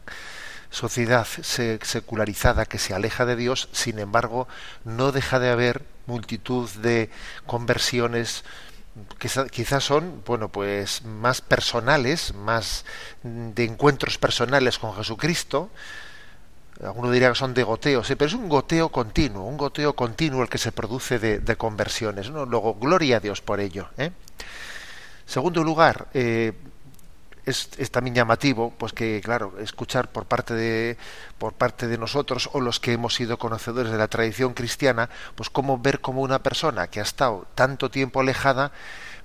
sociedad 0.71 1.27
se- 1.27 1.79
secularizada 1.83 2.67
que 2.67 2.79
se 2.79 2.95
aleja 2.95 3.25
de 3.27 3.37
Dios, 3.37 3.69
sin 3.73 3.99
embargo, 3.99 4.49
no 4.85 5.13
deja 5.13 5.39
de 5.39 5.51
haber 5.51 5.83
multitud 6.07 6.69
de 6.83 7.11
conversiones 7.47 8.45
que 9.19 9.29
quizás 9.51 9.85
son, 9.85 10.23
bueno, 10.27 10.49
pues 10.49 11.05
más 11.05 11.41
personales, 11.41 12.35
más 12.35 12.85
de 13.23 13.65
encuentros 13.65 14.19
personales 14.19 14.79
con 14.79 14.95
Jesucristo, 14.97 15.71
alguno 16.83 17.11
diría 17.11 17.29
que 17.29 17.35
son 17.37 17.55
de 17.55 17.63
goteo, 17.63 18.03
sí, 18.05 18.15
pero 18.17 18.29
es 18.29 18.35
un 18.35 18.49
goteo 18.49 18.89
continuo, 18.89 19.45
un 19.45 19.57
goteo 19.57 19.95
continuo 19.95 20.43
el 20.43 20.49
que 20.49 20.59
se 20.59 20.73
produce 20.73 21.19
de, 21.19 21.39
de 21.39 21.57
conversiones. 21.57 22.31
¿no? 22.31 22.45
Luego, 22.45 22.75
gloria 22.75 23.19
a 23.19 23.21
Dios 23.21 23.41
por 23.41 23.61
ello. 23.61 23.89
¿eh? 23.99 24.11
Segundo 25.27 25.63
lugar, 25.63 26.09
eh, 26.15 26.53
es, 27.49 27.91
también 27.91 28.15
llamativo, 28.15 28.73
pues 28.77 28.93
que, 28.93 29.21
claro, 29.23 29.55
escuchar 29.61 30.11
por 30.11 30.27
parte 30.27 30.55
de 30.55 30.97
por 31.39 31.55
parte 31.55 31.87
de 31.87 31.99
nosotros 31.99 32.51
o 32.53 32.61
los 32.61 32.81
que 32.81 32.93
hemos 32.93 33.15
sido 33.15 33.39
conocedores 33.39 33.93
de 33.93 33.99
la 33.99 34.09
tradición 34.09 34.55
cristiana, 34.55 35.09
pues 35.37 35.51
cómo 35.51 35.79
ver 35.79 36.01
como 36.01 36.23
una 36.23 36.43
persona 36.43 36.89
que 36.89 37.01
ha 37.01 37.05
estado 37.05 37.47
tanto 37.55 37.91
tiempo 37.91 38.21
alejada, 38.21 38.73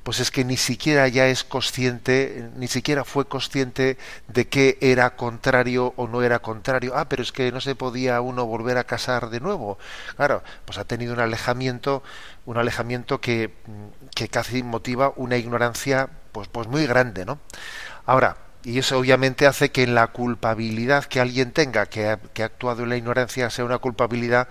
pues 0.04 0.20
es 0.20 0.32
que 0.32 0.44
ni 0.44 0.58
siquiera 0.58 1.08
ya 1.08 1.28
es 1.28 1.44
consciente, 1.44 2.50
ni 2.56 2.68
siquiera 2.68 3.04
fue 3.06 3.26
consciente 3.26 3.98
de 4.28 4.48
que 4.48 4.78
era 4.82 5.16
contrario 5.16 5.94
o 5.96 6.08
no 6.08 6.22
era 6.22 6.40
contrario. 6.40 6.94
Ah, 6.96 7.08
pero 7.08 7.24
es 7.24 7.32
que 7.32 7.52
no 7.52 7.62
se 7.62 7.76
podía 7.76 8.20
uno 8.22 8.46
volver 8.46 8.78
a 8.78 8.84
casar 8.84 9.30
de 9.30 9.40
nuevo. 9.40 9.78
Claro, 10.18 10.44
pues 10.66 10.78
ha 10.78 10.86
tenido 10.86 11.14
un 11.14 11.20
alejamiento, 11.20 12.04
un 12.46 12.58
alejamiento 12.58 13.22
que, 13.22 13.54
que 14.14 14.28
casi 14.28 14.62
motiva 14.62 15.14
una 15.16 15.38
ignorancia 15.38 16.10
pues, 16.34 16.50
pues 16.50 16.68
muy 16.68 16.86
grande, 16.86 17.26
¿no? 17.26 17.40
Ahora, 18.06 18.38
y 18.64 18.80
eso 18.80 18.98
obviamente 18.98 19.48
hace 19.48 19.72
que 19.72 19.88
la 19.88 20.08
culpabilidad 20.08 21.06
que 21.06 21.20
alguien 21.20 21.52
tenga, 21.52 21.86
que 21.86 22.10
ha, 22.10 22.18
que 22.18 22.44
ha 22.44 22.48
actuado 22.48 22.84
en 22.84 22.90
la 22.90 22.98
ignorancia, 22.98 23.50
sea 23.50 23.66
una 23.66 23.78
culpabilidad 23.80 24.48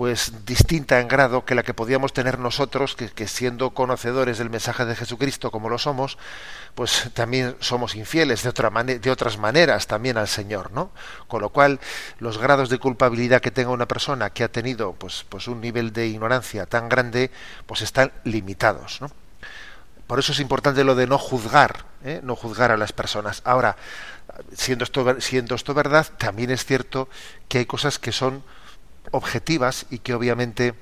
pues 0.00 0.46
distinta 0.46 0.98
en 0.98 1.08
grado 1.08 1.44
que 1.44 1.54
la 1.54 1.62
que 1.62 1.74
podíamos 1.74 2.14
tener 2.14 2.38
nosotros, 2.38 2.96
que, 2.96 3.28
siendo 3.28 3.74
conocedores 3.74 4.38
del 4.38 4.48
mensaje 4.48 4.86
de 4.86 4.96
Jesucristo 4.96 5.50
como 5.50 5.68
lo 5.68 5.76
somos, 5.76 6.16
pues 6.74 7.10
también 7.12 7.54
somos 7.60 7.94
infieles 7.94 8.42
de, 8.42 8.48
otra 8.48 8.70
de 8.70 9.10
otras 9.10 9.36
maneras 9.36 9.86
también 9.86 10.16
al 10.16 10.28
Señor, 10.28 10.72
¿no? 10.72 10.90
Con 11.28 11.42
lo 11.42 11.50
cual, 11.50 11.80
los 12.18 12.38
grados 12.38 12.70
de 12.70 12.78
culpabilidad 12.78 13.42
que 13.42 13.50
tenga 13.50 13.72
una 13.72 13.86
persona 13.86 14.30
que 14.30 14.42
ha 14.42 14.48
tenido 14.48 14.94
pues, 14.94 15.26
pues 15.28 15.48
un 15.48 15.60
nivel 15.60 15.92
de 15.92 16.06
ignorancia 16.06 16.64
tan 16.64 16.88
grande, 16.88 17.30
pues 17.66 17.82
están 17.82 18.10
limitados, 18.24 19.02
¿no? 19.02 19.10
Por 20.10 20.18
eso 20.18 20.32
es 20.32 20.40
importante 20.40 20.82
lo 20.82 20.96
de 20.96 21.06
no 21.06 21.18
juzgar, 21.18 21.84
¿eh? 22.02 22.18
no 22.24 22.34
juzgar 22.34 22.72
a 22.72 22.76
las 22.76 22.90
personas. 22.90 23.42
Ahora, 23.44 23.76
siendo 24.52 24.82
esto, 24.82 25.20
siendo 25.20 25.54
esto 25.54 25.72
verdad, 25.72 26.04
también 26.18 26.50
es 26.50 26.64
cierto 26.64 27.08
que 27.46 27.58
hay 27.58 27.66
cosas 27.66 28.00
que 28.00 28.10
son 28.10 28.42
objetivas 29.12 29.86
y 29.88 30.00
que 30.00 30.12
obviamente 30.12 30.74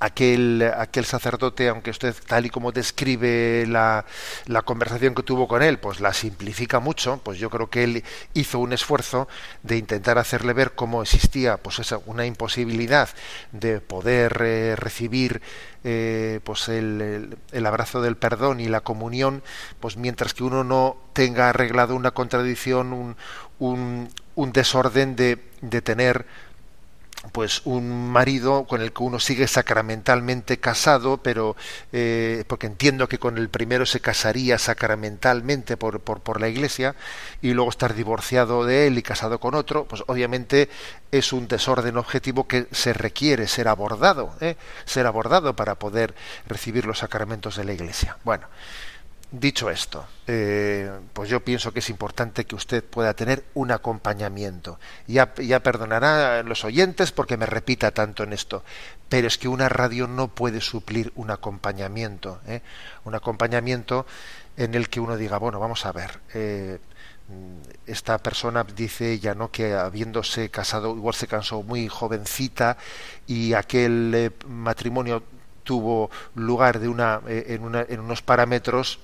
aquel, 0.00 0.72
aquel 0.76 1.04
sacerdote, 1.04 1.68
aunque 1.68 1.90
usted 1.90 2.14
tal 2.26 2.46
y 2.46 2.50
como 2.50 2.72
describe 2.72 3.66
la, 3.68 4.06
la, 4.46 4.62
conversación 4.62 5.14
que 5.14 5.22
tuvo 5.22 5.46
con 5.46 5.62
él, 5.62 5.78
pues 5.78 6.00
la 6.00 6.14
simplifica 6.14 6.80
mucho, 6.80 7.20
pues 7.22 7.38
yo 7.38 7.50
creo 7.50 7.68
que 7.68 7.84
él 7.84 8.04
hizo 8.32 8.58
un 8.58 8.72
esfuerzo 8.72 9.28
de 9.62 9.76
intentar 9.76 10.18
hacerle 10.18 10.54
ver 10.54 10.72
cómo 10.72 11.02
existía 11.02 11.58
pues 11.58 11.78
esa, 11.78 11.98
una 12.06 12.24
imposibilidad 12.24 13.10
de 13.52 13.80
poder 13.80 14.40
eh, 14.42 14.74
recibir 14.76 15.42
eh, 15.84 16.40
pues 16.44 16.68
el, 16.68 17.38
el, 17.52 17.66
abrazo 17.66 18.00
del 18.00 18.16
perdón 18.16 18.60
y 18.60 18.68
la 18.68 18.80
comunión, 18.80 19.42
pues 19.80 19.96
mientras 19.96 20.34
que 20.34 20.44
uno 20.44 20.64
no 20.64 20.96
tenga 21.12 21.50
arreglado 21.50 21.94
una 21.94 22.10
contradicción, 22.10 22.92
un, 22.92 23.16
un, 23.58 24.08
un 24.34 24.52
desorden 24.52 25.16
de, 25.16 25.38
de 25.60 25.82
tener 25.82 26.26
pues 27.32 27.62
un 27.64 28.10
marido 28.10 28.64
con 28.64 28.80
el 28.80 28.92
que 28.92 29.02
uno 29.02 29.20
sigue 29.20 29.46
sacramentalmente 29.46 30.58
casado, 30.58 31.18
pero 31.18 31.54
eh, 31.92 32.44
porque 32.46 32.66
entiendo 32.66 33.08
que 33.08 33.18
con 33.18 33.36
el 33.36 33.48
primero 33.48 33.84
se 33.84 34.00
casaría 34.00 34.58
sacramentalmente 34.58 35.76
por, 35.76 36.00
por, 36.00 36.20
por, 36.20 36.40
la 36.40 36.48
iglesia 36.48 36.94
y 37.42 37.52
luego 37.52 37.70
estar 37.70 37.94
divorciado 37.94 38.64
de 38.64 38.86
él 38.86 38.96
y 38.96 39.02
casado 39.02 39.38
con 39.38 39.54
otro, 39.54 39.84
pues 39.84 40.02
obviamente 40.06 40.70
es 41.12 41.32
un 41.32 41.46
desorden 41.46 41.98
objetivo 41.98 42.48
que 42.48 42.66
se 42.72 42.92
requiere 42.92 43.46
ser 43.48 43.68
abordado, 43.68 44.34
¿eh? 44.40 44.56
ser 44.86 45.06
abordado 45.06 45.54
para 45.54 45.74
poder 45.74 46.14
recibir 46.46 46.86
los 46.86 46.98
sacramentos 46.98 47.56
de 47.56 47.64
la 47.64 47.72
iglesia. 47.74 48.16
Bueno, 48.24 48.46
Dicho 49.32 49.70
esto, 49.70 50.04
eh, 50.26 50.90
pues 51.12 51.30
yo 51.30 51.44
pienso 51.44 51.72
que 51.72 51.78
es 51.78 51.88
importante 51.88 52.46
que 52.46 52.56
usted 52.56 52.82
pueda 52.82 53.14
tener 53.14 53.44
un 53.54 53.70
acompañamiento. 53.70 54.80
Ya, 55.06 55.32
ya 55.36 55.60
perdonará 55.60 56.40
a 56.40 56.42
los 56.42 56.64
oyentes 56.64 57.12
porque 57.12 57.36
me 57.36 57.46
repita 57.46 57.92
tanto 57.92 58.24
en 58.24 58.32
esto, 58.32 58.64
pero 59.08 59.28
es 59.28 59.38
que 59.38 59.46
una 59.46 59.68
radio 59.68 60.08
no 60.08 60.34
puede 60.34 60.60
suplir 60.60 61.12
un 61.14 61.30
acompañamiento, 61.30 62.40
¿eh? 62.48 62.62
un 63.04 63.14
acompañamiento 63.14 64.04
en 64.56 64.74
el 64.74 64.88
que 64.88 64.98
uno 64.98 65.16
diga, 65.16 65.38
bueno, 65.38 65.60
vamos 65.60 65.86
a 65.86 65.92
ver, 65.92 66.18
eh, 66.34 66.80
esta 67.86 68.18
persona 68.18 68.64
dice 68.64 69.12
ella 69.12 69.36
no 69.36 69.52
que 69.52 69.74
habiéndose 69.74 70.50
casado 70.50 70.96
igual 70.96 71.14
se 71.14 71.28
casó 71.28 71.62
muy 71.62 71.86
jovencita 71.86 72.76
y 73.28 73.54
aquel 73.54 74.12
eh, 74.12 74.30
matrimonio 74.48 75.22
tuvo 75.62 76.10
lugar 76.34 76.80
de 76.80 76.88
una, 76.88 77.20
en, 77.28 77.62
una, 77.62 77.86
en 77.88 78.00
unos 78.00 78.22
parámetros 78.22 78.98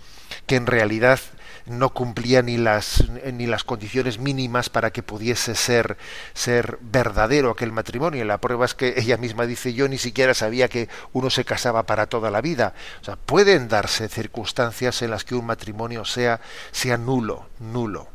que 0.47 0.57
en 0.57 0.67
realidad 0.67 1.21
no 1.67 1.91
cumplía 1.91 2.43
ni 2.43 2.57
las 2.57 3.05
ni 3.33 3.47
las 3.47 3.65
condiciones 3.65 4.19
mínimas 4.19 4.71
para 4.71 4.93
que 4.93 5.03
pudiese 5.03 5.55
ser 5.55 5.97
ser 6.33 6.79
verdadero 6.81 7.51
aquel 7.51 7.73
matrimonio. 7.73 8.25
La 8.25 8.39
prueba 8.39 8.65
es 8.65 8.75
que 8.75 8.95
ella 8.97 9.17
misma 9.17 9.47
dice 9.47 9.75
yo 9.75 9.89
ni 9.89 9.99
siquiera 9.99 10.35
sabía 10.35 10.69
que 10.69 10.89
uno 11.13 11.29
se 11.29 11.45
casaba 11.45 11.83
para 11.85 12.07
toda 12.07 12.31
la 12.31 12.41
vida. 12.41 12.75
O 13.01 13.05
sea, 13.05 13.17
pueden 13.17 13.69
darse 13.69 14.09
circunstancias 14.09 15.03
en 15.03 15.11
las 15.11 15.25
que 15.25 15.35
un 15.35 15.47
matrimonio 15.47 16.05
sea 16.05 16.41
sea 16.71 16.97
nulo, 16.97 17.49
nulo. 17.59 18.09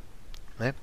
¿eh? 0.61 0.73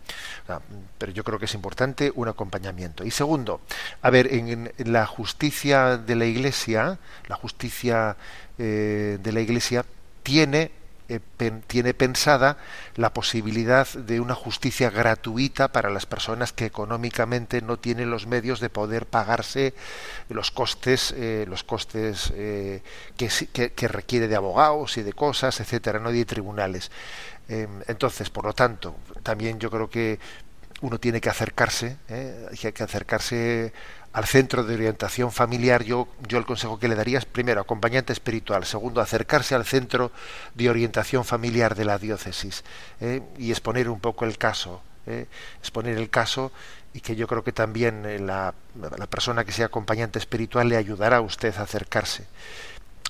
Pero 0.99 1.13
yo 1.13 1.25
creo 1.25 1.39
que 1.39 1.47
es 1.47 1.55
importante 1.55 2.13
un 2.15 2.29
acompañamiento. 2.29 3.05
Y 3.05 3.11
segundo, 3.11 3.61
a 4.03 4.11
ver, 4.11 4.33
en, 4.33 4.73
en 4.77 4.93
la 4.93 5.07
justicia 5.07 5.97
de 5.97 6.17
la 6.17 6.27
Iglesia, 6.27 6.99
la 7.27 7.37
justicia 7.37 8.17
eh, 8.59 9.19
de 9.23 9.33
la 9.33 9.41
Iglesia 9.41 9.85
tiene 10.23 10.73
eh, 11.11 11.21
tiene 11.67 11.95
pensada 11.95 12.59
la 12.95 13.15
posibilidad 13.15 13.89
de 13.89 14.21
una 14.21 14.35
justicia 14.35 14.91
gratuita 14.91 15.69
para 15.69 15.89
las 15.89 16.05
personas 16.05 16.53
que 16.53 16.67
económicamente 16.67 17.63
no 17.63 17.79
tienen 17.79 18.11
los 18.11 18.27
medios 18.27 18.61
de 18.61 18.69
poder 18.69 19.07
pagarse 19.07 19.73
los 20.29 20.51
costes 20.51 21.15
eh, 21.17 21.47
los 21.49 21.65
costes 21.65 22.31
eh, 22.35 22.83
que, 23.17 23.31
que, 23.55 23.73
que, 23.73 23.89
requiere 23.89 24.29
de 24.29 24.37
abogados 24.37 24.99
y 24.99 25.03
de 25.03 25.15
cosas 25.15 25.61
etcétera 25.61 25.99
no 25.99 26.13
y 26.13 26.19
de 26.19 26.25
tribunales. 26.27 26.91
Entonces 27.49 28.29
por 28.29 28.45
lo 28.45 28.53
tanto 28.53 28.97
también 29.23 29.59
yo 29.59 29.71
creo 29.71 29.89
que 29.89 30.19
uno 30.83 31.01
tiene 31.01 31.23
que 31.23 31.31
acercarse 31.31 31.97
hay 32.11 32.73
que 32.73 32.83
acercarse 32.83 33.73
al 34.19 34.27
centro 34.27 34.65
de 34.65 34.75
orientación 34.75 35.31
familiar, 35.31 35.85
yo, 35.85 36.09
yo 36.27 36.39
el 36.39 36.45
consejo 36.45 36.81
que 36.81 36.89
le 36.89 36.97
daría 36.97 37.19
es, 37.19 37.25
primero, 37.25 37.61
acompañante 37.61 38.13
espiritual, 38.13 38.65
segundo, 38.65 39.01
acercarse 39.01 39.55
al 39.55 39.65
centro 39.65 40.11
de 40.57 40.69
orientación 40.69 41.25
familiar 41.25 41.77
de 41.77 41.85
la 41.85 41.99
diócesis 41.99 42.65
¿eh? 43.01 43.23
y 43.39 43.53
exponer 43.53 43.89
un 43.89 44.01
poco 44.01 44.25
el 44.25 44.37
caso, 44.37 44.83
¿eh? 45.07 45.27
exponer 45.61 45.97
el 45.97 46.11
caso 46.11 46.51
y 46.93 47.01
que 47.01 47.15
yo 47.15 47.29
creo 47.29 47.45
que 47.45 47.53
también 47.53 48.27
la, 48.27 48.55
la, 48.75 49.07
persona 49.07 49.45
que 49.45 49.53
sea 49.53 49.67
acompañante 49.67 50.19
espiritual 50.19 50.69
le 50.69 50.77
ayudará 50.77 51.19
a 51.19 51.21
usted 51.21 51.55
a 51.57 51.63
acercarse 51.63 52.27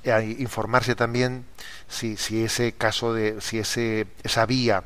a 0.05 0.23
informarse 0.23 0.95
también 0.95 1.47
si, 1.89 2.17
si 2.19 2.45
ese 2.45 2.73
caso 2.73 3.15
de 3.15 3.41
si 3.41 3.59
ese 3.59 4.07
esa 4.23 4.47
vía 4.47 4.85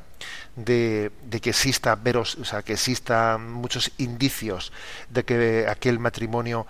de, 0.56 1.10
que 1.40 1.50
exista 1.50 1.94
veros, 1.96 2.36
o 2.36 2.44
sea, 2.44 2.62
que 2.62 2.74
exista 2.74 3.38
muchos 3.38 3.92
indicios 3.98 4.72
de 5.10 5.24
que 5.24 5.66
aquel 5.68 5.98
matrimonio 5.98 6.66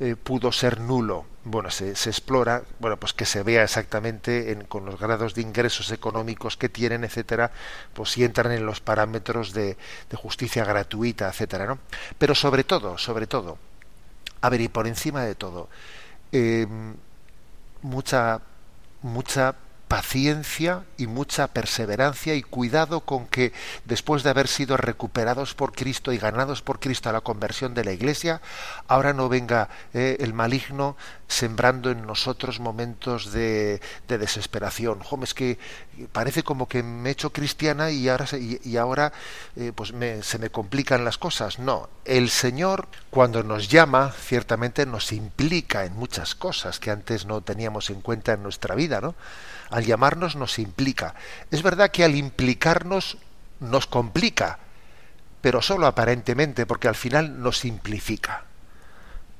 eh, 0.00 0.16
pudo 0.16 0.52
ser 0.52 0.80
nulo 0.80 1.26
bueno, 1.44 1.70
se, 1.70 1.94
se, 1.94 2.08
explora, 2.08 2.62
bueno, 2.80 2.96
pues 2.96 3.12
que 3.12 3.26
se 3.26 3.42
vea 3.42 3.62
exactamente 3.62 4.50
en, 4.52 4.64
con 4.64 4.86
los 4.86 4.98
grados 4.98 5.34
de 5.34 5.42
ingresos 5.42 5.92
económicos 5.92 6.56
que 6.56 6.70
tienen, 6.70 7.04
etcétera, 7.04 7.50
pues 7.92 8.12
si 8.12 8.24
entran 8.24 8.50
en 8.52 8.64
los 8.64 8.80
parámetros 8.80 9.52
de, 9.52 9.76
de 10.08 10.16
justicia 10.16 10.64
gratuita, 10.64 11.28
etcétera, 11.28 11.66
¿no? 11.66 11.78
Pero 12.16 12.34
sobre 12.34 12.64
todo, 12.64 12.96
sobre 12.96 13.26
todo, 13.26 13.58
a 14.40 14.48
ver, 14.48 14.62
y 14.62 14.68
por 14.68 14.86
encima 14.86 15.22
de 15.22 15.34
todo, 15.34 15.68
eh, 16.32 16.66
mucha, 17.82 18.40
mucha 19.02 19.54
paciencia 19.94 20.82
y 20.96 21.06
mucha 21.06 21.46
perseverancia 21.46 22.34
y 22.34 22.42
cuidado 22.42 23.02
con 23.02 23.28
que 23.28 23.52
después 23.84 24.24
de 24.24 24.30
haber 24.30 24.48
sido 24.48 24.76
recuperados 24.76 25.54
por 25.54 25.70
Cristo 25.70 26.12
y 26.12 26.18
ganados 26.18 26.62
por 26.62 26.80
Cristo 26.80 27.10
a 27.10 27.12
la 27.12 27.20
conversión 27.20 27.74
de 27.74 27.84
la 27.84 27.92
Iglesia, 27.92 28.40
ahora 28.88 29.12
no 29.12 29.28
venga 29.28 29.68
eh, 29.92 30.16
el 30.18 30.34
maligno 30.34 30.96
sembrando 31.28 31.92
en 31.92 32.04
nosotros 32.06 32.58
momentos 32.58 33.30
de, 33.30 33.80
de 34.08 34.18
desesperación. 34.18 34.98
Jome, 34.98 35.24
es 35.24 35.34
que 35.34 35.58
parece 36.10 36.42
como 36.42 36.66
que 36.66 36.82
me 36.82 37.10
he 37.10 37.12
hecho 37.12 37.32
cristiana 37.32 37.92
y 37.92 38.08
ahora, 38.08 38.26
y 38.32 38.76
ahora 38.76 39.12
eh, 39.54 39.70
pues 39.72 39.92
me, 39.92 40.24
se 40.24 40.40
me 40.40 40.50
complican 40.50 41.04
las 41.04 41.18
cosas. 41.18 41.60
No, 41.60 41.88
el 42.04 42.30
Señor 42.30 42.88
cuando 43.10 43.44
nos 43.44 43.68
llama 43.68 44.12
ciertamente 44.12 44.86
nos 44.86 45.12
implica 45.12 45.84
en 45.84 45.94
muchas 45.94 46.34
cosas 46.34 46.80
que 46.80 46.90
antes 46.90 47.26
no 47.26 47.42
teníamos 47.42 47.90
en 47.90 48.00
cuenta 48.00 48.32
en 48.32 48.42
nuestra 48.42 48.74
vida, 48.74 49.00
¿no? 49.00 49.14
Al 49.74 49.84
llamarnos 49.84 50.36
nos 50.36 50.60
implica. 50.60 51.16
Es 51.50 51.64
verdad 51.64 51.90
que 51.90 52.04
al 52.04 52.14
implicarnos 52.14 53.18
nos 53.58 53.88
complica, 53.88 54.60
pero 55.40 55.62
solo 55.62 55.88
aparentemente, 55.88 56.64
porque 56.64 56.86
al 56.86 56.94
final 56.94 57.42
nos 57.42 57.58
simplifica. 57.58 58.44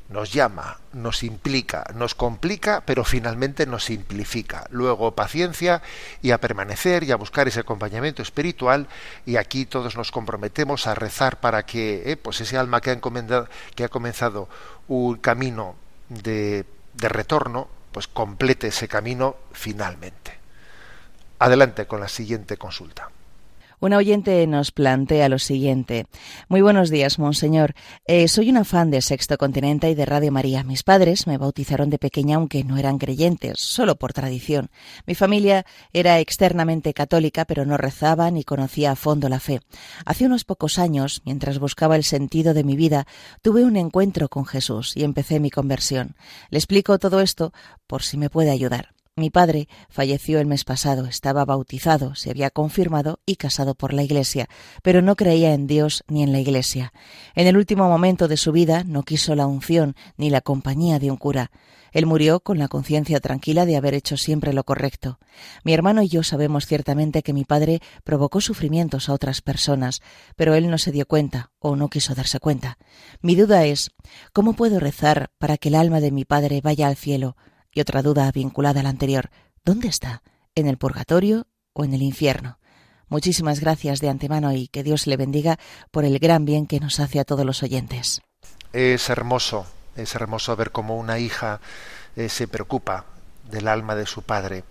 Nos 0.08 0.32
llama, 0.32 0.80
nos 0.92 1.22
implica, 1.22 1.84
nos 1.94 2.16
complica, 2.16 2.82
pero 2.84 3.04
finalmente 3.04 3.64
nos 3.64 3.84
simplifica. 3.84 4.66
Luego 4.70 5.14
paciencia 5.14 5.82
y 6.20 6.32
a 6.32 6.40
permanecer 6.40 7.04
y 7.04 7.12
a 7.12 7.16
buscar 7.16 7.46
ese 7.46 7.60
acompañamiento 7.60 8.20
espiritual 8.20 8.88
y 9.24 9.36
aquí 9.36 9.66
todos 9.66 9.96
nos 9.96 10.10
comprometemos 10.10 10.88
a 10.88 10.96
rezar 10.96 11.38
para 11.38 11.64
que 11.64 12.10
eh, 12.10 12.16
pues 12.16 12.40
ese 12.40 12.58
alma 12.58 12.80
que 12.80 12.90
ha, 12.90 13.00
que 13.76 13.84
ha 13.84 13.88
comenzado 13.88 14.48
un 14.88 15.14
camino 15.18 15.76
de, 16.08 16.66
de 16.94 17.08
retorno 17.08 17.68
pues 17.94 18.08
complete 18.08 18.66
ese 18.66 18.88
camino 18.88 19.36
finalmente. 19.52 20.36
Adelante 21.38 21.86
con 21.86 22.00
la 22.00 22.08
siguiente 22.08 22.56
consulta. 22.56 23.12
Una 23.84 23.98
oyente 23.98 24.46
nos 24.46 24.72
plantea 24.72 25.28
lo 25.28 25.38
siguiente. 25.38 26.06
Muy 26.48 26.62
buenos 26.62 26.88
días, 26.88 27.18
Monseñor. 27.18 27.74
Eh, 28.06 28.28
soy 28.28 28.48
una 28.48 28.64
fan 28.64 28.90
de 28.90 29.02
Sexto 29.02 29.36
Continente 29.36 29.90
y 29.90 29.94
de 29.94 30.06
Radio 30.06 30.32
María. 30.32 30.64
Mis 30.64 30.82
padres 30.82 31.26
me 31.26 31.36
bautizaron 31.36 31.90
de 31.90 31.98
pequeña 31.98 32.36
aunque 32.36 32.64
no 32.64 32.78
eran 32.78 32.96
creyentes, 32.96 33.60
solo 33.60 33.96
por 33.96 34.14
tradición. 34.14 34.70
Mi 35.06 35.14
familia 35.14 35.66
era 35.92 36.18
externamente 36.18 36.94
católica, 36.94 37.44
pero 37.44 37.66
no 37.66 37.76
rezaba 37.76 38.30
ni 38.30 38.42
conocía 38.42 38.90
a 38.90 38.96
fondo 38.96 39.28
la 39.28 39.38
fe. 39.38 39.60
Hace 40.06 40.24
unos 40.24 40.44
pocos 40.44 40.78
años, 40.78 41.20
mientras 41.26 41.58
buscaba 41.58 41.96
el 41.96 42.04
sentido 42.04 42.54
de 42.54 42.64
mi 42.64 42.76
vida, 42.76 43.06
tuve 43.42 43.64
un 43.64 43.76
encuentro 43.76 44.30
con 44.30 44.46
Jesús 44.46 44.96
y 44.96 45.04
empecé 45.04 45.40
mi 45.40 45.50
conversión. 45.50 46.16
Le 46.48 46.56
explico 46.56 46.98
todo 46.98 47.20
esto 47.20 47.52
por 47.86 48.02
si 48.02 48.16
me 48.16 48.30
puede 48.30 48.50
ayudar. 48.50 48.93
Mi 49.16 49.30
padre 49.30 49.68
falleció 49.90 50.40
el 50.40 50.46
mes 50.46 50.64
pasado, 50.64 51.06
estaba 51.06 51.44
bautizado, 51.44 52.16
se 52.16 52.30
había 52.30 52.50
confirmado 52.50 53.20
y 53.26 53.36
casado 53.36 53.76
por 53.76 53.92
la 53.92 54.02
Iglesia, 54.02 54.48
pero 54.82 55.02
no 55.02 55.14
creía 55.14 55.54
en 55.54 55.68
Dios 55.68 56.02
ni 56.08 56.24
en 56.24 56.32
la 56.32 56.40
Iglesia. 56.40 56.92
En 57.36 57.46
el 57.46 57.56
último 57.56 57.88
momento 57.88 58.26
de 58.26 58.36
su 58.36 58.50
vida 58.50 58.82
no 58.82 59.04
quiso 59.04 59.36
la 59.36 59.46
unción 59.46 59.94
ni 60.16 60.30
la 60.30 60.40
compañía 60.40 60.98
de 60.98 61.12
un 61.12 61.16
cura. 61.16 61.52
Él 61.92 62.06
murió 62.06 62.40
con 62.40 62.58
la 62.58 62.66
conciencia 62.66 63.20
tranquila 63.20 63.66
de 63.66 63.76
haber 63.76 63.94
hecho 63.94 64.16
siempre 64.16 64.52
lo 64.52 64.64
correcto. 64.64 65.20
Mi 65.62 65.74
hermano 65.74 66.02
y 66.02 66.08
yo 66.08 66.24
sabemos 66.24 66.66
ciertamente 66.66 67.22
que 67.22 67.32
mi 67.32 67.44
padre 67.44 67.80
provocó 68.02 68.40
sufrimientos 68.40 69.08
a 69.08 69.12
otras 69.12 69.42
personas, 69.42 70.02
pero 70.34 70.56
él 70.56 70.68
no 70.68 70.76
se 70.76 70.90
dio 70.90 71.06
cuenta 71.06 71.52
o 71.60 71.76
no 71.76 71.88
quiso 71.88 72.16
darse 72.16 72.40
cuenta. 72.40 72.78
Mi 73.20 73.36
duda 73.36 73.64
es, 73.64 73.92
¿cómo 74.32 74.54
puedo 74.54 74.80
rezar 74.80 75.30
para 75.38 75.56
que 75.56 75.68
el 75.68 75.76
alma 75.76 76.00
de 76.00 76.10
mi 76.10 76.24
padre 76.24 76.60
vaya 76.60 76.88
al 76.88 76.96
cielo? 76.96 77.36
Y 77.74 77.80
otra 77.80 78.02
duda 78.02 78.30
vinculada 78.32 78.80
a 78.80 78.82
la 78.84 78.88
anterior, 78.88 79.30
¿dónde 79.64 79.88
está? 79.88 80.22
¿En 80.54 80.68
el 80.68 80.78
purgatorio 80.78 81.48
o 81.72 81.84
en 81.84 81.92
el 81.92 82.02
infierno? 82.02 82.58
Muchísimas 83.08 83.60
gracias 83.60 84.00
de 84.00 84.08
antemano 84.08 84.52
y 84.52 84.68
que 84.68 84.82
Dios 84.82 85.06
le 85.06 85.16
bendiga 85.16 85.58
por 85.90 86.04
el 86.04 86.18
gran 86.18 86.44
bien 86.44 86.66
que 86.66 86.80
nos 86.80 87.00
hace 87.00 87.20
a 87.20 87.24
todos 87.24 87.44
los 87.44 87.62
oyentes. 87.62 88.22
Es 88.72 89.10
hermoso, 89.10 89.66
es 89.96 90.14
hermoso 90.14 90.56
ver 90.56 90.70
cómo 90.70 90.96
una 90.96 91.18
hija 91.18 91.60
eh, 92.16 92.28
se 92.28 92.48
preocupa 92.48 93.04
del 93.50 93.68
alma 93.68 93.94
de 93.94 94.06
su 94.06 94.22
padre. 94.22 94.64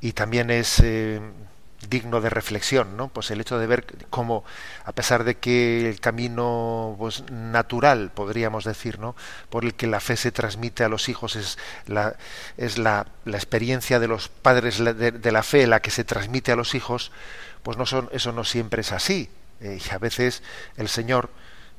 Y 0.00 0.12
también 0.12 0.50
es 0.50 0.80
eh, 0.80 1.20
digno 1.88 2.20
de 2.20 2.28
reflexión, 2.28 2.96
¿no? 2.96 3.08
Pues 3.08 3.30
el 3.30 3.40
hecho 3.40 3.58
de 3.58 3.66
ver 3.66 3.86
cómo, 4.10 4.44
a 4.84 4.92
pesar 4.92 5.24
de 5.24 5.36
que 5.36 5.88
el 5.88 6.00
camino 6.00 6.96
pues, 6.98 7.30
natural, 7.30 8.10
podríamos 8.12 8.64
decir, 8.64 8.98
¿no? 8.98 9.14
por 9.48 9.64
el 9.64 9.74
que 9.74 9.86
la 9.86 10.00
fe 10.00 10.16
se 10.16 10.32
transmite 10.32 10.82
a 10.82 10.88
los 10.88 11.08
hijos 11.08 11.36
es 11.36 11.58
la, 11.86 12.16
es 12.56 12.78
la, 12.78 13.06
la 13.24 13.36
experiencia 13.36 14.00
de 14.00 14.08
los 14.08 14.28
padres 14.28 14.78
de, 14.78 15.32
la 15.32 15.42
fe 15.42 15.66
la 15.66 15.80
que 15.80 15.90
se 15.90 16.04
transmite 16.04 16.52
a 16.52 16.56
los 16.56 16.74
hijos, 16.74 17.12
pues 17.62 17.76
no 17.76 17.86
son, 17.86 18.08
eso 18.12 18.32
no 18.32 18.44
siempre 18.44 18.80
es 18.80 18.92
así. 18.92 19.30
Eh, 19.60 19.78
y 19.84 19.94
a 19.94 19.98
veces 19.98 20.42
el 20.76 20.88
Señor 20.88 21.30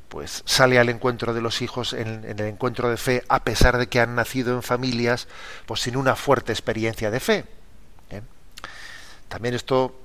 pues 0.07 0.41
sale 0.45 0.79
al 0.79 0.89
encuentro 0.89 1.33
de 1.33 1.41
los 1.41 1.61
hijos 1.61 1.93
en, 1.93 2.25
en 2.25 2.39
el 2.39 2.47
encuentro 2.47 2.89
de 2.89 2.97
fe, 2.97 3.23
a 3.27 3.43
pesar 3.43 3.77
de 3.77 3.87
que 3.87 3.99
han 3.99 4.15
nacido 4.15 4.55
en 4.55 4.63
familias 4.63 5.27
pues 5.65 5.81
sin 5.81 5.97
una 5.97 6.15
fuerte 6.15 6.51
experiencia 6.51 7.11
de 7.11 7.19
fe. 7.19 7.45
También 9.29 9.55
esto 9.55 9.95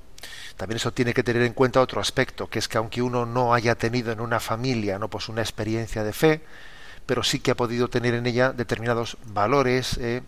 también 0.57 0.77
eso 0.77 0.93
tiene 0.93 1.13
que 1.13 1.23
tener 1.23 1.43
en 1.43 1.53
cuenta 1.53 1.81
otro 1.81 2.01
aspecto, 2.01 2.49
que 2.49 2.59
es 2.59 2.69
que 2.69 2.79
aunque 2.79 3.03
uno 3.03 3.27
no 3.27 3.53
haya 3.53 3.75
tenido 3.75 4.13
en 4.13 4.21
una 4.21 4.41
familia 4.41 4.99
no 4.99 5.09
pues 5.09 5.29
una 5.29 5.43
experiencia 5.43 6.05
de 6.05 6.13
fe, 6.13 6.43
pero 7.07 7.23
sí 7.23 7.41
que 7.41 7.51
ha 7.51 7.57
podido 7.57 7.89
tener 7.89 8.15
en 8.15 8.27
ella 8.27 8.53
determinados 8.53 9.19
valores 9.27 9.99
eh, 9.99 10.23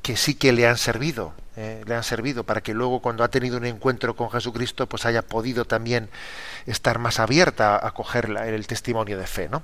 que 0.00 0.16
sí 0.16 0.34
que 0.34 0.52
le 0.52 0.66
han 0.66 0.78
servido, 0.78 1.34
eh, 1.56 1.82
le 1.86 1.94
han 1.94 2.04
servido 2.04 2.44
para 2.44 2.60
que 2.60 2.72
luego 2.72 3.00
cuando 3.00 3.24
ha 3.24 3.28
tenido 3.28 3.56
un 3.56 3.66
encuentro 3.66 4.16
con 4.16 4.30
Jesucristo 4.30 4.88
pues 4.88 5.06
haya 5.06 5.22
podido 5.22 5.64
también 5.64 6.08
estar 6.66 6.98
más 6.98 7.18
abierta 7.20 7.84
a 7.84 7.90
coger 7.92 8.28
la, 8.28 8.46
el 8.46 8.66
testimonio 8.66 9.18
de 9.18 9.26
fe, 9.26 9.48
¿no? 9.48 9.62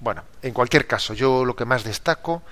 Bueno, 0.00 0.24
en 0.42 0.52
cualquier 0.52 0.86
caso, 0.86 1.14
yo 1.14 1.44
lo 1.44 1.56
que 1.56 1.64
más 1.64 1.82
destaco 1.82 2.42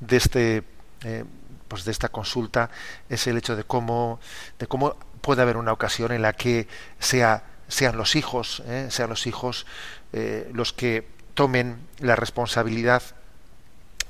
de 0.00 0.16
este 0.16 0.62
eh, 1.04 1.24
pues 1.72 1.86
de 1.86 1.90
esta 1.90 2.10
consulta 2.10 2.68
es 3.08 3.26
el 3.26 3.38
hecho 3.38 3.56
de 3.56 3.64
cómo 3.64 4.20
de 4.58 4.66
cómo 4.66 4.94
puede 5.22 5.40
haber 5.40 5.56
una 5.56 5.72
ocasión 5.72 6.12
en 6.12 6.20
la 6.20 6.34
que 6.34 6.68
sea 6.98 7.44
sean 7.66 7.96
los 7.96 8.14
hijos 8.14 8.62
¿eh? 8.66 8.88
sean 8.90 9.08
los 9.08 9.26
hijos 9.26 9.64
eh, 10.12 10.50
los 10.52 10.74
que 10.74 11.08
tomen 11.32 11.78
la 11.98 12.14
responsabilidad 12.14 13.02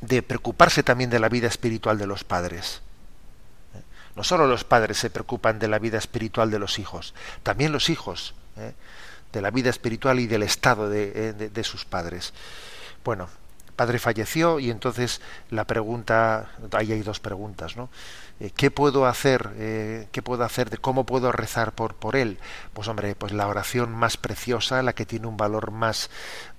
de 0.01 0.25
preocuparse 0.25 0.83
también 0.83 1.09
de 1.09 1.21
la 1.21 1.29
vida 1.29 1.47
espiritual 1.47 1.99
de 1.99 2.09
los 2.09 2.25
padres 2.25 2.83
no 4.17 4.25
solo 4.25 4.49
los 4.49 4.65
padres 4.65 4.99
se 4.99 5.09
preocupan 5.09 5.61
de 5.61 5.69
la 5.69 5.79
vida 5.79 5.99
espiritual 5.99 6.51
de 6.51 6.59
los 6.59 6.81
hijos 6.81 7.15
también 7.45 7.71
los 7.71 7.91
hijos 7.91 8.35
¿eh? 8.57 8.73
de 9.33 9.41
la 9.41 9.53
vida 9.53 9.71
espiritual 9.71 10.19
y 10.19 10.27
del 10.27 10.43
estado 10.43 10.91
de, 10.91 11.33
de 11.33 11.63
sus 11.63 11.85
padres 11.85 12.33
bueno 13.05 13.29
padre 13.83 13.99
falleció 13.99 14.61
y 14.61 14.71
entonces 14.71 15.21
la 15.51 15.65
pregunta, 15.65 16.53
ahí 16.71 16.93
hay 16.93 17.03
dos 17.03 17.19
preguntas, 17.19 17.77
¿no? 17.77 17.89
Eh, 18.39 18.53
¿Qué 18.55 18.71
puedo 18.71 19.07
hacer? 19.07 19.51
Eh, 19.57 20.07
¿Qué 20.13 20.23
puedo 20.23 20.45
hacer? 20.45 20.71
De 20.71 20.79
cómo 20.79 21.05
puedo 21.05 21.33
rezar 21.33 21.73
por 21.73 21.97
por 21.97 22.15
él? 22.15 22.39
Pues 22.75 22.87
hombre, 22.87 23.17
pues 23.17 23.33
la 23.33 23.49
oración 23.49 23.91
más 23.91 24.17
preciosa, 24.17 24.85
la 24.85 24.93
que 24.93 25.05
tiene 25.05 25.27
un 25.27 25.37
valor 25.37 25.73
más 25.73 26.11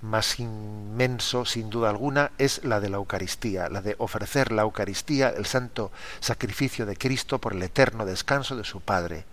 más 0.01 0.37
inmenso, 0.37 1.45
sin 1.45 1.69
duda 1.69 1.89
alguna, 1.89 2.31
es 2.39 2.65
la 2.65 2.81
de 2.81 2.89
la 2.89 2.97
Eucaristía, 2.97 3.69
la 3.69 3.81
de 3.81 3.95
ofrecer 3.99 4.51
la 4.51 4.63
Eucaristía, 4.63 5.29
el 5.29 5.45
santo 5.45 5.93
sacrificio 6.19 6.85
de 6.85 6.97
Cristo 6.97 7.39
por 7.39 7.53
el 7.53 7.63
eterno 7.63 8.05
descanso 8.05 8.57
de 8.57 8.65
su 8.65 8.81
Padre. 8.81 9.23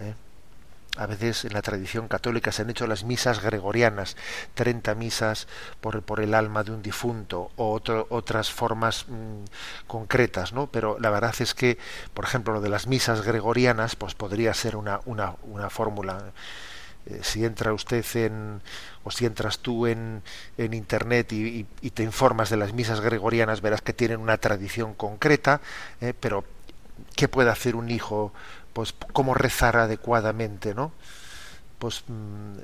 ¿eh? 0.00 0.14
A 0.96 1.06
veces 1.06 1.44
en 1.44 1.52
la 1.52 1.62
tradición 1.62 2.08
católica 2.08 2.52
se 2.52 2.62
han 2.62 2.70
hecho 2.70 2.86
las 2.86 3.04
misas 3.04 3.42
gregorianas, 3.42 4.16
30 4.54 4.94
misas 4.94 5.48
por, 5.80 6.02
por 6.02 6.20
el 6.20 6.34
alma 6.34 6.62
de 6.62 6.72
un 6.72 6.82
difunto 6.82 7.50
o 7.56 7.80
otras 8.10 8.50
formas 8.50 9.06
mmm, 9.08 9.44
concretas, 9.86 10.52
¿no? 10.52 10.68
Pero 10.68 10.96
la 11.00 11.10
verdad 11.10 11.34
es 11.40 11.54
que, 11.54 11.78
por 12.12 12.24
ejemplo, 12.24 12.54
lo 12.54 12.60
de 12.60 12.68
las 12.68 12.86
misas 12.86 13.22
gregorianas, 13.22 13.96
pues 13.96 14.14
podría 14.14 14.54
ser 14.54 14.76
una, 14.76 15.00
una, 15.04 15.34
una 15.42 15.68
fórmula. 15.68 16.32
Eh, 17.06 17.20
si 17.22 17.44
entra 17.44 17.72
usted 17.72 18.04
en, 18.14 18.62
o 19.02 19.10
si 19.10 19.26
entras 19.26 19.58
tú 19.58 19.86
en, 19.86 20.22
en 20.56 20.72
internet 20.74 21.32
y, 21.32 21.64
te 21.90 22.02
informas 22.02 22.50
de 22.50 22.56
las 22.56 22.72
misas 22.72 23.00
gregorianas, 23.00 23.60
verás 23.60 23.82
que 23.82 23.92
tienen 23.92 24.20
una 24.20 24.38
tradición 24.38 24.94
concreta, 24.94 25.60
eh, 26.00 26.14
pero 26.18 26.44
¿qué 27.14 27.28
puede 27.28 27.50
hacer 27.50 27.76
un 27.76 27.90
hijo 27.90 28.32
pues 28.74 28.94
cómo 29.14 29.32
rezar 29.32 29.78
adecuadamente, 29.78 30.74
¿no? 30.74 30.92
Pues 31.78 32.04
mmm, 32.06 32.58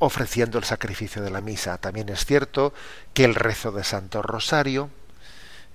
ofreciendo 0.00 0.58
el 0.58 0.64
sacrificio 0.64 1.22
de 1.22 1.30
la 1.30 1.40
misa. 1.40 1.78
También 1.78 2.10
es 2.10 2.26
cierto 2.26 2.74
que 3.14 3.24
el 3.24 3.34
rezo 3.34 3.72
de 3.72 3.84
Santo 3.84 4.20
Rosario, 4.20 4.90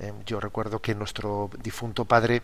Eh, 0.02 0.14
yo 0.26 0.40
recuerdo 0.40 0.80
que 0.80 0.96
nuestro 0.96 1.50
difunto 1.62 2.06
padre 2.06 2.42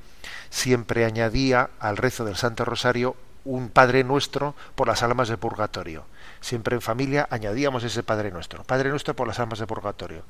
siempre 0.50 1.06
añadía 1.06 1.70
al 1.80 1.96
rezo 1.96 2.26
del 2.26 2.36
Santo 2.36 2.66
Rosario 2.66 3.16
un 3.46 3.70
Padre 3.70 4.04
Nuestro 4.04 4.56
por 4.76 4.88
las 4.88 5.04
almas 5.04 5.30
de 5.30 5.38
purgatorio. 5.38 6.04
Siempre 6.42 6.76
en 6.76 6.82
familia 6.82 7.28
añadíamos 7.32 7.86
ese 7.86 8.04
Padre 8.04 8.30
Nuestro, 8.30 8.66
Padre 8.66 8.90
Nuestro 8.90 9.16
por 9.16 9.26
las 9.26 9.40
almas 9.40 9.60
de 9.60 9.68
purgatorio. 9.68 10.24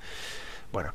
Bueno, 0.71 0.93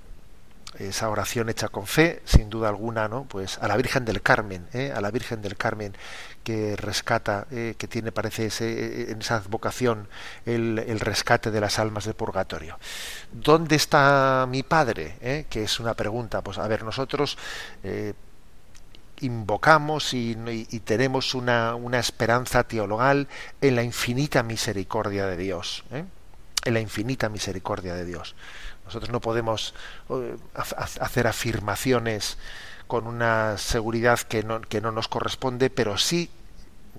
esa 0.88 1.08
oración 1.08 1.48
hecha 1.48 1.68
con 1.68 1.86
fe, 1.86 2.22
sin 2.24 2.50
duda 2.50 2.68
alguna, 2.68 3.08
¿no? 3.08 3.24
Pues 3.24 3.58
a 3.58 3.68
la 3.68 3.76
Virgen 3.76 4.04
del 4.04 4.22
Carmen, 4.22 4.66
¿eh? 4.72 4.92
a 4.94 5.00
la 5.00 5.10
Virgen 5.10 5.42
del 5.42 5.56
Carmen 5.56 5.94
que 6.42 6.74
rescata, 6.76 7.46
¿eh? 7.50 7.74
que 7.76 7.86
tiene, 7.86 8.12
parece, 8.12 8.46
ese, 8.46 9.10
en 9.10 9.20
esa 9.20 9.36
advocación 9.36 10.08
el, 10.46 10.78
el, 10.78 11.00
rescate 11.00 11.50
de 11.50 11.60
las 11.60 11.78
almas 11.78 12.04
de 12.04 12.14
purgatorio. 12.14 12.78
¿Dónde 13.32 13.76
está 13.76 14.46
mi 14.48 14.62
padre? 14.62 15.16
¿Eh? 15.20 15.46
Que 15.50 15.64
es 15.64 15.80
una 15.80 15.94
pregunta. 15.94 16.42
Pues 16.42 16.58
a 16.58 16.66
ver, 16.66 16.82
nosotros 16.82 17.36
eh, 17.82 18.14
invocamos 19.20 20.14
y, 20.14 20.34
tenemos 20.84 21.34
una, 21.34 21.74
una, 21.74 21.98
esperanza 21.98 22.64
teologal 22.64 23.28
en 23.60 23.76
la 23.76 23.82
infinita 23.82 24.42
misericordia 24.42 25.26
de 25.26 25.36
Dios, 25.36 25.84
¿eh? 25.92 26.04
en 26.64 26.74
la 26.74 26.80
infinita 26.80 27.28
misericordia 27.28 27.94
de 27.94 28.04
Dios. 28.04 28.34
Nosotros 28.90 29.10
no 29.10 29.20
podemos 29.20 29.72
uh, 30.08 30.36
hacer 30.54 31.28
afirmaciones 31.28 32.38
con 32.88 33.06
una 33.06 33.56
seguridad 33.56 34.18
que 34.18 34.42
no, 34.42 34.60
que 34.62 34.80
no 34.80 34.90
nos 34.90 35.06
corresponde, 35.06 35.70
pero 35.70 35.96
sí 35.96 36.28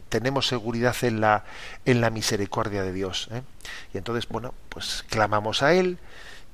tenemos 0.08 0.48
seguridad 0.48 0.96
en 1.02 1.20
la, 1.20 1.44
en 1.84 2.00
la 2.00 2.10
misericordia 2.10 2.82
de 2.84 2.94
Dios. 2.94 3.28
¿eh? 3.34 3.42
Y 3.94 3.98
entonces, 3.98 4.30
bueno, 4.30 4.54
pues 4.70 5.04
clamamos 5.10 5.64
a 5.64 5.74
Él 5.74 5.98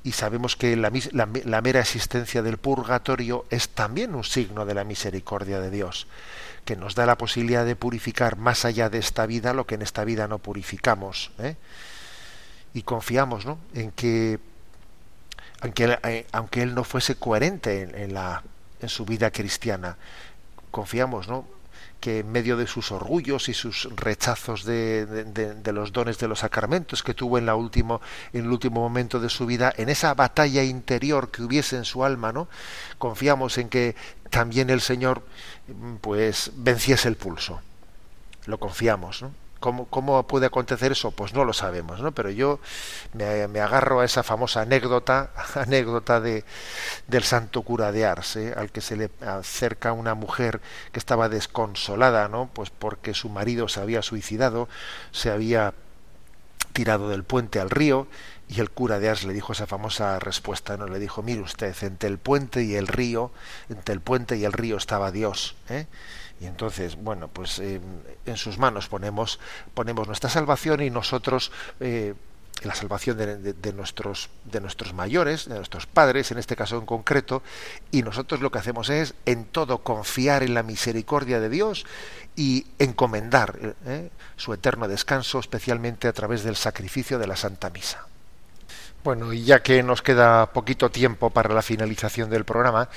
y 0.03 0.13
sabemos 0.13 0.55
que 0.55 0.75
la, 0.75 0.91
la, 1.11 1.29
la, 1.45 1.61
mera 1.61 1.81
existencia 1.81 2.41
del 2.41 2.57
purgatorio 2.57 3.45
es 3.51 3.69
también 3.69 4.15
un 4.15 4.23
signo 4.23 4.65
de 4.65 4.73
la 4.73 4.85
misericordia 4.85 5.59
de 5.59 5.69
Dios, 5.69 6.07
que 6.65 6.75
nos 6.75 6.95
da 6.95 7.05
la 7.05 7.19
posibilidad 7.19 7.63
de 7.63 7.75
purificar 7.75 8.37
más 8.37 8.65
allá 8.65 8.89
de 8.89 8.97
esta 8.97 9.27
vida 9.27 9.53
lo 9.53 9.67
que 9.67 9.75
en 9.75 9.83
esta 9.83 10.03
vida 10.03 10.27
no 10.27 10.39
purificamos. 10.39 11.29
¿eh? 11.37 11.57
Y 12.73 12.81
confiamos 12.81 13.45
¿no? 13.45 13.59
en 13.75 13.91
que 13.91 14.39
aunque, 15.61 15.97
eh, 16.03 16.27
aunque 16.31 16.61
él 16.61 16.75
no 16.75 16.83
fuese 16.83 17.15
coherente 17.15 17.81
en, 17.81 17.95
en, 17.95 18.13
la, 18.13 18.43
en 18.81 18.89
su 18.89 19.05
vida 19.05 19.31
cristiana. 19.31 19.97
Confiamos, 20.71 21.27
¿no? 21.27 21.45
que 21.99 22.19
en 22.19 22.31
medio 22.31 22.57
de 22.57 22.67
sus 22.67 22.91
orgullos 22.91 23.49
y 23.49 23.53
sus 23.53 23.89
rechazos 23.95 24.65
de, 24.65 25.05
de, 25.05 25.55
de, 25.55 25.73
los 25.73 25.91
dones 25.91 26.19
de 26.19 26.27
los 26.27 26.39
sacramentos 26.39 27.01
que 27.01 27.13
tuvo 27.13 27.37
en 27.37 27.45
la 27.45 27.55
último 27.55 28.01
en 28.33 28.45
el 28.45 28.51
último 28.51 28.81
momento 28.81 29.19
de 29.19 29.29
su 29.29 29.45
vida 29.45 29.73
en 29.77 29.89
esa 29.89 30.13
batalla 30.13 30.63
interior 30.63 31.31
que 31.31 31.41
hubiese 31.41 31.75
en 31.75 31.85
su 31.85 32.03
alma 32.03 32.31
no 32.31 32.47
confiamos 32.99 33.57
en 33.57 33.69
que 33.69 33.95
también 34.29 34.69
el 34.69 34.81
señor 34.81 35.23
pues 36.01 36.51
venciese 36.55 37.07
el 37.07 37.15
pulso 37.15 37.61
lo 38.45 38.59
confiamos 38.59 39.23
¿no? 39.23 39.31
¿Cómo, 39.59 39.85
¿Cómo, 39.87 40.25
puede 40.27 40.45
acontecer 40.45 40.91
eso? 40.91 41.11
Pues 41.11 41.33
no 41.33 41.43
lo 41.43 41.53
sabemos, 41.53 41.99
¿no? 41.99 42.11
Pero 42.11 42.29
yo 42.29 42.59
me, 43.13 43.59
agarro 43.59 44.01
a 44.01 44.05
esa 44.05 44.23
famosa 44.23 44.61
anécdota, 44.61 45.31
anécdota 45.55 46.21
de, 46.21 46.45
del 47.07 47.23
santo 47.23 47.61
cura 47.63 47.91
de 47.91 48.05
Ars, 48.05 48.35
¿eh? 48.35 48.53
al 48.55 48.71
que 48.71 48.81
se 48.81 48.95
le 48.95 49.09
acerca 49.25 49.93
una 49.93 50.13
mujer 50.13 50.61
que 50.91 50.99
estaba 50.99 51.29
desconsolada, 51.29 52.27
¿no? 52.27 52.49
Pues 52.53 52.69
porque 52.69 53.13
su 53.13 53.29
marido 53.29 53.67
se 53.67 53.79
había 53.79 54.01
suicidado, 54.01 54.69
se 55.11 55.31
había 55.31 55.73
tirado 56.73 57.09
del 57.09 57.23
puente 57.23 57.59
al 57.59 57.69
río, 57.69 58.07
y 58.49 58.61
el 58.61 58.69
cura 58.69 58.99
de 58.99 59.09
Ars 59.09 59.25
le 59.25 59.33
dijo 59.33 59.51
esa 59.51 59.67
famosa 59.67 60.19
respuesta, 60.19 60.77
¿no? 60.77 60.87
Le 60.87 60.99
dijo, 60.99 61.21
mire 61.21 61.41
usted, 61.41 61.75
entre 61.81 62.09
el 62.09 62.17
puente 62.17 62.63
y 62.63 62.75
el 62.75 62.87
río, 62.87 63.31
entre 63.69 63.93
el 63.93 64.01
puente 64.01 64.37
y 64.37 64.45
el 64.45 64.53
río 64.53 64.77
estaba 64.77 65.11
Dios, 65.11 65.55
¿eh? 65.69 65.87
Y 66.39 66.45
entonces, 66.45 66.95
bueno, 66.95 67.27
pues 67.27 67.59
eh, 67.59 67.81
en 68.25 68.37
sus 68.37 68.57
manos 68.57 68.87
ponemos, 68.87 69.39
ponemos 69.73 70.07
nuestra 70.07 70.29
salvación 70.29 70.81
y 70.81 70.89
nosotros, 70.89 71.51
eh, 71.79 72.13
la 72.63 72.75
salvación 72.75 73.17
de, 73.17 73.53
de, 73.53 73.73
nuestros, 73.73 74.29
de 74.45 74.61
nuestros 74.61 74.93
mayores, 74.93 75.47
de 75.47 75.55
nuestros 75.55 75.87
padres, 75.87 76.31
en 76.31 76.37
este 76.37 76.55
caso 76.55 76.77
en 76.77 76.85
concreto, 76.85 77.41
y 77.91 78.03
nosotros 78.03 78.41
lo 78.41 78.51
que 78.51 78.59
hacemos 78.59 78.89
es 78.89 79.15
en 79.25 79.45
todo 79.45 79.79
confiar 79.79 80.43
en 80.43 80.53
la 80.53 80.63
misericordia 80.63 81.39
de 81.39 81.49
Dios 81.49 81.85
y 82.35 82.67
encomendar 82.77 83.75
eh, 83.85 84.09
su 84.35 84.53
eterno 84.53 84.87
descanso, 84.87 85.39
especialmente 85.39 86.07
a 86.07 86.13
través 86.13 86.43
del 86.43 86.55
sacrificio 86.55 87.17
de 87.17 87.27
la 87.27 87.35
Santa 87.35 87.71
Misa. 87.71 88.05
Bueno, 89.03 89.33
y 89.33 89.43
ya 89.43 89.63
que 89.63 89.81
nos 89.83 90.01
queda 90.01 90.51
poquito 90.51 90.91
tiempo 90.91 91.29
para 91.29 91.53
la 91.53 91.61
finalización 91.61 92.29
del 92.29 92.45
programa, 92.45 92.89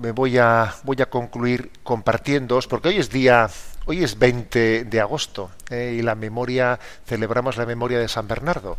me 0.00 0.12
voy 0.12 0.38
a, 0.38 0.74
voy 0.84 1.00
a 1.00 1.06
concluir 1.06 1.70
compartiéndoos, 1.82 2.66
porque 2.66 2.88
hoy 2.88 2.98
es 2.98 3.10
día, 3.10 3.48
hoy 3.86 4.04
es 4.04 4.18
20 4.18 4.84
de 4.84 5.00
agosto 5.00 5.50
eh, 5.70 5.96
y 5.98 6.02
la 6.02 6.14
memoria, 6.14 6.78
celebramos 7.06 7.56
la 7.56 7.66
memoria 7.66 7.98
de 7.98 8.08
San 8.08 8.28
Bernardo. 8.28 8.78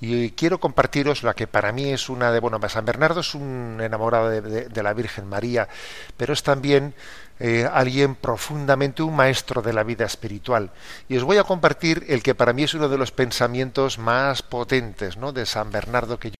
Y 0.00 0.30
quiero 0.30 0.60
compartiros 0.60 1.22
la 1.22 1.34
que 1.34 1.46
para 1.46 1.72
mí 1.72 1.90
es 1.90 2.08
una 2.08 2.30
de, 2.30 2.40
bueno, 2.40 2.60
San 2.68 2.84
Bernardo 2.84 3.20
es 3.20 3.34
un 3.34 3.78
enamorado 3.80 4.28
de, 4.28 4.40
de, 4.40 4.68
de 4.68 4.82
la 4.82 4.92
Virgen 4.92 5.26
María, 5.26 5.68
pero 6.16 6.32
es 6.32 6.42
también 6.42 6.94
eh, 7.38 7.68
alguien 7.70 8.14
profundamente 8.14 9.02
un 9.02 9.14
maestro 9.14 9.60
de 9.60 9.74
la 9.74 9.82
vida 9.82 10.06
espiritual. 10.06 10.70
Y 11.08 11.18
os 11.18 11.24
voy 11.24 11.36
a 11.36 11.44
compartir 11.44 12.04
el 12.08 12.22
que 12.22 12.34
para 12.34 12.54
mí 12.54 12.62
es 12.62 12.72
uno 12.72 12.88
de 12.88 12.96
los 12.96 13.12
pensamientos 13.12 13.98
más 13.98 14.42
potentes 14.42 15.18
¿no? 15.18 15.32
de 15.32 15.44
San 15.44 15.70
Bernardo 15.70 16.18
que 16.18 16.30
yo 16.30 16.36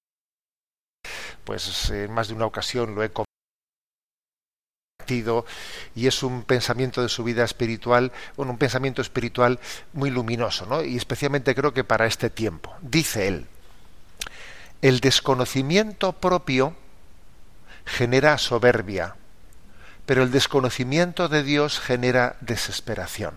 pues 1.45 1.91
en 1.91 2.13
más 2.13 2.29
de 2.29 2.35
una 2.35 2.47
ocasión 2.47 2.95
lo 2.95 3.05
he 3.05 3.11
y 5.95 6.07
es 6.07 6.23
un 6.23 6.43
pensamiento 6.43 7.03
de 7.03 7.09
su 7.09 7.25
vida 7.25 7.45
espiritual, 7.45 8.13
bueno, 8.37 8.53
un 8.53 8.59
pensamiento 8.59 9.03
espiritual 9.03 9.59
muy 9.93 10.11
luminoso, 10.11 10.67
¿no? 10.67 10.83
Y 10.83 10.97
especialmente 10.97 11.55
creo 11.55 11.73
que 11.73 11.85
para 11.85 12.07
este 12.07 12.31
tiempo. 12.31 12.75
Dice 12.81 13.29
él, 13.29 13.47
el 14.83 15.01
desconocimiento 15.01 16.13
propio 16.13 16.75
genera 17.85 18.39
soberbia, 18.39 19.17
pero 20.05 20.23
el 20.23 20.31
desconocimiento 20.31 21.29
de 21.29 21.43
Dios 21.43 21.81
genera 21.81 22.37
desesperación. 22.41 23.35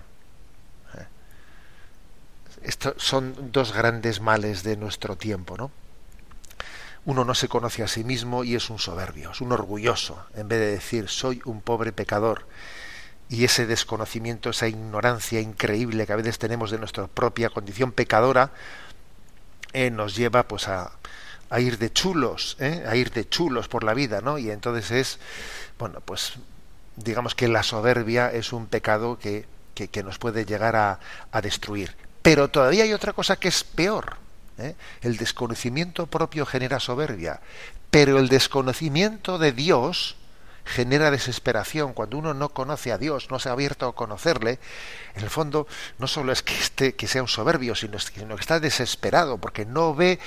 Estos 2.61 2.95
son 2.97 3.51
dos 3.53 3.72
grandes 3.72 4.20
males 4.20 4.63
de 4.63 4.76
nuestro 4.76 5.15
tiempo, 5.15 5.55
¿no? 5.55 5.72
Uno 7.10 7.26
no 7.26 7.34
se 7.34 7.47
conoce 7.47 7.82
a 7.82 7.88
sí 7.88 8.03
mismo 8.03 8.43
y 8.43 8.53
es 8.53 8.70
un 8.70 8.78
soberbio, 8.78 9.32
es 9.32 9.41
un 9.41 9.51
orgulloso, 9.51 10.24
en 10.36 10.47
vez 10.47 10.60
de 10.60 10.72
decir 10.74 11.10
soy 11.10 11.41
un 11.43 11.60
pobre 11.60 11.91
pecador. 11.91 12.45
Y 13.30 13.45
ese 13.45 13.66
desconocimiento, 13.66 14.51
esa 14.51 14.68
ignorancia 14.68 15.41
increíble 15.41 16.05
que 16.05 16.14
a 16.14 16.18
veces 16.18 16.38
tenemos 16.38 16.70
de 16.70 16.78
nuestra 16.78 17.07
propia 17.07 17.49
condición 17.49 17.93
pecadora, 17.93 18.51
eh, 19.74 19.89
nos 19.89 20.16
lleva 20.16 20.43
pues 20.43 20.68
a, 20.68 20.91
a 21.49 21.60
ir 21.60 21.80
de 21.80 21.91
chulos, 21.91 22.55
¿eh? 22.60 22.84
a 22.88 22.95
ir 22.95 23.10
de 23.10 23.28
chulos 23.28 23.68
por 23.68 23.84
la 23.84 23.95
vida, 23.95 24.22
¿no? 24.22 24.38
Y 24.38 24.51
entonces 24.51 24.91
es, 24.91 25.20
bueno, 25.80 26.01
pues 26.01 26.34
digamos 26.95 27.34
que 27.34 27.47
la 27.47 27.64
soberbia 27.64 28.32
es 28.32 28.53
un 28.53 28.68
pecado 28.68 29.18
que, 29.18 29.47
que, 29.74 29.88
que 29.88 30.03
nos 30.03 30.20
puede 30.20 30.45
llegar 30.45 30.76
a, 30.76 30.99
a 31.32 31.41
destruir. 31.41 31.95
Pero 32.22 32.49
todavía 32.49 32.84
hay 32.84 32.93
otra 32.93 33.14
cosa 33.14 33.36
que 33.36 33.47
es 33.47 33.64
peor, 33.64 34.18
¿Eh? 34.60 34.76
El 35.01 35.18
desconocimiento 35.18 36.07
propio 36.07 36.45
genera 36.45 36.80
soberbia, 36.80 37.39
pero 37.89 38.20
el 38.20 38.28
desconocimiento 38.28 39.38
de 39.38 39.51
Dios 39.51 40.18
genera 40.70 41.12
desesperación. 41.12 41.93
Cuando 41.93 42.18
uno 42.18 42.34
no 42.34 42.49
conoce 42.49 42.91
a 42.91 42.97
Dios, 42.97 43.30
no 43.32 43.39
se 43.39 43.49
ha 43.49 43.53
abierto 43.53 43.88
a 43.88 43.95
conocerle, 43.95 44.60
en 45.16 45.24
el 45.24 45.30
fondo 45.30 45.68
no 45.97 46.07
solo 46.07 46.32
es 46.32 46.43
que, 46.43 46.53
esté, 46.53 46.95
que 46.95 47.07
sea 47.07 47.22
un 47.22 47.28
soberbio, 47.28 47.76
sino, 47.76 47.97
que 47.97 48.41
está 48.41 48.60
desesperado 48.60 49.38
porque 49.38 49.66
no 49.66 49.95
ve 49.95 50.20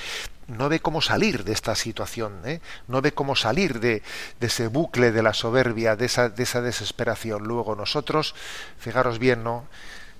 no 0.49 0.69
ve 0.69 0.81
cómo 0.81 1.01
salir 1.01 1.45
de 1.45 1.53
esta 1.53 1.75
situación, 1.77 2.43
¿eh? 2.45 2.61
no 2.89 3.01
ve 3.01 3.15
cómo 3.15 3.37
salir 3.37 3.79
de, 3.79 4.03
de, 4.41 4.47
ese 4.49 4.67
bucle 4.67 5.13
de 5.13 5.23
la 5.23 5.33
soberbia, 5.33 5.95
de 5.97 6.07
esa, 6.07 6.29
de 6.29 6.43
esa 6.43 6.61
desesperación. 6.61 7.45
Luego 7.45 7.77
nosotros, 7.77 8.35
fijaros 8.77 9.19
bien, 9.21 9.45
¿no? 9.45 9.67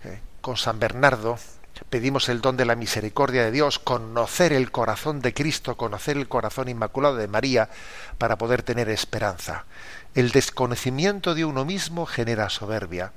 Eh, 0.05 0.21
con 0.41 0.57
San 0.57 0.79
Bernardo, 0.79 1.39
pedimos 1.91 2.29
el 2.29 2.41
don 2.41 2.57
de 2.57 2.65
la 2.65 2.77
misericordia 2.77 3.45
de 3.45 3.51
Dios, 3.51 3.79
conocer 3.79 4.53
el 4.53 4.71
corazón 4.71 5.21
de 5.21 5.35
Cristo, 5.35 5.77
conocer 5.77 6.17
el 6.17 6.29
corazón 6.29 6.69
inmaculado 6.69 7.17
de 7.17 7.29
María, 7.29 7.69
para 8.19 8.37
poder 8.37 8.63
tener 8.63 8.89
esperanza. 8.89 9.65
El 10.15 10.31
desconocimiento 10.31 11.35
de 11.35 11.45
uno 11.45 11.65
mismo 11.65 12.07
genera 12.07 12.51
soberbia, 12.51 13.13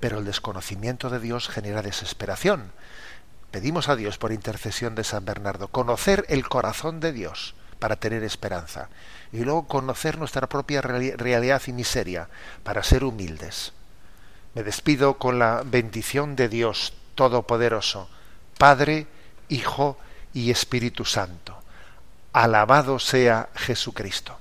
pero 0.00 0.18
el 0.18 0.24
desconocimiento 0.24 1.10
de 1.10 1.20
Dios 1.20 1.48
genera 1.48 1.82
desesperación. 1.82 2.72
Pedimos 3.50 3.88
a 3.88 3.96
Dios 3.96 4.18
por 4.18 4.32
intercesión 4.32 4.94
de 4.94 5.04
San 5.04 5.24
Bernardo, 5.24 5.68
conocer 5.68 6.24
el 6.28 6.48
corazón 6.48 7.00
de 7.00 7.12
Dios 7.12 7.54
para 7.78 7.96
tener 7.96 8.22
esperanza 8.22 8.88
y 9.32 9.40
luego 9.40 9.66
conocer 9.66 10.18
nuestra 10.18 10.48
propia 10.48 10.80
realidad 10.82 11.62
y 11.66 11.72
miseria 11.72 12.28
para 12.62 12.82
ser 12.82 13.04
humildes. 13.04 13.72
Me 14.54 14.62
despido 14.62 15.18
con 15.18 15.38
la 15.38 15.62
bendición 15.64 16.36
de 16.36 16.48
Dios 16.48 16.92
Todopoderoso, 17.14 18.08
Padre, 18.58 19.06
Hijo 19.48 19.96
y 20.32 20.50
Espíritu 20.50 21.04
Santo. 21.04 21.56
Alabado 22.32 22.98
sea 22.98 23.48
Jesucristo. 23.54 24.38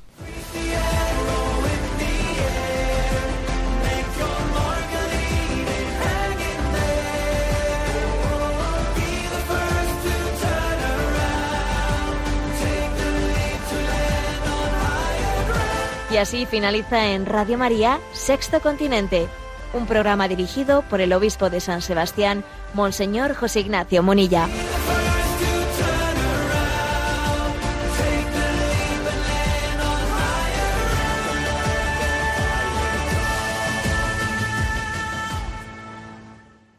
Y 16.11 16.17
así 16.17 16.45
finaliza 16.45 17.11
en 17.11 17.25
Radio 17.25 17.57
María, 17.57 18.01
Sexto 18.11 18.59
Continente, 18.59 19.29
un 19.73 19.87
programa 19.87 20.27
dirigido 20.27 20.81
por 20.81 20.99
el 20.99 21.13
obispo 21.13 21.49
de 21.49 21.61
San 21.61 21.81
Sebastián, 21.81 22.43
Monseñor 22.73 23.35
José 23.35 23.61
Ignacio 23.61 24.03
Munilla. 24.03 24.47